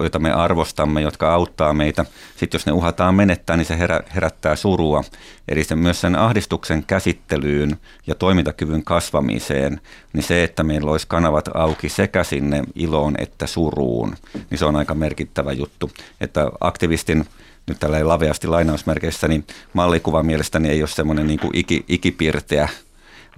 joita 0.00 0.18
me 0.18 0.32
arvostamme, 0.32 1.00
jotka 1.00 1.34
auttaa 1.34 1.72
meitä. 1.72 2.04
Sitten 2.36 2.58
jos 2.58 2.66
ne 2.66 2.72
uhataan 2.72 3.14
menettää, 3.14 3.56
niin 3.56 3.64
se 3.64 3.78
herä, 3.78 4.00
herättää 4.14 4.56
surua. 4.56 5.04
Eli 5.48 5.64
se 5.64 5.76
myös 5.76 6.00
sen 6.00 6.16
ahdistuksen 6.16 6.84
käsittelyyn 6.84 7.76
ja 8.06 8.14
toimintakyvyn 8.14 8.84
kasvamiseen, 8.84 9.80
niin 10.12 10.22
se, 10.22 10.44
että 10.44 10.62
meillä 10.62 10.90
olisi 10.90 11.06
kanavat 11.08 11.48
auki 11.54 11.88
sekä 11.88 12.24
sinne 12.24 12.62
iloon 12.74 13.14
että 13.18 13.46
suruun, 13.46 14.14
niin 14.50 14.58
se 14.58 14.64
on 14.64 14.76
aika 14.76 14.94
merkittävä 14.94 15.52
juttu. 15.52 15.90
Että 16.20 16.50
aktivistin 16.60 17.26
nyt 17.66 17.78
tällä 17.80 18.08
laveasti 18.08 18.46
lainausmerkeissä, 18.46 19.28
niin 19.28 19.46
mallikuva 19.72 20.22
mielestäni 20.22 20.68
ei 20.68 20.82
ole 20.82 20.88
semmoinen 20.88 21.26
niin 21.26 21.40
kuin 21.40 21.56
iki, 21.56 21.84
ikipirteä, 21.88 22.68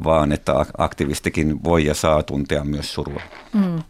vaan 0.04 0.32
että 0.32 0.52
aktivistikin 0.78 1.64
voi 1.64 1.84
ja 1.84 1.94
saa 1.94 2.22
tuntea 2.22 2.64
myös 2.64 2.94
surua. 2.94 3.22
Mm. 3.52 3.82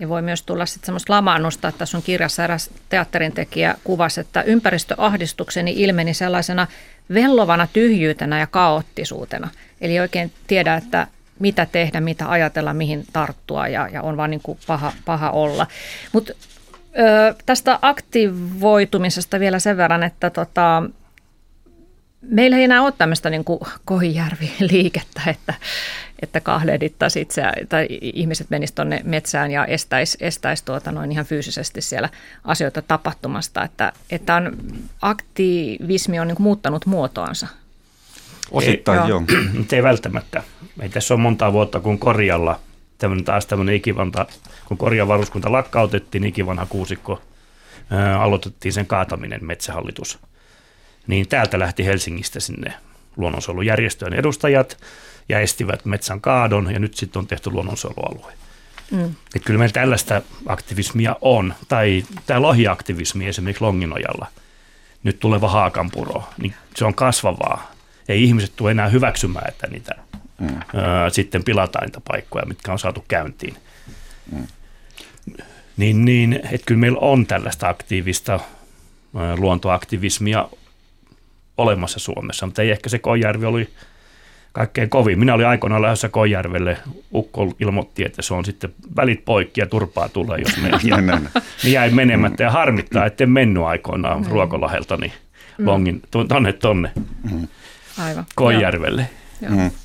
Ja 0.00 0.08
voi 0.08 0.22
myös 0.22 0.42
tulla 0.42 0.66
sitten 0.66 0.86
semmoista 0.86 1.12
lamaannusta, 1.12 1.68
että 1.68 1.84
on 1.94 2.02
kirjassa 2.02 2.44
eräs 2.44 2.70
teatterintekijä 2.88 3.74
kuvasi, 3.84 4.20
että 4.20 4.42
ympäristöahdistukseni 4.42 5.72
ilmeni 5.76 6.14
sellaisena 6.14 6.66
vellovana 7.14 7.68
tyhjyytenä 7.72 8.40
ja 8.40 8.46
kaoottisuutena. 8.46 9.48
Eli 9.80 10.00
oikein 10.00 10.32
tiedä, 10.46 10.74
että 10.74 11.06
mitä 11.38 11.66
tehdä, 11.66 12.00
mitä 12.00 12.30
ajatella, 12.30 12.74
mihin 12.74 13.04
tarttua 13.12 13.68
ja, 13.68 13.88
ja 13.92 14.02
on 14.02 14.16
vaan 14.16 14.30
niin 14.30 14.40
kuin 14.42 14.58
paha, 14.66 14.92
paha 15.04 15.30
olla. 15.30 15.66
Mutta 16.12 16.32
tästä 17.46 17.78
aktivoitumisesta 17.82 19.40
vielä 19.40 19.58
sen 19.58 19.76
verran, 19.76 20.02
että 20.02 20.30
tota, 20.30 20.82
meillä 22.22 22.56
ei 22.56 22.64
enää 22.64 22.82
ole 22.82 22.92
tämmöistä 22.98 23.30
niin 23.30 23.44
Kohijärvi-liikettä, 23.84 25.22
että, 25.30 25.54
että 26.22 26.40
kahlehdittaisiin 26.40 27.22
itseä, 27.22 27.52
tai 27.68 27.86
ihmiset 28.00 28.50
menisivät 28.50 28.74
tuonne 28.74 29.00
metsään 29.04 29.50
ja 29.50 29.66
estäisi, 29.66 30.18
estäisi 30.20 30.64
tuota 30.64 30.92
noin 30.92 31.12
ihan 31.12 31.26
fyysisesti 31.26 31.80
siellä 31.80 32.08
asioita 32.44 32.82
tapahtumasta. 32.82 33.62
Että, 33.62 33.92
että 34.10 34.34
on, 34.34 34.56
aktivismi 35.02 36.20
on 36.20 36.28
niin 36.28 36.42
muuttanut 36.42 36.86
muotoansa. 36.86 37.46
Osittain 38.50 39.02
ei, 39.02 39.08
joo. 39.08 39.22
Mutta 39.58 39.76
ei 39.76 39.82
välttämättä. 39.82 40.42
Ei 40.80 40.88
tässä 40.88 41.14
ole 41.14 41.22
monta 41.22 41.52
vuotta 41.52 41.80
kuin 41.80 41.98
Korjalla 41.98 42.60
tämmöinen 43.00 43.24
taas 43.24 43.46
tämmöinen 43.46 43.74
ikivanta, 43.74 44.26
kun 44.64 44.76
Korjan 44.76 45.08
varuskunta 45.08 45.52
lakkautettiin, 45.52 46.26
ikivanha 46.26 46.66
kuusikko, 46.66 47.22
ää, 47.90 48.22
aloitettiin 48.22 48.72
sen 48.72 48.86
kaataminen 48.86 49.44
metsähallitus. 49.44 50.18
Niin 51.06 51.28
täältä 51.28 51.58
lähti 51.58 51.86
Helsingistä 51.86 52.40
sinne 52.40 52.74
luonnonsuojelujärjestöjen 53.16 54.14
edustajat 54.14 54.84
ja 55.28 55.40
estivät 55.40 55.84
metsän 55.84 56.20
kaadon 56.20 56.72
ja 56.72 56.78
nyt 56.78 56.94
sitten 56.94 57.20
on 57.20 57.26
tehty 57.26 57.50
luonnonsuojelualue. 57.50 58.32
Mm. 58.90 59.04
Että 59.04 59.46
kyllä 59.46 59.58
meillä 59.58 59.72
tällaista 59.72 60.22
aktivismia 60.46 61.16
on, 61.20 61.54
tai 61.68 62.04
tämä 62.26 62.42
lohiaktivismi 62.42 63.26
esimerkiksi 63.26 63.64
Longinojalla, 63.64 64.26
nyt 65.02 65.20
tuleva 65.20 65.48
haakanpuro, 65.48 66.24
niin 66.38 66.54
se 66.76 66.84
on 66.84 66.94
kasvavaa. 66.94 67.72
Ei 68.08 68.24
ihmiset 68.24 68.52
tule 68.56 68.70
enää 68.70 68.88
hyväksymään, 68.88 69.48
että 69.48 69.66
niitä 69.66 69.94
mm. 70.40 70.48
ää, 70.74 71.10
sitten 71.10 71.44
pilataan 71.44 71.86
niitä 71.86 72.00
paikkoja, 72.08 72.46
mitkä 72.46 72.72
on 72.72 72.78
saatu 72.78 73.04
käyntiin. 73.08 73.56
Mm. 74.32 74.46
Niin, 75.76 76.04
niin 76.04 76.40
että 76.44 76.66
kyllä 76.66 76.80
meillä 76.80 76.98
on 76.98 77.26
tällaista 77.26 77.68
aktiivista 77.68 78.40
luontoaktivismia 79.36 80.48
olemassa 81.60 81.98
Suomessa, 81.98 82.46
mutta 82.46 82.62
ei 82.62 82.70
ehkä 82.70 82.88
se 82.88 82.98
Kojärvi 82.98 83.46
oli 83.46 83.68
kaikkein 84.52 84.90
kovin. 84.90 85.18
Minä 85.18 85.34
olin 85.34 85.46
aikoinaan 85.46 85.82
lähdössä 85.82 86.08
Kojärvelle. 86.08 86.78
Ukko 87.14 87.54
ilmoitti, 87.60 88.04
että 88.04 88.22
se 88.22 88.34
on 88.34 88.44
sitten 88.44 88.74
välit 88.96 89.24
poikki 89.24 89.60
ja 89.60 89.66
turpaa 89.66 90.08
tulee, 90.08 90.38
jos 90.38 90.56
me 90.56 90.70
niin 91.62 91.72
jäi 91.72 91.90
menemättä. 91.90 92.42
Ja 92.42 92.50
harmittaa, 92.50 93.06
että 93.06 93.24
en 93.24 93.30
mennyt 93.30 93.62
aikoinaan 93.62 94.20
mm. 94.20 94.30
Ruokolahelta 94.30 94.96
niin 94.96 95.12
mm. 95.58 95.66
longin, 95.66 96.02
tonne 96.28 96.52
tonne 96.52 96.92
mm. 97.30 97.48
Aivan. 97.98 98.24
Kojärvelle. 98.34 99.10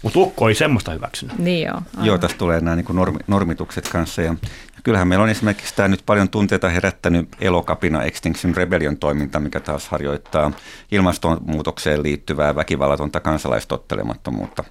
Mutta 0.01 0.19
Ukko 0.19 0.49
ei 0.49 0.55
semmoista 0.55 0.91
hyväksynyt. 0.91 1.37
Niin 1.37 1.67
joo. 1.67 1.75
Aivan. 1.75 2.05
Joo, 2.05 2.17
tässä 2.17 2.37
tulee 2.37 2.61
nämä 2.61 2.75
niin 2.75 2.85
normi, 2.93 3.19
normitukset 3.27 3.89
kanssa. 3.89 4.21
Ja 4.21 4.35
kyllähän 4.85 5.07
meillä 5.07 5.23
on 5.23 5.29
esimerkiksi 5.29 5.75
tämä 5.75 5.87
nyt 5.87 6.03
paljon 6.05 6.29
tunteita 6.29 6.69
herättänyt 6.69 7.29
elokapina 7.41 8.03
Extinction 8.03 8.55
Rebellion 8.55 8.97
toiminta, 8.97 9.39
mikä 9.39 9.59
taas 9.59 9.89
harjoittaa 9.89 10.51
ilmastonmuutokseen 10.91 12.03
liittyvää 12.03 12.55
väkivallatonta 12.55 13.19
kansalaistottelemattomuutta. 13.19 14.63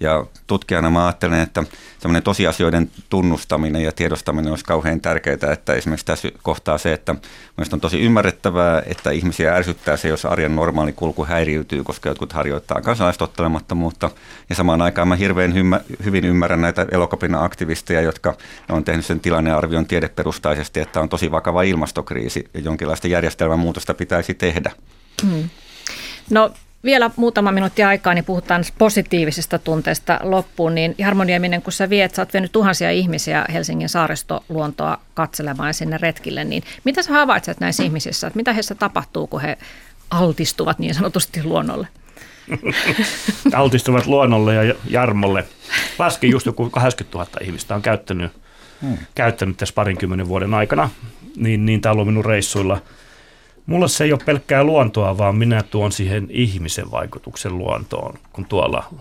Ja 0.00 0.26
tutkijana 0.46 0.90
mä 0.90 1.06
ajattelen, 1.06 1.40
että 1.40 1.64
semmoinen 1.98 2.22
tosiasioiden 2.22 2.90
tunnustaminen 3.08 3.82
ja 3.82 3.92
tiedostaminen 3.92 4.50
olisi 4.50 4.64
kauhean 4.64 5.00
tärkeää, 5.00 5.52
että 5.52 5.74
esimerkiksi 5.74 6.06
tässä 6.06 6.28
kohtaa 6.42 6.78
se, 6.78 6.92
että 6.92 7.12
mielestäni 7.56 7.76
on 7.76 7.80
tosi 7.80 8.00
ymmärrettävää, 8.00 8.82
että 8.86 9.10
ihmisiä 9.10 9.54
ärsyttää 9.54 9.96
se, 9.96 10.08
jos 10.08 10.24
arjen 10.24 10.56
normaali 10.56 10.92
kulku 10.92 11.24
häiriytyy, 11.24 11.84
koska 11.84 12.08
jotkut 12.08 12.32
harjoittaa 12.32 12.80
kansalaistottelemattomuutta. 12.80 14.10
Ja 14.48 14.54
samaan 14.54 14.82
aikaan 14.82 15.08
mä 15.08 15.16
hirveän 15.16 15.54
hymmä, 15.54 15.80
hyvin 16.04 16.24
ymmärrän 16.24 16.60
näitä 16.60 16.86
elokapina 16.90 17.44
aktivisteja, 17.44 18.00
jotka 18.00 18.34
on 18.68 18.84
tehnyt 18.84 19.06
sen 19.06 19.20
tilannearvion 19.54 19.86
tiedeperustaisesti, 19.86 20.80
että 20.80 21.00
on 21.00 21.08
tosi 21.08 21.30
vakava 21.30 21.62
ilmastokriisi 21.62 22.44
ja 22.54 22.60
jonkinlaista 22.60 23.08
järjestelmän 23.08 23.58
muutosta 23.58 23.94
pitäisi 23.94 24.34
tehdä. 24.34 24.70
Hmm. 25.22 25.48
No 26.30 26.50
vielä 26.84 27.10
muutama 27.16 27.52
minuutti 27.52 27.82
aikaa, 27.82 28.14
niin 28.14 28.24
puhutaan 28.24 28.64
positiivisesta 28.78 29.58
tunteesta 29.58 30.20
loppuun. 30.22 30.74
Niin 30.74 30.94
Jarmo 30.98 31.24
Nieminen, 31.24 31.62
kun 31.62 31.72
sä 31.72 31.90
viet, 31.90 32.14
sä 32.14 32.22
oot 32.22 32.32
vienyt 32.32 32.52
tuhansia 32.52 32.90
ihmisiä 32.90 33.44
Helsingin 33.52 33.88
saaristoluontoa 33.88 34.98
katselemaan 35.14 35.74
sinne 35.74 35.98
retkille, 35.98 36.44
niin 36.44 36.62
mitä 36.84 37.02
sä 37.02 37.12
havaitset 37.12 37.60
näissä 37.60 37.82
ihmisissä, 37.82 38.26
että 38.26 38.36
mitä 38.36 38.52
heissä 38.52 38.74
tapahtuu, 38.74 39.26
kun 39.26 39.40
he 39.40 39.58
altistuvat 40.10 40.78
niin 40.78 40.94
sanotusti 40.94 41.44
luonnolle? 41.44 41.88
altistuvat 43.62 44.06
luonnolle 44.06 44.54
ja 44.54 44.74
Jarmolle. 44.88 45.44
Laskin 45.98 46.30
just 46.30 46.46
joku 46.46 46.70
80 46.70 47.18
000 47.18 47.30
ihmistä 47.40 47.74
on 47.74 47.82
käyttänyt, 47.82 48.32
hmm. 48.82 48.98
käyttänyt 49.14 49.56
tässä 49.56 49.74
parinkymmenen 49.74 50.28
vuoden 50.28 50.54
aikana, 50.54 50.90
niin, 51.36 51.66
niin 51.66 51.80
täällä 51.80 52.00
on 52.00 52.06
minun 52.06 52.24
reissuilla– 52.24 52.82
Mulla 53.66 53.88
se 53.88 54.04
ei 54.04 54.12
ole 54.12 54.20
pelkkää 54.24 54.64
luontoa, 54.64 55.18
vaan 55.18 55.36
minä 55.36 55.62
tuon 55.62 55.92
siihen 55.92 56.26
ihmisen 56.30 56.90
vaikutuksen 56.90 57.58
luontoon, 57.58 58.18
kun 58.32 58.44
tuolla 58.44 58.94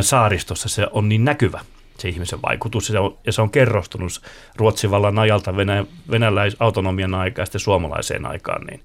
saaristossa 0.00 0.68
se 0.68 0.86
on 0.92 1.08
niin 1.08 1.24
näkyvä 1.24 1.60
se 1.98 2.08
ihmisen 2.08 2.42
vaikutus, 2.42 2.88
ja 2.88 2.92
se 2.92 2.98
on, 2.98 3.18
ja 3.26 3.32
se 3.32 3.42
on 3.42 3.50
kerrostunut 3.50 4.22
Ruotsin 4.56 4.90
vallan 4.90 5.18
ajalta 5.18 5.56
Venä, 5.56 5.84
venäläisautonomian 6.10 7.14
aikaa 7.14 7.42
ja 7.42 7.46
sitten 7.46 7.60
suomalaiseen 7.60 8.26
aikaan, 8.26 8.66
niin 8.66 8.82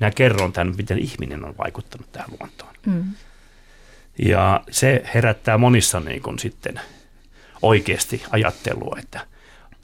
minä 0.00 0.10
kerron 0.10 0.52
tämän, 0.52 0.74
miten 0.76 0.98
ihminen 0.98 1.44
on 1.44 1.54
vaikuttanut 1.58 2.12
tähän 2.12 2.30
luontoon. 2.40 2.74
Mm. 2.86 3.04
Ja 4.18 4.60
se 4.70 5.02
herättää 5.14 5.58
monissa 5.58 6.00
niin 6.00 6.22
kuin 6.22 6.38
sitten 6.38 6.80
oikeasti 7.62 8.22
ajattelua, 8.30 8.96
että 8.98 9.26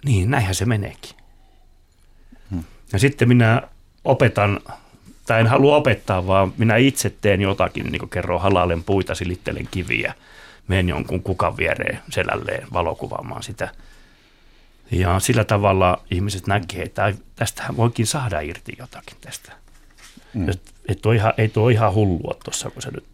niin, 0.04 0.30
näinhän 0.30 0.54
se 0.54 0.64
meneekin. 0.64 1.16
Hmm. 2.50 2.64
Ja 2.92 2.98
sitten 2.98 3.28
minä 3.28 3.62
opetan, 4.04 4.60
tai 5.26 5.40
en 5.40 5.46
halua 5.46 5.76
opettaa, 5.76 6.26
vaan 6.26 6.52
minä 6.58 6.76
itse 6.76 7.14
teen 7.20 7.40
jotakin, 7.40 7.86
niin 7.86 7.98
kuin 7.98 8.10
kerron 8.10 8.40
halalen 8.40 8.84
puita, 8.84 9.14
silittelen 9.14 9.68
kiviä, 9.70 10.14
menen 10.68 10.88
jonkun 10.88 11.22
kukan 11.22 11.56
viereen 11.56 12.00
selälleen 12.10 12.66
valokuvaamaan 12.72 13.42
sitä. 13.42 13.68
Ja 14.90 15.20
sillä 15.20 15.44
tavalla 15.44 16.02
ihmiset 16.10 16.46
näkee, 16.46 16.82
että 16.82 17.14
tästähän 17.36 17.76
voikin 17.76 18.06
saada 18.06 18.40
irti 18.40 18.72
jotakin 18.78 19.16
tästä. 19.20 19.52
Mm. 20.34 20.48
Et, 20.88 21.02
tuo 21.02 21.12
ihan, 21.12 21.34
ei 21.38 21.48
tuo 21.48 21.68
ihan 21.68 21.94
hullua 21.94 22.36
tuossa, 22.44 22.70
kun 22.70 22.82
se 22.82 22.90
nyt 22.90 23.04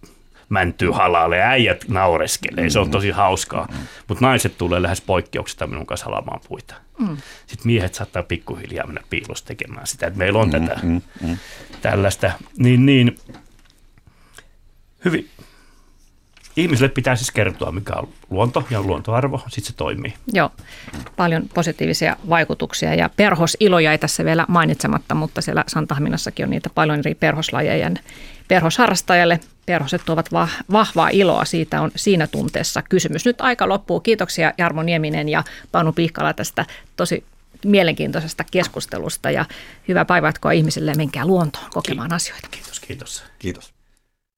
mäntyy 0.49 0.91
halalle, 0.91 1.43
äijät 1.43 1.85
naureskelee, 1.89 2.71
se 2.71 2.79
on 2.79 2.91
tosi 2.91 3.11
hauskaa. 3.11 3.69
Mm. 3.71 3.79
Mutta 4.09 4.27
naiset 4.27 4.59
tulee 4.59 4.83
lähes 4.83 5.01
poikkeuksesta 5.01 5.67
minun 5.67 5.87
kanssa 5.87 6.07
halamaan 6.07 6.41
puita. 6.49 6.75
Mm. 6.99 7.17
Sitten 7.47 7.67
miehet 7.67 7.95
saattaa 7.95 8.23
pikkuhiljaa 8.23 8.87
mennä 8.87 9.03
piilossa 9.11 9.47
tekemään 9.47 9.87
sitä, 9.87 10.07
että 10.07 10.19
meillä 10.19 10.39
on 10.39 10.49
mm, 10.49 10.53
tätä 10.53 10.81
mm, 10.83 11.03
mm. 11.23 11.37
tällaista. 11.83 12.33
Niin, 12.59 12.87
niin 12.87 13.17
hyvin 15.05 15.31
ihmisille 16.57 16.89
pitää 16.89 17.17
siis 17.17 17.31
kertoa, 17.31 17.73
mikä 17.73 17.93
on 17.93 18.09
luonto 18.31 18.65
ja 18.71 18.83
luontoarvo, 18.83 19.39
sitten 19.49 19.65
se 19.65 19.77
toimii. 19.77 20.15
Joo, 20.33 20.51
paljon 21.17 21.49
positiivisia 21.55 22.17
vaikutuksia 22.29 22.95
ja 22.95 23.11
perhosiloja 23.17 23.93
ei 23.93 23.99
tässä 23.99 24.25
vielä 24.25 24.45
mainitsematta, 24.49 25.15
mutta 25.15 25.41
siellä 25.41 25.65
Santahaminassakin 25.67 26.45
on 26.45 26.51
niitä 26.51 26.71
paljon 26.75 26.99
eri 26.99 27.15
perhoslajeja. 27.15 27.91
Perhosharrastajalle 28.49 29.41
perhoset 29.67 30.03
tuovat 30.05 30.29
vahvaa 30.73 31.09
iloa, 31.09 31.45
siitä 31.45 31.81
on 31.81 31.91
siinä 31.97 32.27
tunteessa 32.27 32.83
kysymys. 32.83 33.25
Nyt 33.25 33.41
aika 33.41 33.69
loppuu. 33.69 34.01
Kiitoksia 34.01 34.53
Jarmo 34.59 34.83
Nieminen 34.83 35.29
ja 35.29 35.45
Panu 35.73 35.93
Pihkala 35.93 36.33
tästä 36.33 36.67
tosi 36.97 37.25
mielenkiintoisesta 37.65 38.45
keskustelusta 38.51 39.31
ja 39.31 39.45
hyvää 39.89 40.05
päivää 40.05 40.33
ihmisille 40.55 40.91
ja 40.91 40.97
menkää 40.97 41.27
luontoon 41.27 41.71
kokemaan 41.71 42.13
asioita. 42.13 42.49
Kiitos, 42.51 42.81
kiitos. 42.81 43.25
Kiitos. 43.39 43.76